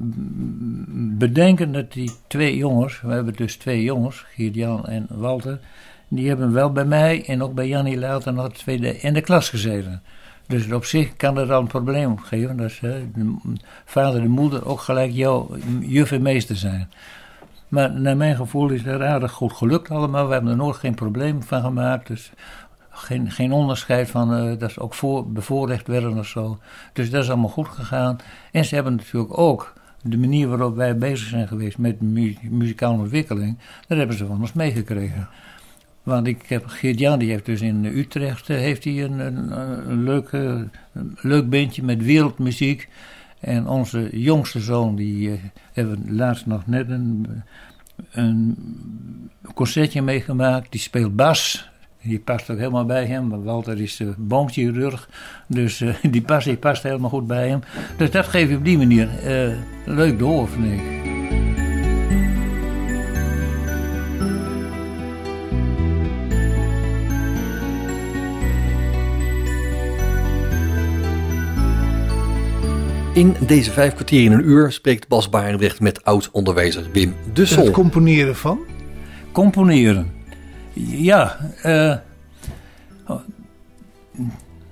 bedenken 1.18 1.72
dat 1.72 1.94
die 1.94 2.12
twee 2.28 2.58
jongens, 2.58 3.02
we 3.02 3.14
hebben 3.14 3.34
dus 3.34 3.56
twee 3.56 3.84
jongens, 3.84 4.26
Geert-Jan 4.36 4.86
en 4.86 5.08
Walter, 5.10 5.60
die 6.08 6.28
hebben 6.28 6.54
wel 6.54 6.72
bij 6.72 6.86
mij 6.86 7.26
en 7.26 7.44
ook 7.44 7.54
bij 7.54 7.68
Jannie 7.68 8.00
later 8.00 8.34
nog 8.34 8.54
tweede 8.54 9.00
in 9.00 9.14
de 9.14 9.22
klas 9.22 9.50
gezeten. 9.50 10.02
Dus 10.48 10.72
op 10.72 10.86
zich 10.86 11.16
kan 11.16 11.36
dat 11.36 11.50
al 11.50 11.62
een 11.62 11.68
probleem 11.68 12.20
geven. 12.20 12.58
Dat 12.58 12.72
de 12.82 13.38
vader 13.86 14.16
en 14.16 14.22
de 14.22 14.30
moeder 14.30 14.66
ook 14.66 14.80
gelijk 14.80 15.12
jouw 15.12 15.50
juf 15.80 16.12
en 16.12 16.22
meester 16.22 16.56
zijn. 16.56 16.90
Maar 17.68 17.92
naar 17.92 18.18
mijn 18.18 18.36
gevoel 18.36 18.70
is 18.70 18.84
dat 18.84 19.02
aardig 19.02 19.32
goed 19.32 19.54
gelukt 19.54 19.92
allemaal. 19.92 20.28
We 20.28 20.34
hebben 20.34 20.52
er 20.52 20.58
nooit 20.58 20.76
geen 20.76 20.96
probleem 20.96 21.44
van 21.44 21.62
gemaakt. 21.62 22.08
Dus 22.08 22.32
geen, 22.92 23.32
geen 23.32 23.52
onderscheid 23.52 24.10
van 24.10 24.34
uh, 24.34 24.60
dat 24.60 24.72
ze 24.72 24.80
ook 24.80 24.94
voor, 24.94 25.32
bevoorrecht 25.32 25.88
werden 25.88 26.18
of 26.18 26.28
zo. 26.28 26.60
Dus 26.94 27.10
dat 27.10 27.24
is 27.24 27.30
allemaal 27.30 27.50
goed 27.50 27.68
gegaan. 27.68 28.18
En 28.52 28.66
ze 28.66 28.76
hebben 28.76 28.96
natuurlijk 28.96 29.38
ook 29.38 29.74
de 30.04 30.18
manier 30.18 30.48
waarop 30.48 30.76
wij 30.76 30.98
bezig 30.98 31.28
zijn 31.28 31.48
geweest 31.48 31.78
met 31.78 32.02
mu 32.02 32.36
muzikale 32.42 32.98
ontwikkeling, 32.98 33.58
dat 33.88 33.98
hebben 33.98 34.18
ze 34.18 34.26
van 34.26 34.40
ons 34.40 34.54
meegekregen. 34.54 35.28
Want 36.04 36.28
ik 36.28 36.46
heb, 36.48 36.68
Geert-Jan 36.68 37.20
die 37.20 37.30
heeft 37.30 37.46
dus 37.46 37.62
in 37.62 37.86
Utrecht 37.86 38.50
uh, 38.50 38.58
heeft 38.58 38.84
hij 38.84 39.04
een, 39.04 39.20
een, 39.20 39.60
een 39.92 40.04
leuk, 40.04 40.32
uh, 40.32 40.62
leuk 41.16 41.50
bandje 41.50 41.84
met 41.84 42.04
wereldmuziek. 42.04 42.90
En 43.40 43.68
onze 43.68 44.20
jongste 44.20 44.60
zoon, 44.60 44.96
die 44.96 45.40
hebben 45.74 46.16
laatst 46.16 46.46
nog 46.46 46.68
net 46.68 46.90
een, 46.90 47.28
een 48.12 48.58
concertje 49.54 50.02
meegemaakt. 50.02 50.72
Die 50.72 50.82
speelt 50.82 51.16
bas 51.16 51.71
die 52.04 52.20
past 52.20 52.50
ook 52.50 52.58
helemaal 52.58 52.86
bij 52.86 53.06
hem. 53.06 53.44
Walter 53.44 53.82
is 53.82 53.96
de 53.96 54.14
boomchirurg, 54.18 55.10
dus 55.48 55.82
uh, 55.82 55.96
die, 56.12 56.22
past, 56.22 56.46
die 56.46 56.58
past 56.58 56.84
helemaal 56.84 57.10
goed 57.10 57.28
bij 57.28 57.48
hem. 57.48 57.60
Dus 57.98 58.12
dat 58.12 58.26
geef 58.26 58.50
je 58.50 58.56
op 58.56 58.66
die 58.66 58.78
manier 58.78 59.10
uh, 59.26 59.54
leuk 59.86 60.20
door, 60.20 60.48
vind 60.48 60.66
ik. 60.66 61.00
In 73.14 73.36
deze 73.48 73.72
vijf 73.72 73.94
kwartier 73.94 74.24
in 74.24 74.32
een 74.32 74.50
uur 74.50 74.72
spreekt 74.72 75.08
Bas 75.08 75.30
Barendrecht 75.30 75.80
met 75.80 76.04
oud-onderwijzer 76.04 76.88
Wim 76.94 77.14
Dussel. 77.34 77.64
Het 77.64 77.74
componeren 77.74 78.36
van? 78.36 78.60
Componeren. 79.32 80.21
Ja, 80.74 81.38
uh, 81.66 81.96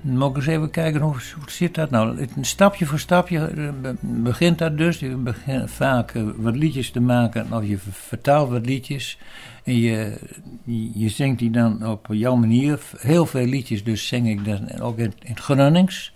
moet 0.02 0.30
ik 0.30 0.36
eens 0.36 0.46
even 0.46 0.72
kijken 0.72 1.02
hoe, 1.02 1.14
hoe 1.14 1.52
zit 1.52 1.76
dat 1.76 1.90
nou? 1.90 2.28
Stapje 2.42 2.86
voor 2.86 3.00
stapje 3.00 3.48
eh, 3.48 3.90
begint 4.02 4.58
dat 4.58 4.78
dus. 4.78 5.00
Je 5.00 5.16
begint 5.16 5.72
vaak 5.72 6.12
eh, 6.12 6.24
wat 6.36 6.56
liedjes 6.56 6.92
te 6.92 7.00
maken, 7.00 7.54
of 7.54 7.66
je 7.66 7.78
vertaalt 7.92 8.50
wat 8.50 8.66
liedjes. 8.66 9.18
En 9.64 9.76
je, 9.76 10.20
je 10.94 11.10
zingt 11.10 11.40
die 11.40 11.52
dan 11.52 11.88
op 11.88 12.08
jouw 12.10 12.36
manier. 12.36 12.80
Heel 12.98 13.26
veel 13.26 13.46
liedjes 13.46 13.84
dus 13.84 14.08
zing 14.08 14.30
ik 14.30 14.46
dan 14.46 14.80
ook 14.80 14.98
in, 14.98 15.14
in 15.20 15.38
Gronings. 15.38 16.14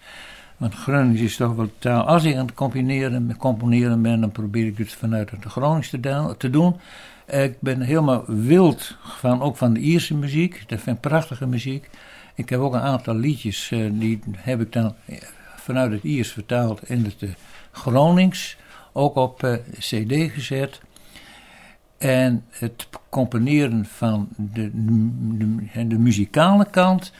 Want 0.63 0.75
Gronings 0.75 1.21
is 1.21 1.35
toch 1.35 1.55
wel 1.55 1.69
taal. 1.79 2.03
Als 2.03 2.23
ik 2.23 2.35
aan 2.35 2.45
het 2.45 2.55
componeren, 2.55 3.37
componeren 3.37 4.01
ben, 4.01 4.21
dan 4.21 4.31
probeer 4.31 4.67
ik 4.67 4.77
het 4.77 4.93
vanuit 4.93 5.31
het 5.31 5.45
Gronings 5.45 5.89
te, 6.37 6.49
doen. 6.49 6.75
Ik 7.27 7.55
ben 7.59 7.81
helemaal 7.81 8.23
wild 8.27 8.97
van, 9.03 9.41
ook 9.41 9.57
van 9.57 9.73
de 9.73 9.79
Ierse 9.79 10.15
muziek. 10.15 10.63
Dat 10.67 10.81
vind 10.81 11.01
prachtige 11.01 11.47
muziek. 11.47 11.89
Ik 12.35 12.49
heb 12.49 12.59
ook 12.59 12.73
een 12.73 12.79
aantal 12.79 13.15
liedjes, 13.15 13.71
uh, 13.71 13.89
die 13.93 14.19
heb 14.37 14.61
ik 14.61 14.73
dan 14.73 14.95
vanuit 15.55 15.91
het 15.91 16.03
Iers 16.03 16.31
vertaald 16.31 16.89
in 16.89 17.03
het 17.03 17.21
uh, 17.21 17.29
Gronings. 17.71 18.57
Ook 18.93 19.15
op 19.15 19.59
cd 19.79 20.31
gezet. 20.31 20.81
En 21.97 22.43
het 22.49 22.87
componeren 23.09 23.85
van 23.85 24.27
de, 24.35 24.69
de, 24.73 25.87
de, 25.87 25.97
muzikale 25.97 26.65
kant, 26.69 27.11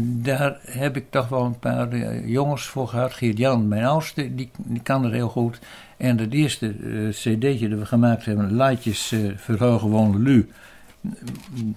daar 0.00 0.58
heb 0.62 0.96
ik 0.96 1.10
toch 1.10 1.28
wel 1.28 1.44
een 1.44 1.58
paar 1.58 1.96
jongens 2.26 2.66
voor 2.66 2.88
gehad. 2.88 3.12
Geert-Jan, 3.12 3.68
mijn 3.68 3.84
oudste, 3.84 4.34
die, 4.34 4.50
die 4.56 4.82
kan 4.82 5.04
het 5.04 5.12
heel 5.12 5.28
goed. 5.28 5.58
En 5.96 6.18
het 6.18 6.32
eerste 6.32 6.76
uh, 6.78 7.08
cd'tje 7.08 7.68
dat 7.68 7.78
we 7.78 7.86
gemaakt 7.86 8.24
hebben, 8.24 8.52
Laatjes 8.52 9.12
uh, 9.12 9.32
Verheugen 9.36 9.88
Wonen 9.88 10.22
Lu. 10.22 10.50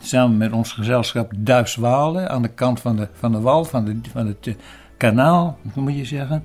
samen 0.01 0.37
met 0.37 0.51
ons 0.51 0.71
gezelschap 0.71 1.31
Duitswalen 1.35 2.29
aan 2.29 2.41
de 2.41 2.47
kant 2.47 2.79
van 2.81 2.95
de, 2.95 3.07
van 3.13 3.31
de 3.31 3.39
wal, 3.39 3.65
van, 3.65 3.85
de, 3.85 3.99
van 4.11 4.27
het 4.27 4.47
eh, 4.47 4.53
kanaal, 4.97 5.57
moet 5.75 5.95
je 5.95 6.05
zeggen. 6.05 6.43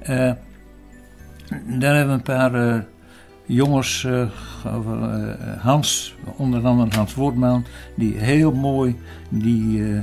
Eh, 0.00 0.32
daar 1.78 1.94
hebben 1.94 2.06
we 2.06 2.12
een 2.12 2.22
paar 2.22 2.54
eh, 2.54 2.80
jongens, 3.46 4.04
eh, 4.04 4.20
eh, 4.20 4.28
Hans, 5.58 6.14
onder 6.36 6.66
andere 6.66 6.96
Hans 6.96 7.14
Woordman, 7.14 7.64
die 7.96 8.14
heel 8.16 8.52
mooi 8.52 8.96
die 9.28 9.92
eh, 9.92 10.00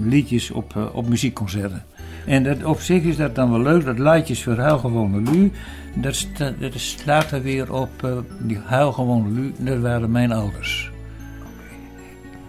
liedjes 0.00 0.50
op, 0.50 0.76
eh, 0.76 0.82
op 0.92 1.08
muziekconcerten. 1.08 1.84
En 2.26 2.42
dat, 2.42 2.64
op 2.64 2.80
zich 2.80 3.02
is 3.02 3.16
dat 3.16 3.34
dan 3.34 3.50
wel 3.50 3.60
leuk, 3.60 3.84
dat 3.84 3.98
Laatjes 3.98 4.42
voor 4.42 4.56
Huilgewone 4.56 5.30
Lu, 5.30 5.52
dat, 5.94 6.26
slaat 6.74 7.30
er 7.30 7.42
weer 7.42 7.72
op 7.72 8.04
eh, 8.04 8.12
die 8.38 8.58
Huilgewone 8.64 9.30
Lu, 9.30 9.52
dat 9.58 9.78
waren 9.78 10.10
mijn 10.10 10.32
ouders. 10.32 10.90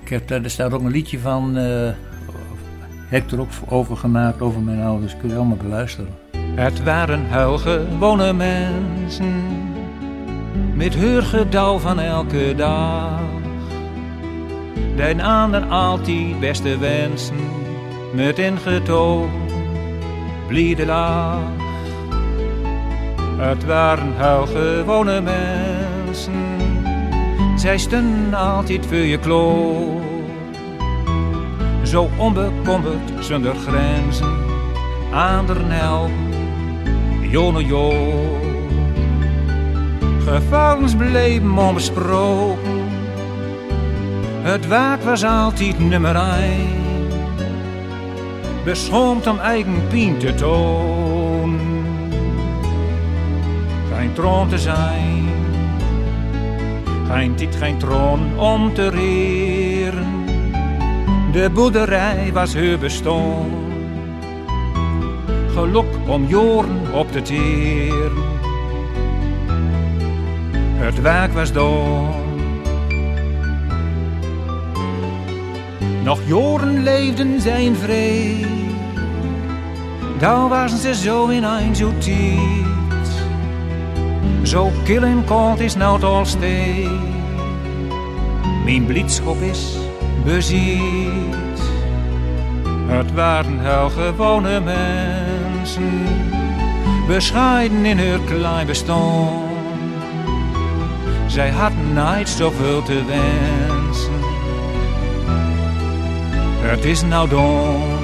Ik 0.04 0.10
heb, 0.10 0.28
daar 0.28 0.43
er 0.43 0.49
staat 0.49 0.74
ook 0.74 0.84
een 0.84 0.91
liedje 0.91 1.20
van, 1.20 1.58
eh 1.58 1.89
heb 3.12 3.24
ik 3.24 3.32
er 3.32 3.39
ook 3.39 3.49
over 3.68 4.39
over 4.39 4.62
mijn 4.62 4.82
ouders, 4.82 5.18
kun 5.18 5.30
je 5.30 5.36
allemaal 5.36 5.58
beluisteren. 5.58 6.10
Het 6.56 6.84
waren 6.84 7.28
huilgewone 7.30 8.34
mensen, 8.34 9.43
met 10.76 10.95
heur 10.95 11.24
gedauw 11.24 11.78
van 11.78 11.99
elke 11.99 12.54
dag. 12.58 13.41
Den 14.95 15.21
ander 15.21 15.63
altijd 15.63 16.39
beste 16.39 16.77
wensen, 16.77 17.36
met 18.13 18.39
ingetoon, 18.39 19.29
bliede 20.47 20.86
lach. 20.86 21.39
Het 23.38 23.65
waren 23.65 24.13
huilgewone 24.17 25.21
mensen, 25.21 26.34
zij 27.55 27.77
stonden 27.77 28.34
altijd 28.34 28.86
voor 28.86 28.97
je 28.97 29.19
kloor. 29.19 30.01
Zo 31.84 32.09
onbekommerd, 32.17 33.11
zonder 33.19 33.55
grenzen, 33.55 34.36
aan 35.13 35.45
de 35.45 35.55
helpen 35.67 36.32
jonge 37.32 37.65
joh. 37.65 38.39
Gevangens 40.25 40.95
bleven 40.95 41.57
onbesproken. 41.57 42.70
Het 44.42 44.68
waak 44.68 45.02
was 45.02 45.24
altijd 45.24 45.80
nummer 45.80 46.16
één. 46.16 46.80
Beschoomd 48.64 49.28
om 49.28 49.39
eigen 49.39 49.88
pien 49.89 50.18
te 50.18 50.34
tonen. 50.34 51.60
Geen 53.96 54.14
troon 54.14 54.50
te 54.50 54.58
zijn. 54.58 55.30
Geen 57.10 57.36
tijd, 57.36 57.56
geen 57.56 57.78
troon 57.78 58.39
om 58.39 58.74
te 58.74 58.89
reren. 58.89 60.26
De 61.32 61.50
boerderij 61.54 62.30
was 62.34 62.54
hun 62.54 62.80
bestaan 62.80 63.62
geluk 65.54 65.86
om 66.08 66.26
joren 66.26 66.94
op 66.94 67.12
te 67.12 67.22
teren. 67.22 68.24
Het 70.76 71.02
werk 71.02 71.34
was 71.34 71.52
door. 71.52 72.20
Nog 76.04 76.20
joren 76.26 76.84
leefden 76.84 77.41
zij 77.41 77.64
in 77.64 77.76
vrede. 77.76 78.47
Daar 80.20 80.49
waren 80.49 80.78
ze 80.78 80.95
zo 80.95 81.28
in 81.28 81.43
een 81.43 81.76
zo 81.76 81.91
tijd. 81.97 83.10
Zo 84.43 84.72
kil 84.84 85.04
en 85.04 85.24
koud 85.26 85.60
is 85.60 85.76
nou 85.76 85.93
het 85.93 86.04
al 86.04 86.26
steeds. 86.26 86.89
Mijn 88.66 88.86
blijdschap 88.86 89.41
is 89.41 89.76
beziet. 90.26 91.60
Het 92.88 93.14
waren 93.14 93.60
heel 93.60 93.89
gewone 93.89 94.60
mensen, 94.60 96.04
bescheiden 97.08 97.86
in 97.86 97.97
hun 97.97 98.26
klein 98.26 98.68
bestaan. 98.68 99.49
Zij 101.28 101.49
hadden 101.49 101.93
nooit 101.93 102.30
zoveel 102.30 102.84
te 102.84 103.06
wensen. 103.06 103.80
Het 106.72 106.86
is 106.86 107.01
nou 107.01 107.30
dan. 107.30 107.99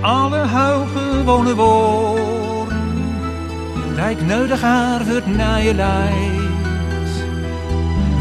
Alle 0.00 0.36
huilgewone 0.36 1.54
woorden, 1.54 2.80
ik 4.10 4.20
nodig 4.26 4.60
haar 4.60 5.04
wordt 5.04 5.26
naar 5.26 5.62
je 5.62 5.74
lijdt, 5.74 6.41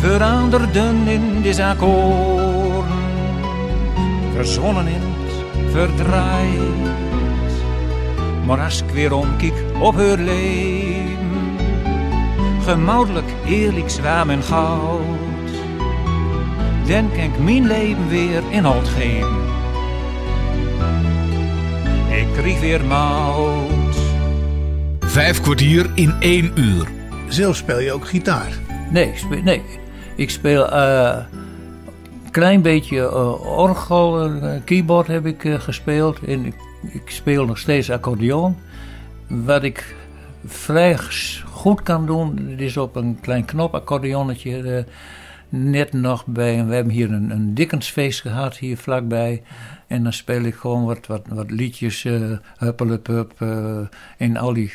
veranderden 0.01 1.07
in 1.07 1.41
deze 1.41 1.65
akkoorden, 1.65 2.85
verzonnen 4.35 4.87
in 4.87 5.01
het 5.01 5.71
verdriet. 5.71 6.81
Maar 8.45 8.59
als 8.59 8.81
ik 8.81 8.89
weer 8.89 9.13
omkijk 9.13 9.53
op 9.79 9.95
haar 9.95 10.17
leven, 10.17 11.17
gemoudelijk, 12.63 13.27
eerlijk, 13.45 13.89
zwaar 13.89 14.29
en 14.29 14.43
goud, 14.43 15.01
dan 16.87 17.11
kan 17.11 17.23
ik 17.23 17.39
mijn 17.39 17.67
leven 17.67 18.09
weer 18.09 18.41
inhoud 18.49 18.87
geven. 18.87 19.39
Ik 22.09 22.27
kreeg 22.33 22.59
weer 22.59 22.85
mout. 22.85 23.95
Vijf 24.99 25.41
kwartier 25.41 25.89
in 25.93 26.13
één 26.19 26.51
uur. 26.55 26.87
Zelf 27.27 27.55
speel 27.55 27.79
je 27.79 27.91
ook 27.91 28.07
gitaar. 28.07 28.51
Nee, 28.89 29.07
ik 29.07 29.17
speel, 29.17 29.41
nee. 29.41 29.61
Ik 30.21 30.29
speel 30.29 30.69
eh, 30.71 31.17
een 32.25 32.31
klein 32.31 32.61
beetje 32.61 32.97
eh, 32.97 33.57
orgel, 33.57 34.23
en 34.23 34.63
keyboard 34.63 35.07
heb 35.07 35.25
ik 35.25 35.45
eh, 35.45 35.59
gespeeld. 35.59 36.19
En 36.23 36.45
ik, 36.45 36.55
ik 36.81 37.09
speel 37.09 37.45
nog 37.45 37.57
steeds 37.57 37.89
accordeon. 37.89 38.55
Wat 39.27 39.63
ik 39.63 39.95
vrij 40.45 40.97
goed 41.51 41.83
kan 41.83 42.05
doen, 42.05 42.49
is 42.57 42.77
op 42.77 42.95
een 42.95 43.19
klein 43.21 43.45
knopaccordeonnetje. 43.45 44.75
eh, 44.75 44.83
net 45.49 45.93
nog 45.93 46.25
bij, 46.25 46.65
we 46.65 46.73
hebben 46.73 46.93
hier 46.93 47.11
een, 47.11 47.29
een 47.29 47.53
Dickensfeest 47.53 48.21
gehad, 48.21 48.57
hier 48.57 48.77
vlakbij. 48.77 49.43
En 49.87 50.03
dan 50.03 50.13
speel 50.13 50.41
ik 50.41 50.55
gewoon 50.55 50.85
wat, 50.85 51.07
wat, 51.07 51.21
wat 51.29 51.51
liedjes, 51.51 52.03
uh, 52.03 52.37
Huppelepup 52.57 53.33
en 54.17 54.37
al 54.37 54.53
die, 54.53 54.71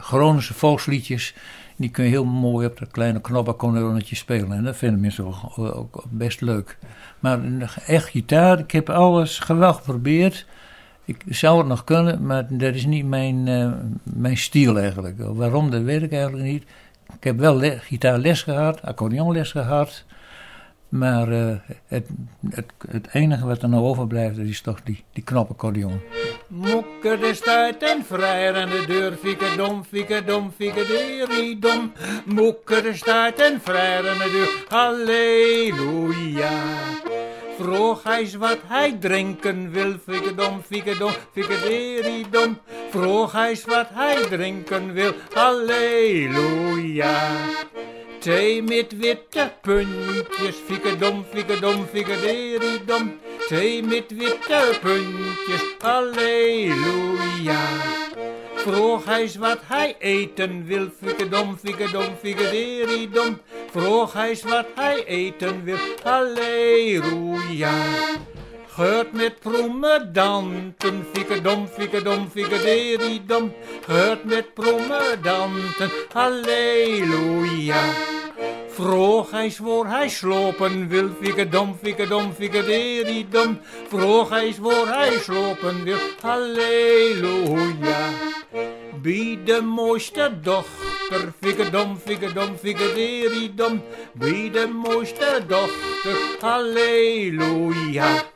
Groningse 0.00 0.54
volksliedjes. 0.54 1.34
Die 1.76 1.90
kun 1.90 2.04
je 2.04 2.10
heel 2.10 2.24
mooi 2.24 2.66
op 2.66 2.78
dat 2.78 2.90
kleine 2.90 3.20
knopaccordeonnetje 3.20 4.16
spelen. 4.16 4.52
En 4.52 4.64
dat 4.64 4.76
vinden 4.76 5.00
mensen 5.00 5.24
ook, 5.26 5.58
ook 5.58 6.04
best 6.10 6.40
leuk. 6.40 6.78
Maar 7.20 7.40
echt 7.86 8.08
gitaar, 8.08 8.58
ik 8.58 8.70
heb 8.70 8.90
alles 8.90 9.38
geweldig 9.38 9.76
geprobeerd. 9.76 10.46
Ik 11.04 11.24
zou 11.28 11.58
het 11.58 11.66
nog 11.66 11.84
kunnen, 11.84 12.26
maar 12.26 12.46
dat 12.48 12.74
is 12.74 12.86
niet 12.86 13.06
mijn, 13.06 13.46
uh, 13.46 13.72
mijn 14.02 14.36
stijl 14.36 14.78
eigenlijk. 14.78 15.16
Waarom, 15.18 15.70
dat 15.70 15.82
weet 15.82 16.02
ik 16.02 16.12
eigenlijk 16.12 16.44
niet. 16.44 16.64
Ik 17.16 17.24
heb 17.24 17.38
wel 17.38 17.56
le 17.56 17.78
gitaarles 17.78 18.42
gehad, 18.42 18.82
accordeonles 18.82 19.50
gehad. 19.50 20.04
Maar 20.88 21.28
uh, 21.32 21.54
het, 21.86 22.06
het, 22.50 22.72
het, 22.90 23.08
enige 23.12 23.46
wat 23.46 23.62
er 23.62 23.68
nou 23.68 23.84
overblijft, 23.84 24.38
is 24.38 24.60
toch 24.60 24.82
die, 24.82 25.04
die 25.12 25.24
knopaccordeon. 25.24 26.00
Moeke 26.48 27.18
de 27.20 27.34
stuit 27.34 27.82
en 27.82 28.04
vrijer 28.04 28.54
en 28.54 28.68
de 28.68 28.84
deur, 28.86 29.12
fieke 29.12 29.56
dom, 29.56 29.84
fieke 29.84 30.24
dom, 30.24 30.52
fieke 30.56 31.56
dom. 31.60 31.92
Moeke 32.24 32.82
de 32.82 32.94
stuit 32.94 33.40
en 33.40 33.60
vrijer 33.60 34.06
en 34.06 34.18
de 34.18 34.30
deur, 34.30 34.64
halleluja. 34.68 36.50
Vroeg 37.58 38.02
hij 38.02 38.30
wat 38.38 38.58
hij 38.66 38.96
drinken 39.00 39.70
wil, 39.70 39.94
fieke 40.06 40.34
dom, 40.34 40.62
fieke 40.62 40.96
dom, 40.98 41.12
dom. 42.30 42.58
Vroeg 42.90 43.32
hij 43.32 43.58
wat 43.66 43.88
hij 43.92 44.22
drinken 44.28 44.92
wil, 44.92 45.12
halleluja. 45.34 47.18
Thee 48.26 48.62
met 48.62 48.90
witte 48.98 49.52
puntjes, 49.62 50.56
fikkedom, 50.66 51.24
fikkedom, 51.30 51.84
fikkederi-dom. 51.92 53.20
Thee 53.46 53.82
met 53.82 54.10
witte 54.10 54.78
puntjes, 54.82 55.62
halleluja. 55.78 57.60
Vroeg 58.54 59.04
hij 59.04 59.30
wat 59.38 59.58
hij 59.62 59.96
eten 59.98 60.64
wil, 60.64 60.88
fikkedom, 61.00 61.56
fikkedom, 61.56 62.16
fikkederi-dom. 62.22 63.38
Vroeg 63.70 64.12
hij 64.12 64.38
wat 64.44 64.66
hij 64.74 65.04
eten 65.04 65.64
wil, 65.64 65.78
halleluja. 66.02 67.74
Geurt 68.76 69.12
met 69.12 69.40
promedanten, 69.40 71.06
fikkedom, 71.12 71.68
fikkedom, 71.68 72.28
fikkederi-dom. 72.30 73.52
Geurt 73.80 74.24
met 74.24 74.54
promedanten, 74.54 75.90
halleluja. 76.12 77.82
Vroeg 78.68 79.30
hij 79.30 79.50
zwoer 79.50 79.86
hij 79.86 80.08
slopen 80.08 80.88
wil, 80.88 81.08
fikkedom, 81.22 81.76
fikkedom, 81.82 82.32
fikkederi-dom. 82.32 83.60
Vroeg 83.88 84.28
hij 84.28 84.52
zwoer 84.52 84.88
hij 84.88 85.18
slopen 85.18 85.84
wil, 85.84 85.98
halleluja. 86.20 88.08
Bij 89.02 89.38
de 89.44 89.60
mooiste 89.62 90.32
dochter, 90.42 91.32
fikkedom, 91.40 91.98
fikkedom, 92.04 92.56
fikkederi-dom. 92.56 93.82
Bij 94.12 94.50
de 94.52 94.68
mooiste 94.82 95.42
dochter, 95.46 96.16
halleluja. 96.40 98.34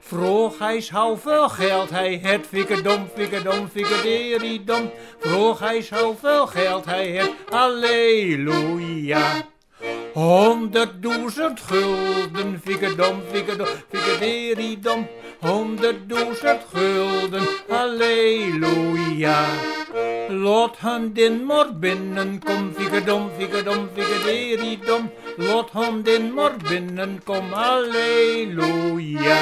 Vroeg 0.00 0.58
hij 0.58 0.84
hoeveel 0.92 1.48
geld 1.48 1.90
hij 1.90 2.20
het, 2.22 2.46
fikkedom, 2.46 3.08
fikkedom, 3.14 3.68
fikkederi-dom. 3.68 4.90
Vroeg 5.18 5.58
hij 5.58 5.86
hoeveel 6.02 6.46
geld 6.46 6.84
hij 6.84 7.10
het, 7.10 7.30
halleluja. 7.50 9.48
Honderdduizend 10.12 11.60
gulden, 11.60 12.60
fikkedom, 12.64 13.22
fikkedom, 13.32 13.66
fikkederi-dom. 13.88 15.08
Honderdduizend 15.40 16.60
gulden, 16.72 17.46
halleluja. 17.68 19.44
Lot 20.28 20.78
hun 20.78 21.12
din 21.12 21.44
maar 21.46 21.78
binnenkom, 21.78 22.72
fikkedom, 22.76 23.30
fikkedom, 23.38 23.88
fikkederi-dom. 23.94 25.10
Lot 25.36 25.70
hun 25.72 26.02
din 26.02 26.34
maar 26.34 26.52
binnenkom, 26.68 27.52
halleluja. 27.52 29.38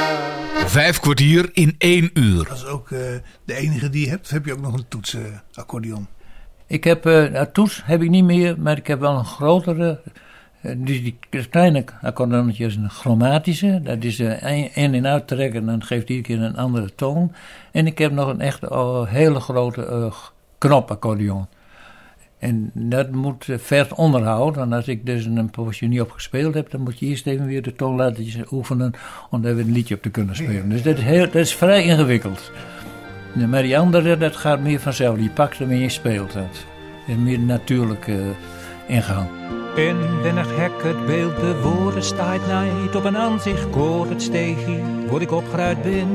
Vijf 0.67 1.01
kwartier 1.01 1.51
in 1.53 1.75
één 1.79 2.11
uur. 2.15 2.45
Dat 2.45 2.57
is 2.57 2.65
ook 2.65 2.91
eh, 2.91 2.99
de 3.45 3.55
enige 3.55 3.91
die 3.91 4.05
je 4.05 4.11
hebt. 4.11 4.25
Of 4.25 4.31
heb 4.31 4.45
je 4.45 4.53
ook 4.53 4.61
nog 4.61 4.75
een 4.75 4.89
toetsenaccordeon? 4.89 6.07
Ik 6.67 6.85
heb, 6.85 7.07
eh 7.07 7.31
nou, 7.31 7.47
toets 7.53 7.83
heb 7.85 8.03
ik 8.03 8.11
niet 8.11 8.25
meer, 8.25 8.61
maar 8.61 8.77
ik 8.77 8.87
heb 8.87 9.01
wel 9.01 9.19
een 9.19 9.25
grotere. 9.25 10.01
Eh, 10.61 10.73
dus 10.77 11.03
die 11.03 11.19
kleine 11.51 11.85
accordeonnetje 12.03 12.67
is 12.67 12.77
een 12.77 12.91
chromatische. 12.91 13.81
Dat 13.83 14.05
is 14.05 14.19
eh, 14.19 14.77
in 14.77 14.95
en 14.95 15.07
uit 15.07 15.27
trekken 15.27 15.61
en 15.61 15.67
dan 15.67 15.83
geeft 15.83 16.09
iedere 16.09 16.27
keer 16.39 16.47
een 16.47 16.57
andere 16.57 16.95
toon. 16.95 17.33
En 17.73 17.87
ik 17.87 17.99
heb 17.99 18.13
nog 18.13 18.29
een 18.29 18.41
echt 18.41 18.69
oh, 18.69 19.09
hele 19.09 19.41
grote 19.41 19.87
eh, 19.87 20.15
knopaccordeon. 20.59 21.47
En 22.39 22.71
dat 22.75 23.11
moet 23.11 23.49
eh, 23.49 23.59
vers 23.59 23.93
onderhouden. 23.93 24.61
Want 24.61 24.73
als 24.73 24.89
ik 24.89 25.07
dus 25.07 25.25
een 25.25 25.51
poosje 25.51 25.87
niet 25.87 26.01
op 26.01 26.11
gespeeld 26.11 26.55
heb, 26.55 26.71
dan 26.71 26.81
moet 26.81 26.99
je 26.99 27.07
eerst 27.07 27.27
even 27.27 27.47
weer 27.47 27.63
de 27.63 27.73
toon 27.73 27.97
laten 27.97 28.47
oefenen 28.51 28.93
om 29.31 29.43
daar 29.43 29.55
weer 29.55 29.65
een 29.65 29.73
liedje 29.73 29.95
op 29.95 30.03
te 30.03 30.11
kunnen 30.11 30.37
spelen. 30.37 30.69
Dus 30.69 30.83
dat 30.83 30.97
is, 30.97 31.03
heel, 31.03 31.25
dat 31.25 31.35
is 31.35 31.55
vrij 31.55 31.85
ingewikkeld. 31.85 32.53
Maar 33.49 33.63
die 33.63 33.79
andere, 33.79 34.17
dat 34.17 34.37
gaat 34.37 34.61
meer 34.61 34.81
vanzelf. 34.81 35.17
Die 35.17 35.31
pakt 35.31 35.59
hem 35.59 35.71
en 35.71 35.79
je 35.79 35.89
speelt 35.89 36.35
het. 36.35 36.67
Het 37.07 37.17
is 37.17 37.17
meer 37.17 37.41
natuurlijk 37.41 38.09
eh, 38.09 38.17
ingang. 38.87 39.29
In 39.79 40.23
wennig 40.23 40.57
hek 40.57 40.83
het 40.83 41.07
beeld 41.07 41.41
de 41.41 41.61
woorden 41.61 42.03
staat 42.03 42.47
nijd 42.47 42.97
op 42.97 43.05
een 43.05 43.17
aanzicht 43.17 43.71
koor 43.71 44.09
het 44.09 44.23
steegje 44.23 44.81
waar 45.11 45.21
ik 45.21 45.33
opgeruid 45.33 45.83
ben. 45.83 46.09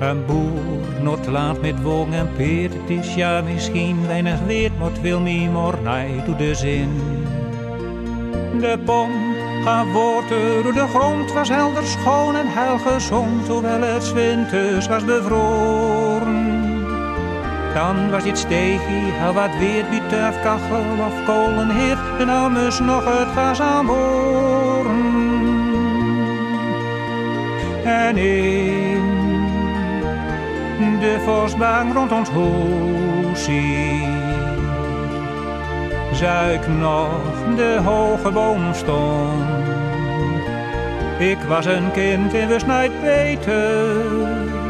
Een 0.00 0.26
boer, 0.26 1.02
not 1.02 1.26
laat 1.26 1.60
met 1.60 1.82
wong 1.82 2.14
en 2.14 2.28
peert, 2.36 2.90
is 2.90 3.14
ja 3.14 3.40
misschien 3.40 4.06
weinig 4.06 4.40
weet, 4.46 4.78
maar 4.78 4.90
wil 5.02 5.20
niet 5.20 5.52
meer 5.52 5.78
nijd 5.82 6.24
toe 6.24 6.36
de 6.36 6.54
zin. 6.54 6.90
De 8.60 8.78
pomp 8.84 9.12
gaat 9.64 9.92
water 9.92 10.62
door 10.62 10.72
de 10.72 10.86
grond 10.94 11.32
was 11.32 11.48
helder 11.48 11.86
schoon 11.86 12.36
en 12.36 12.46
heil 12.48 12.78
gezond, 12.78 13.48
hoewel 13.48 13.80
het 13.80 14.12
winters 14.12 14.86
was 14.86 15.04
bevroren. 15.04 16.21
Dan 17.74 18.10
was 18.10 18.22
dit 18.22 18.38
steegje 18.38 19.12
heel 19.12 19.32
wat 19.32 19.56
weer 19.58 19.84
bij 19.90 20.02
turfkachel 20.08 20.84
of 21.06 21.24
kolenheer. 21.24 21.98
En 22.18 22.26
dan 22.26 22.52
moest 22.52 22.80
nog 22.80 23.04
het 23.04 23.28
gas 23.34 23.60
aan 23.60 23.86
boren. 23.86 25.12
En 27.84 28.16
in 28.16 29.02
de 31.00 31.20
vosbaan 31.24 31.92
rond 31.92 32.12
ons 32.12 32.30
huisie 32.30 34.12
zou 36.12 36.50
ik 36.50 36.66
nog 36.68 37.54
de 37.56 37.80
hoge 37.84 38.30
boom 38.30 38.74
staan. 38.74 39.60
Ik 41.18 41.38
was 41.48 41.66
een 41.66 41.90
kind 41.92 42.32
wist 42.32 42.66
niet 42.66 43.00
beter 43.00 44.61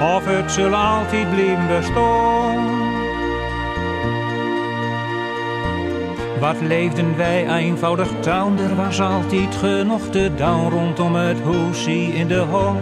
of 0.00 0.24
het 0.26 0.50
zal 0.50 0.74
altijd 0.74 1.30
blijven 1.30 1.66
bestaan. 1.66 2.78
Wat 6.40 6.60
leefden 6.60 7.16
wij 7.16 7.48
eenvoudig 7.56 8.08
town, 8.20 8.58
er 8.58 8.76
was 8.76 9.00
altijd 9.00 9.54
genoeg 9.54 10.08
te 10.10 10.30
doen 10.36 10.70
rondom 10.70 11.14
het 11.14 11.40
hoesie 11.40 12.12
in 12.12 12.28
de 12.28 12.38
hof. 12.38 12.76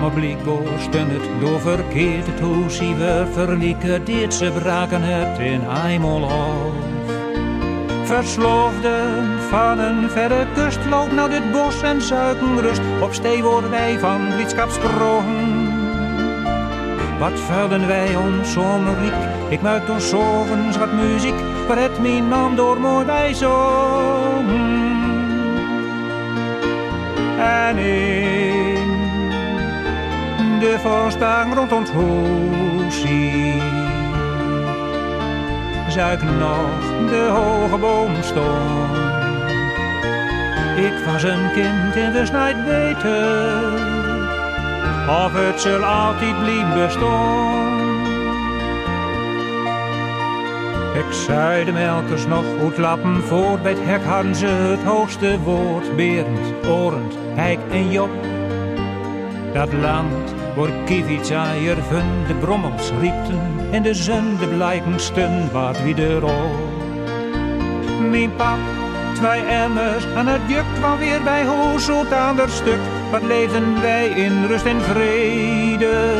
Maar 0.00 0.10
blijkbaar 0.10 0.78
stond 0.78 1.10
het 1.10 1.40
door 1.40 1.60
verkeerd, 1.60 2.26
het 2.26 2.40
hoesie 2.40 2.94
we 2.94 3.26
verlieken, 3.32 4.04
dit 4.04 4.34
ze 4.34 4.50
braken 4.62 5.02
het 5.02 5.38
in 5.38 5.60
eenmaal 5.86 6.24
af. 6.24 6.72
Versloofden 8.04 9.39
van 9.50 9.78
een 9.78 10.10
verre 10.10 10.46
kust 10.54 10.78
loopt 10.90 11.12
nou 11.12 11.30
dit 11.30 11.52
bos 11.52 11.82
en 11.82 12.02
zuiken 12.02 12.60
rust. 12.60 12.80
Op 13.00 13.12
stee 13.12 13.42
worden 13.42 13.70
wij 13.70 13.98
van 13.98 14.28
blijdschap 14.28 14.70
sprongen. 14.70 15.68
Wat 17.18 17.40
vuilden 17.40 17.86
wij 17.86 18.16
ons 18.16 18.52
zomerriek? 18.52 19.12
Ik 19.48 19.62
maak 19.62 19.88
ons 19.88 20.08
zovens 20.08 20.76
wat 20.76 20.92
muziek, 20.92 21.34
waar 21.68 21.78
het 21.78 22.00
mijn 22.00 22.28
man 22.28 22.56
door 22.56 22.80
mooi 22.80 23.06
bij 23.06 23.34
zongen. 23.34 24.88
En 27.38 27.78
in 27.78 28.88
de 30.58 30.76
voorstang 30.82 31.54
rond 31.54 31.72
ons 31.72 31.90
hoesie 31.90 33.62
zou 35.88 36.12
ik 36.12 36.22
nog 36.22 37.08
de 37.08 37.28
hoge 37.30 37.78
boom. 37.78 38.14
Ik 40.76 41.04
was 41.06 41.22
een 41.22 41.52
kind 41.52 41.96
en 41.96 42.12
wist 42.12 42.32
niet 42.32 42.64
beter, 42.64 43.72
of 45.08 45.32
het 45.32 45.60
zal 45.60 45.84
altijd 45.84 46.38
blijven 46.38 46.74
bestaan. 46.74 47.80
Ik 50.94 51.12
zei 51.12 51.64
de 51.64 51.72
melkers 51.72 52.26
nog 52.26 52.44
goed 52.60 52.78
lappen 52.78 53.22
voor 53.22 53.58
bij 53.58 53.72
het 53.72 53.84
hek 53.84 54.04
hadden 54.04 54.34
ze 54.34 54.46
het 54.46 54.82
hoogste 54.82 55.38
woord. 55.40 55.96
Berend, 55.96 56.66
Orend, 56.68 57.14
Hijk 57.34 57.60
en 57.70 57.90
Job. 57.90 58.10
Dat 59.52 59.72
land 59.72 60.34
waar 60.56 60.70
kievitsaier 60.84 61.76
van 61.76 62.24
de 62.26 62.34
brommels 62.34 62.90
riepten 63.00 63.40
en 63.70 63.82
de 63.82 63.94
zon 63.94 64.36
de 64.38 64.46
blijkensten 64.46 65.52
wat 65.52 65.82
wie 65.82 65.94
de. 65.94 66.18
Mijn 68.10 68.30
twee 69.20 69.42
emmers 69.42 70.04
en 70.14 70.26
het 70.26 70.40
juk 70.46 70.64
kwam 70.74 70.98
weer 70.98 71.22
bij 71.22 71.44
hoe 71.44 71.80
zoet 71.80 72.12
aan 72.12 72.36
der 72.36 72.48
stuk. 72.48 72.80
Wat 73.10 73.22
leefden 73.22 73.80
wij 73.80 74.08
in 74.08 74.46
rust 74.46 74.64
en 74.64 74.80
vrede. 74.80 76.18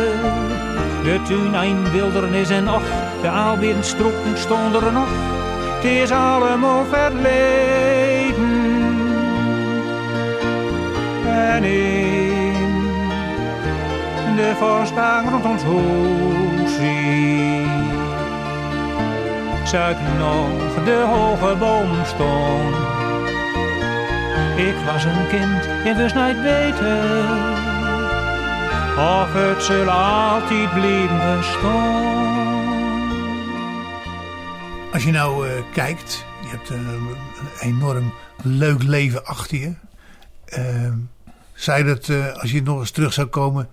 De 1.03 1.21
tuin 1.29 1.55
een 1.55 1.91
wildernis 1.91 2.51
en 2.51 2.71
och, 2.71 2.83
de 3.23 3.29
aalberen 3.29 3.85
stroeken 3.85 4.39
stonden 4.39 4.85
er 4.85 4.93
nog. 4.93 5.09
Het 5.75 5.85
is 5.85 6.11
allemaal 6.11 6.85
verleden. 6.85 7.39
En 11.27 11.65
in 11.65 12.77
de 14.37 14.53
voorstang 14.59 15.31
rond 15.31 15.45
ons 15.45 15.63
hoesie. 15.63 16.21
Zou 19.71 19.91
ik 19.91 20.01
nog 20.19 20.85
de 20.85 21.05
hoge 21.07 21.57
boom 21.57 22.05
staan. 22.05 22.73
Ik 24.57 24.75
was 24.87 25.05
een 25.05 25.29
kind 25.29 25.67
en 25.67 25.97
wist 25.97 26.15
niet 26.15 26.43
beter. 26.43 27.03
Of 28.99 29.33
het 29.33 29.63
zal 29.63 29.91
altijd 29.91 30.73
blijven 30.75 31.39
bestaan. 31.39 33.11
Als 34.93 35.05
je 35.05 35.11
nou 35.11 35.49
eh, 35.49 35.63
kijkt, 35.73 36.25
je 36.43 36.49
hebt 36.49 36.69
een 36.69 37.17
enorm 37.61 38.13
leuk 38.43 38.83
leven 38.83 39.25
achter 39.25 39.59
je. 39.59 39.75
Uh, 40.59 40.93
zou 41.55 41.79
je 41.79 41.85
dat, 41.85 42.09
eh, 42.09 42.37
als 42.37 42.51
je 42.51 42.63
nog 42.63 42.79
eens 42.79 42.91
terug 42.91 43.13
zou 43.13 43.27
komen, 43.27 43.69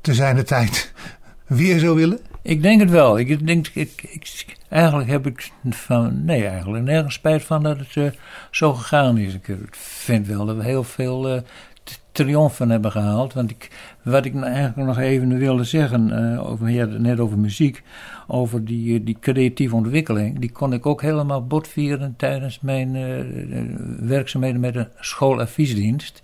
te 0.00 0.14
zijn 0.14 0.36
de 0.36 0.42
tijd, 0.42 0.92
weer 1.46 1.78
zo 1.78 1.94
willen? 1.94 2.20
Ik 2.44 2.62
denk 2.62 2.80
het 2.80 2.90
wel. 2.90 3.18
Ik 3.18 3.46
denk, 3.46 3.68
ik, 3.68 4.56
eigenlijk 4.68 5.10
heb 5.10 5.26
ik 5.26 5.50
van, 5.70 6.24
nee, 6.24 6.46
eigenlijk 6.46 6.84
nergens 6.84 7.14
spijt 7.14 7.44
van 7.44 7.62
dat 7.62 7.78
het 7.78 7.94
uh, 7.94 8.10
zo 8.50 8.74
gegaan 8.74 9.18
is. 9.18 9.34
Ik 9.34 9.56
vind 9.70 10.26
wel 10.26 10.46
dat 10.46 10.56
we 10.56 10.64
heel 10.64 10.84
veel 10.84 11.34
uh, 11.34 11.40
triomfen 12.12 12.70
hebben 12.70 12.90
gehaald. 12.90 13.32
Want 13.32 13.50
ik, 13.50 13.70
wat 14.02 14.24
ik 14.24 14.34
nou 14.34 14.46
eigenlijk 14.46 14.88
nog 14.88 14.98
even 14.98 15.38
wilde 15.38 15.64
zeggen, 15.64 16.08
uh, 16.08 16.50
over, 16.50 16.70
ja, 16.70 16.84
net 16.84 17.20
over 17.20 17.38
muziek, 17.38 17.82
over 18.26 18.64
die, 18.64 19.04
die 19.04 19.16
creatieve 19.20 19.74
ontwikkeling, 19.74 20.38
die 20.38 20.52
kon 20.52 20.72
ik 20.72 20.86
ook 20.86 21.02
helemaal 21.02 21.46
botvieren 21.46 22.14
tijdens 22.16 22.60
mijn 22.60 22.92
werkzaamheden 24.06 24.60
met 24.60 24.72
de 24.72 24.88
schooladviesdienst. 25.00 26.22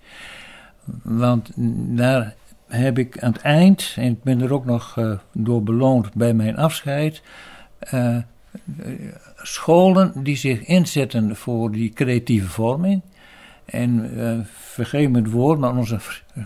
Want 1.03 1.51
daar 1.97 2.35
heb 2.71 2.99
ik 2.99 3.23
aan 3.23 3.33
het 3.33 3.43
eind, 3.43 3.95
en 3.97 4.11
ik 4.11 4.23
ben 4.23 4.41
er 4.41 4.53
ook 4.53 4.65
nog 4.65 4.97
uh, 4.99 5.13
door 5.33 5.63
beloond 5.63 6.15
bij 6.15 6.35
mijn 6.35 6.57
afscheid, 6.57 7.23
uh, 7.95 8.17
scholen 9.37 10.13
die 10.23 10.37
zich 10.37 10.65
inzetten 10.65 11.37
voor 11.37 11.73
die 11.73 11.93
creatieve 11.93 12.49
vorming. 12.49 13.01
En 13.65 14.11
uh, 14.15 14.39
vergeef 14.53 15.09
me 15.09 15.19
het 15.19 15.31
woord, 15.31 15.59
maar 15.59 15.77
onze 15.77 15.99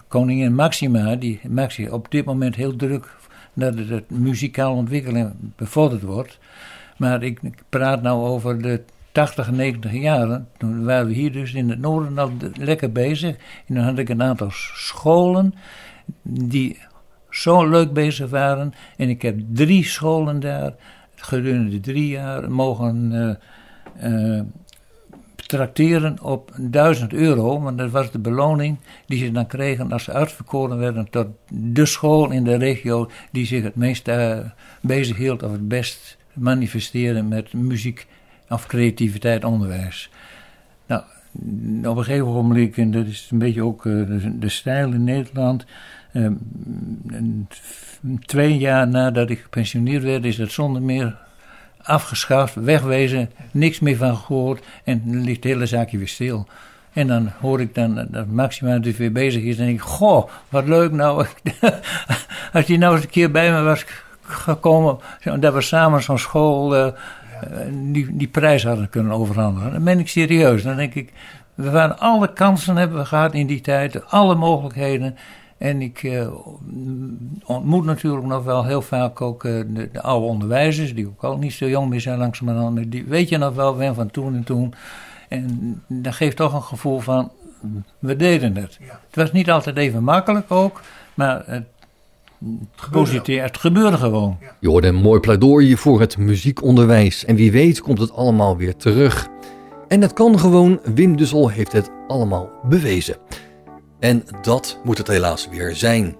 koningin 0.08 0.54
Maxima, 0.54 1.16
die 1.16 1.40
Maxima 1.48 1.90
op 1.90 2.10
dit 2.10 2.24
moment 2.24 2.54
heel 2.54 2.76
druk 2.76 3.16
dat 3.52 3.76
de 3.76 4.04
muzikale 4.08 4.74
ontwikkeling 4.74 5.32
bevorderd 5.56 6.02
wordt. 6.02 6.38
Maar 6.96 7.22
ik, 7.22 7.42
ik 7.42 7.62
praat 7.68 8.02
nou 8.02 8.26
over 8.26 8.62
de 8.62 8.82
80 9.12 9.46
en 9.46 9.56
90 9.56 9.92
jaren. 9.92 10.48
Toen 10.56 10.84
waren 10.84 11.06
we 11.06 11.12
hier 11.12 11.32
dus 11.32 11.54
in 11.54 11.70
het 11.70 11.78
noorden 11.78 12.18
al 12.18 12.32
lekker 12.58 12.92
bezig. 12.92 13.36
En 13.66 13.74
dan 13.74 13.84
had 13.84 13.98
ik 13.98 14.08
een 14.08 14.22
aantal 14.22 14.50
scholen 14.50 15.54
die 16.22 16.78
zo 17.30 17.68
leuk 17.68 17.92
bezig 17.92 18.30
waren. 18.30 18.74
En 18.96 19.08
ik 19.08 19.22
heb 19.22 19.38
drie 19.52 19.84
scholen 19.84 20.40
daar 20.40 20.74
gedurende 21.14 21.80
drie 21.80 22.08
jaar 22.08 22.50
mogen 22.50 23.12
uh, 24.02 24.40
trakteren 25.46 26.22
op 26.22 26.52
1000 26.56 27.12
euro. 27.12 27.60
Want 27.60 27.78
dat 27.78 27.90
was 27.90 28.10
de 28.10 28.18
beloning 28.18 28.78
die 29.06 29.18
ze 29.18 29.30
dan 29.30 29.46
kregen 29.46 29.92
als 29.92 30.04
ze 30.04 30.12
uitverkoren 30.12 30.78
werden 30.78 31.10
tot 31.10 31.26
de 31.48 31.86
school 31.86 32.30
in 32.30 32.44
de 32.44 32.56
regio 32.56 33.10
die 33.32 33.46
zich 33.46 33.62
het 33.62 33.74
meest 33.74 34.08
uh, 34.08 34.38
bezig 34.80 35.16
hield 35.16 35.42
of 35.42 35.52
het 35.52 35.68
best 35.68 36.16
manifesteren 36.32 37.28
met 37.28 37.52
muziek 37.52 38.06
of 38.48 38.66
creativiteit 38.66 39.44
onderwijs. 39.44 40.10
Op 41.84 41.96
een 41.96 42.04
gegeven 42.04 42.26
moment, 42.26 42.78
en 42.78 42.90
dat 42.90 43.06
is 43.06 43.28
een 43.30 43.38
beetje 43.38 43.64
ook 43.64 43.82
de, 43.82 44.38
de 44.38 44.48
stijl 44.48 44.92
in 44.92 45.04
Nederland, 45.04 45.64
uh, 46.12 46.30
twee 48.24 48.58
jaar 48.58 48.88
nadat 48.88 49.30
ik 49.30 49.40
gepensioneerd 49.40 50.02
werd, 50.02 50.24
is 50.24 50.36
dat 50.36 50.50
zonder 50.50 50.82
meer 50.82 51.16
afgeschaft, 51.82 52.54
wegwezen, 52.54 53.30
niks 53.50 53.80
meer 53.80 53.96
van 53.96 54.16
gehoord 54.16 54.64
en 54.84 55.02
dan 55.04 55.24
ligt 55.24 55.36
het 55.36 55.52
hele 55.52 55.66
zaakje 55.66 55.98
weer 55.98 56.08
stil. 56.08 56.46
En 56.92 57.06
dan 57.06 57.30
hoor 57.40 57.60
ik 57.60 57.74
dan 57.74 58.06
dat 58.10 58.26
Maxima 58.26 58.78
dus 58.78 58.96
weer 58.96 59.12
bezig 59.12 59.42
is 59.42 59.58
en 59.58 59.64
denk 59.64 59.78
ik, 59.78 59.84
goh, 59.84 60.30
wat 60.48 60.66
leuk 60.66 60.92
nou. 60.92 61.26
Als 62.52 62.66
hij 62.66 62.76
nou 62.76 62.94
eens 62.94 63.04
een 63.04 63.10
keer 63.10 63.30
bij 63.30 63.52
me 63.52 63.62
was 63.62 63.84
gekomen, 64.22 64.98
dat 65.40 65.54
we 65.54 65.60
samen 65.60 66.02
zo'n 66.02 66.18
school 66.18 66.76
uh, 66.76 66.92
die, 67.70 68.16
die 68.16 68.28
prijs 68.28 68.64
hadden 68.64 68.88
kunnen 68.88 69.12
overhandigen. 69.12 69.72
Dan 69.72 69.84
ben 69.84 69.98
ik 69.98 70.08
serieus. 70.08 70.62
Dan 70.62 70.76
denk 70.76 70.94
ik, 70.94 71.12
we 71.54 71.70
waren 71.70 71.98
alle 71.98 72.32
kansen 72.32 72.76
hebben 72.76 72.98
we 72.98 73.04
gehad 73.04 73.34
in 73.34 73.46
die 73.46 73.60
tijd, 73.60 74.06
alle 74.10 74.34
mogelijkheden. 74.34 75.16
En 75.58 75.82
ik 75.82 76.02
uh, 76.02 76.28
ontmoet 77.44 77.84
natuurlijk 77.84 78.26
nog 78.26 78.44
wel 78.44 78.64
heel 78.64 78.82
vaak 78.82 79.20
ook 79.20 79.44
uh, 79.44 79.62
de, 79.66 79.90
de, 79.92 80.02
oude 80.02 80.26
onderwijzers, 80.26 80.94
die 80.94 81.06
ook 81.06 81.24
al 81.24 81.38
niet 81.38 81.52
zo 81.52 81.68
jong 81.68 81.88
meer 81.88 82.00
zijn 82.00 82.18
langzamerhand. 82.18 82.90
Die 82.90 83.04
weet 83.04 83.28
je 83.28 83.38
nog 83.38 83.54
wel 83.54 83.76
weer 83.76 83.94
van 83.94 84.10
toen 84.10 84.34
en 84.34 84.44
toen. 84.44 84.74
En 85.28 85.82
dat 85.88 86.14
geeft 86.14 86.36
toch 86.36 86.54
een 86.54 86.62
gevoel 86.62 87.00
van, 87.00 87.32
we 87.98 88.16
deden 88.16 88.56
het. 88.56 88.76
Ja. 88.80 89.00
Het 89.06 89.16
was 89.16 89.32
niet 89.32 89.50
altijd 89.50 89.76
even 89.76 90.04
makkelijk 90.04 90.50
ook, 90.50 90.80
maar 91.14 91.42
het, 91.46 91.66
positief, 92.90 93.40
het 93.40 93.58
gebeurde 93.58 93.96
gewoon. 93.96 94.36
Ja. 94.40 94.56
Je 94.60 94.68
hoorde 94.68 94.86
een 94.86 94.94
mooi 94.94 95.20
pleidooi 95.20 95.76
voor 95.76 96.00
het 96.00 96.18
muziekonderwijs. 96.18 97.24
En 97.24 97.36
wie 97.36 97.52
weet 97.52 97.80
komt 97.80 97.98
het 97.98 98.12
allemaal 98.12 98.56
weer 98.56 98.76
terug. 98.76 99.28
En 99.88 100.00
het 100.00 100.12
kan 100.12 100.38
gewoon, 100.38 100.80
Wim 100.94 101.16
Dussel 101.16 101.48
heeft 101.48 101.72
het 101.72 101.90
allemaal 102.08 102.50
bewezen. 102.68 103.16
En 104.00 104.24
dat 104.42 104.80
moet 104.84 104.98
het 104.98 105.08
helaas 105.08 105.48
weer 105.48 105.76
zijn. 105.76 106.16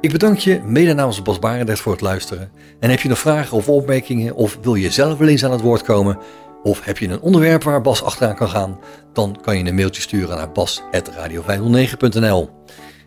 Ik 0.00 0.12
bedank 0.12 0.38
je 0.38 0.60
mede 0.64 0.94
namens 0.94 1.22
Bas 1.22 1.38
Barendrecht 1.38 1.80
voor 1.80 1.92
het 1.92 2.00
luisteren. 2.00 2.50
En 2.80 2.90
heb 2.90 3.00
je 3.00 3.08
nog 3.08 3.18
vragen 3.18 3.56
of 3.56 3.68
opmerkingen 3.68 4.34
of 4.34 4.58
wil 4.62 4.74
je 4.74 4.90
zelf 4.90 5.18
wel 5.18 5.28
eens 5.28 5.44
aan 5.44 5.52
het 5.52 5.60
woord 5.60 5.82
komen... 5.82 6.18
of 6.62 6.84
heb 6.84 6.98
je 6.98 7.08
een 7.08 7.20
onderwerp 7.20 7.62
waar 7.62 7.80
Bas 7.80 8.02
achteraan 8.02 8.34
kan 8.34 8.48
gaan... 8.48 8.78
dan 9.12 9.38
kan 9.42 9.58
je 9.58 9.64
een 9.64 9.74
mailtje 9.74 10.02
sturen 10.02 10.36
naar 10.36 10.52
bas.radio509.nl 10.52 12.50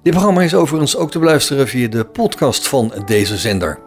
Dit 0.04 0.14
programma 0.14 0.42
is 0.42 0.56
overigens 0.56 0.96
ook 0.96 1.12
te 1.12 1.20
beluisteren 1.20 1.68
via 1.68 1.88
de 1.88 2.06
podcast 2.06 2.68
van 2.68 2.94
deze 3.06 3.38
zender. 3.38 3.80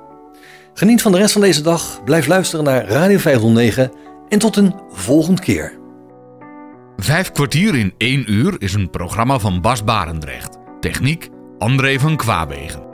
Geniet 0.75 1.03
van 1.03 1.13
de 1.13 1.19
rest 1.19 1.33
van 1.33 1.41
deze 1.41 1.63
dag, 1.63 2.05
blijf 2.05 2.27
luisteren 2.27 2.65
naar 2.65 2.85
Radio 2.85 3.19
509 3.19 3.93
en 4.29 4.39
tot 4.39 4.57
een 4.57 4.75
volgende 4.91 5.43
keer. 5.43 5.79
Vijf 6.97 7.33
kwartier 7.33 7.75
in 7.75 7.95
één 7.99 8.33
uur 8.33 8.55
is 8.59 8.75
een 8.75 8.91
programma 8.91 9.39
van 9.39 9.61
Bas 9.61 9.85
Barendrecht. 9.85 10.59
Techniek 10.81 11.29
André 11.59 11.99
van 11.99 12.17
Kwaabegen. 12.17 12.86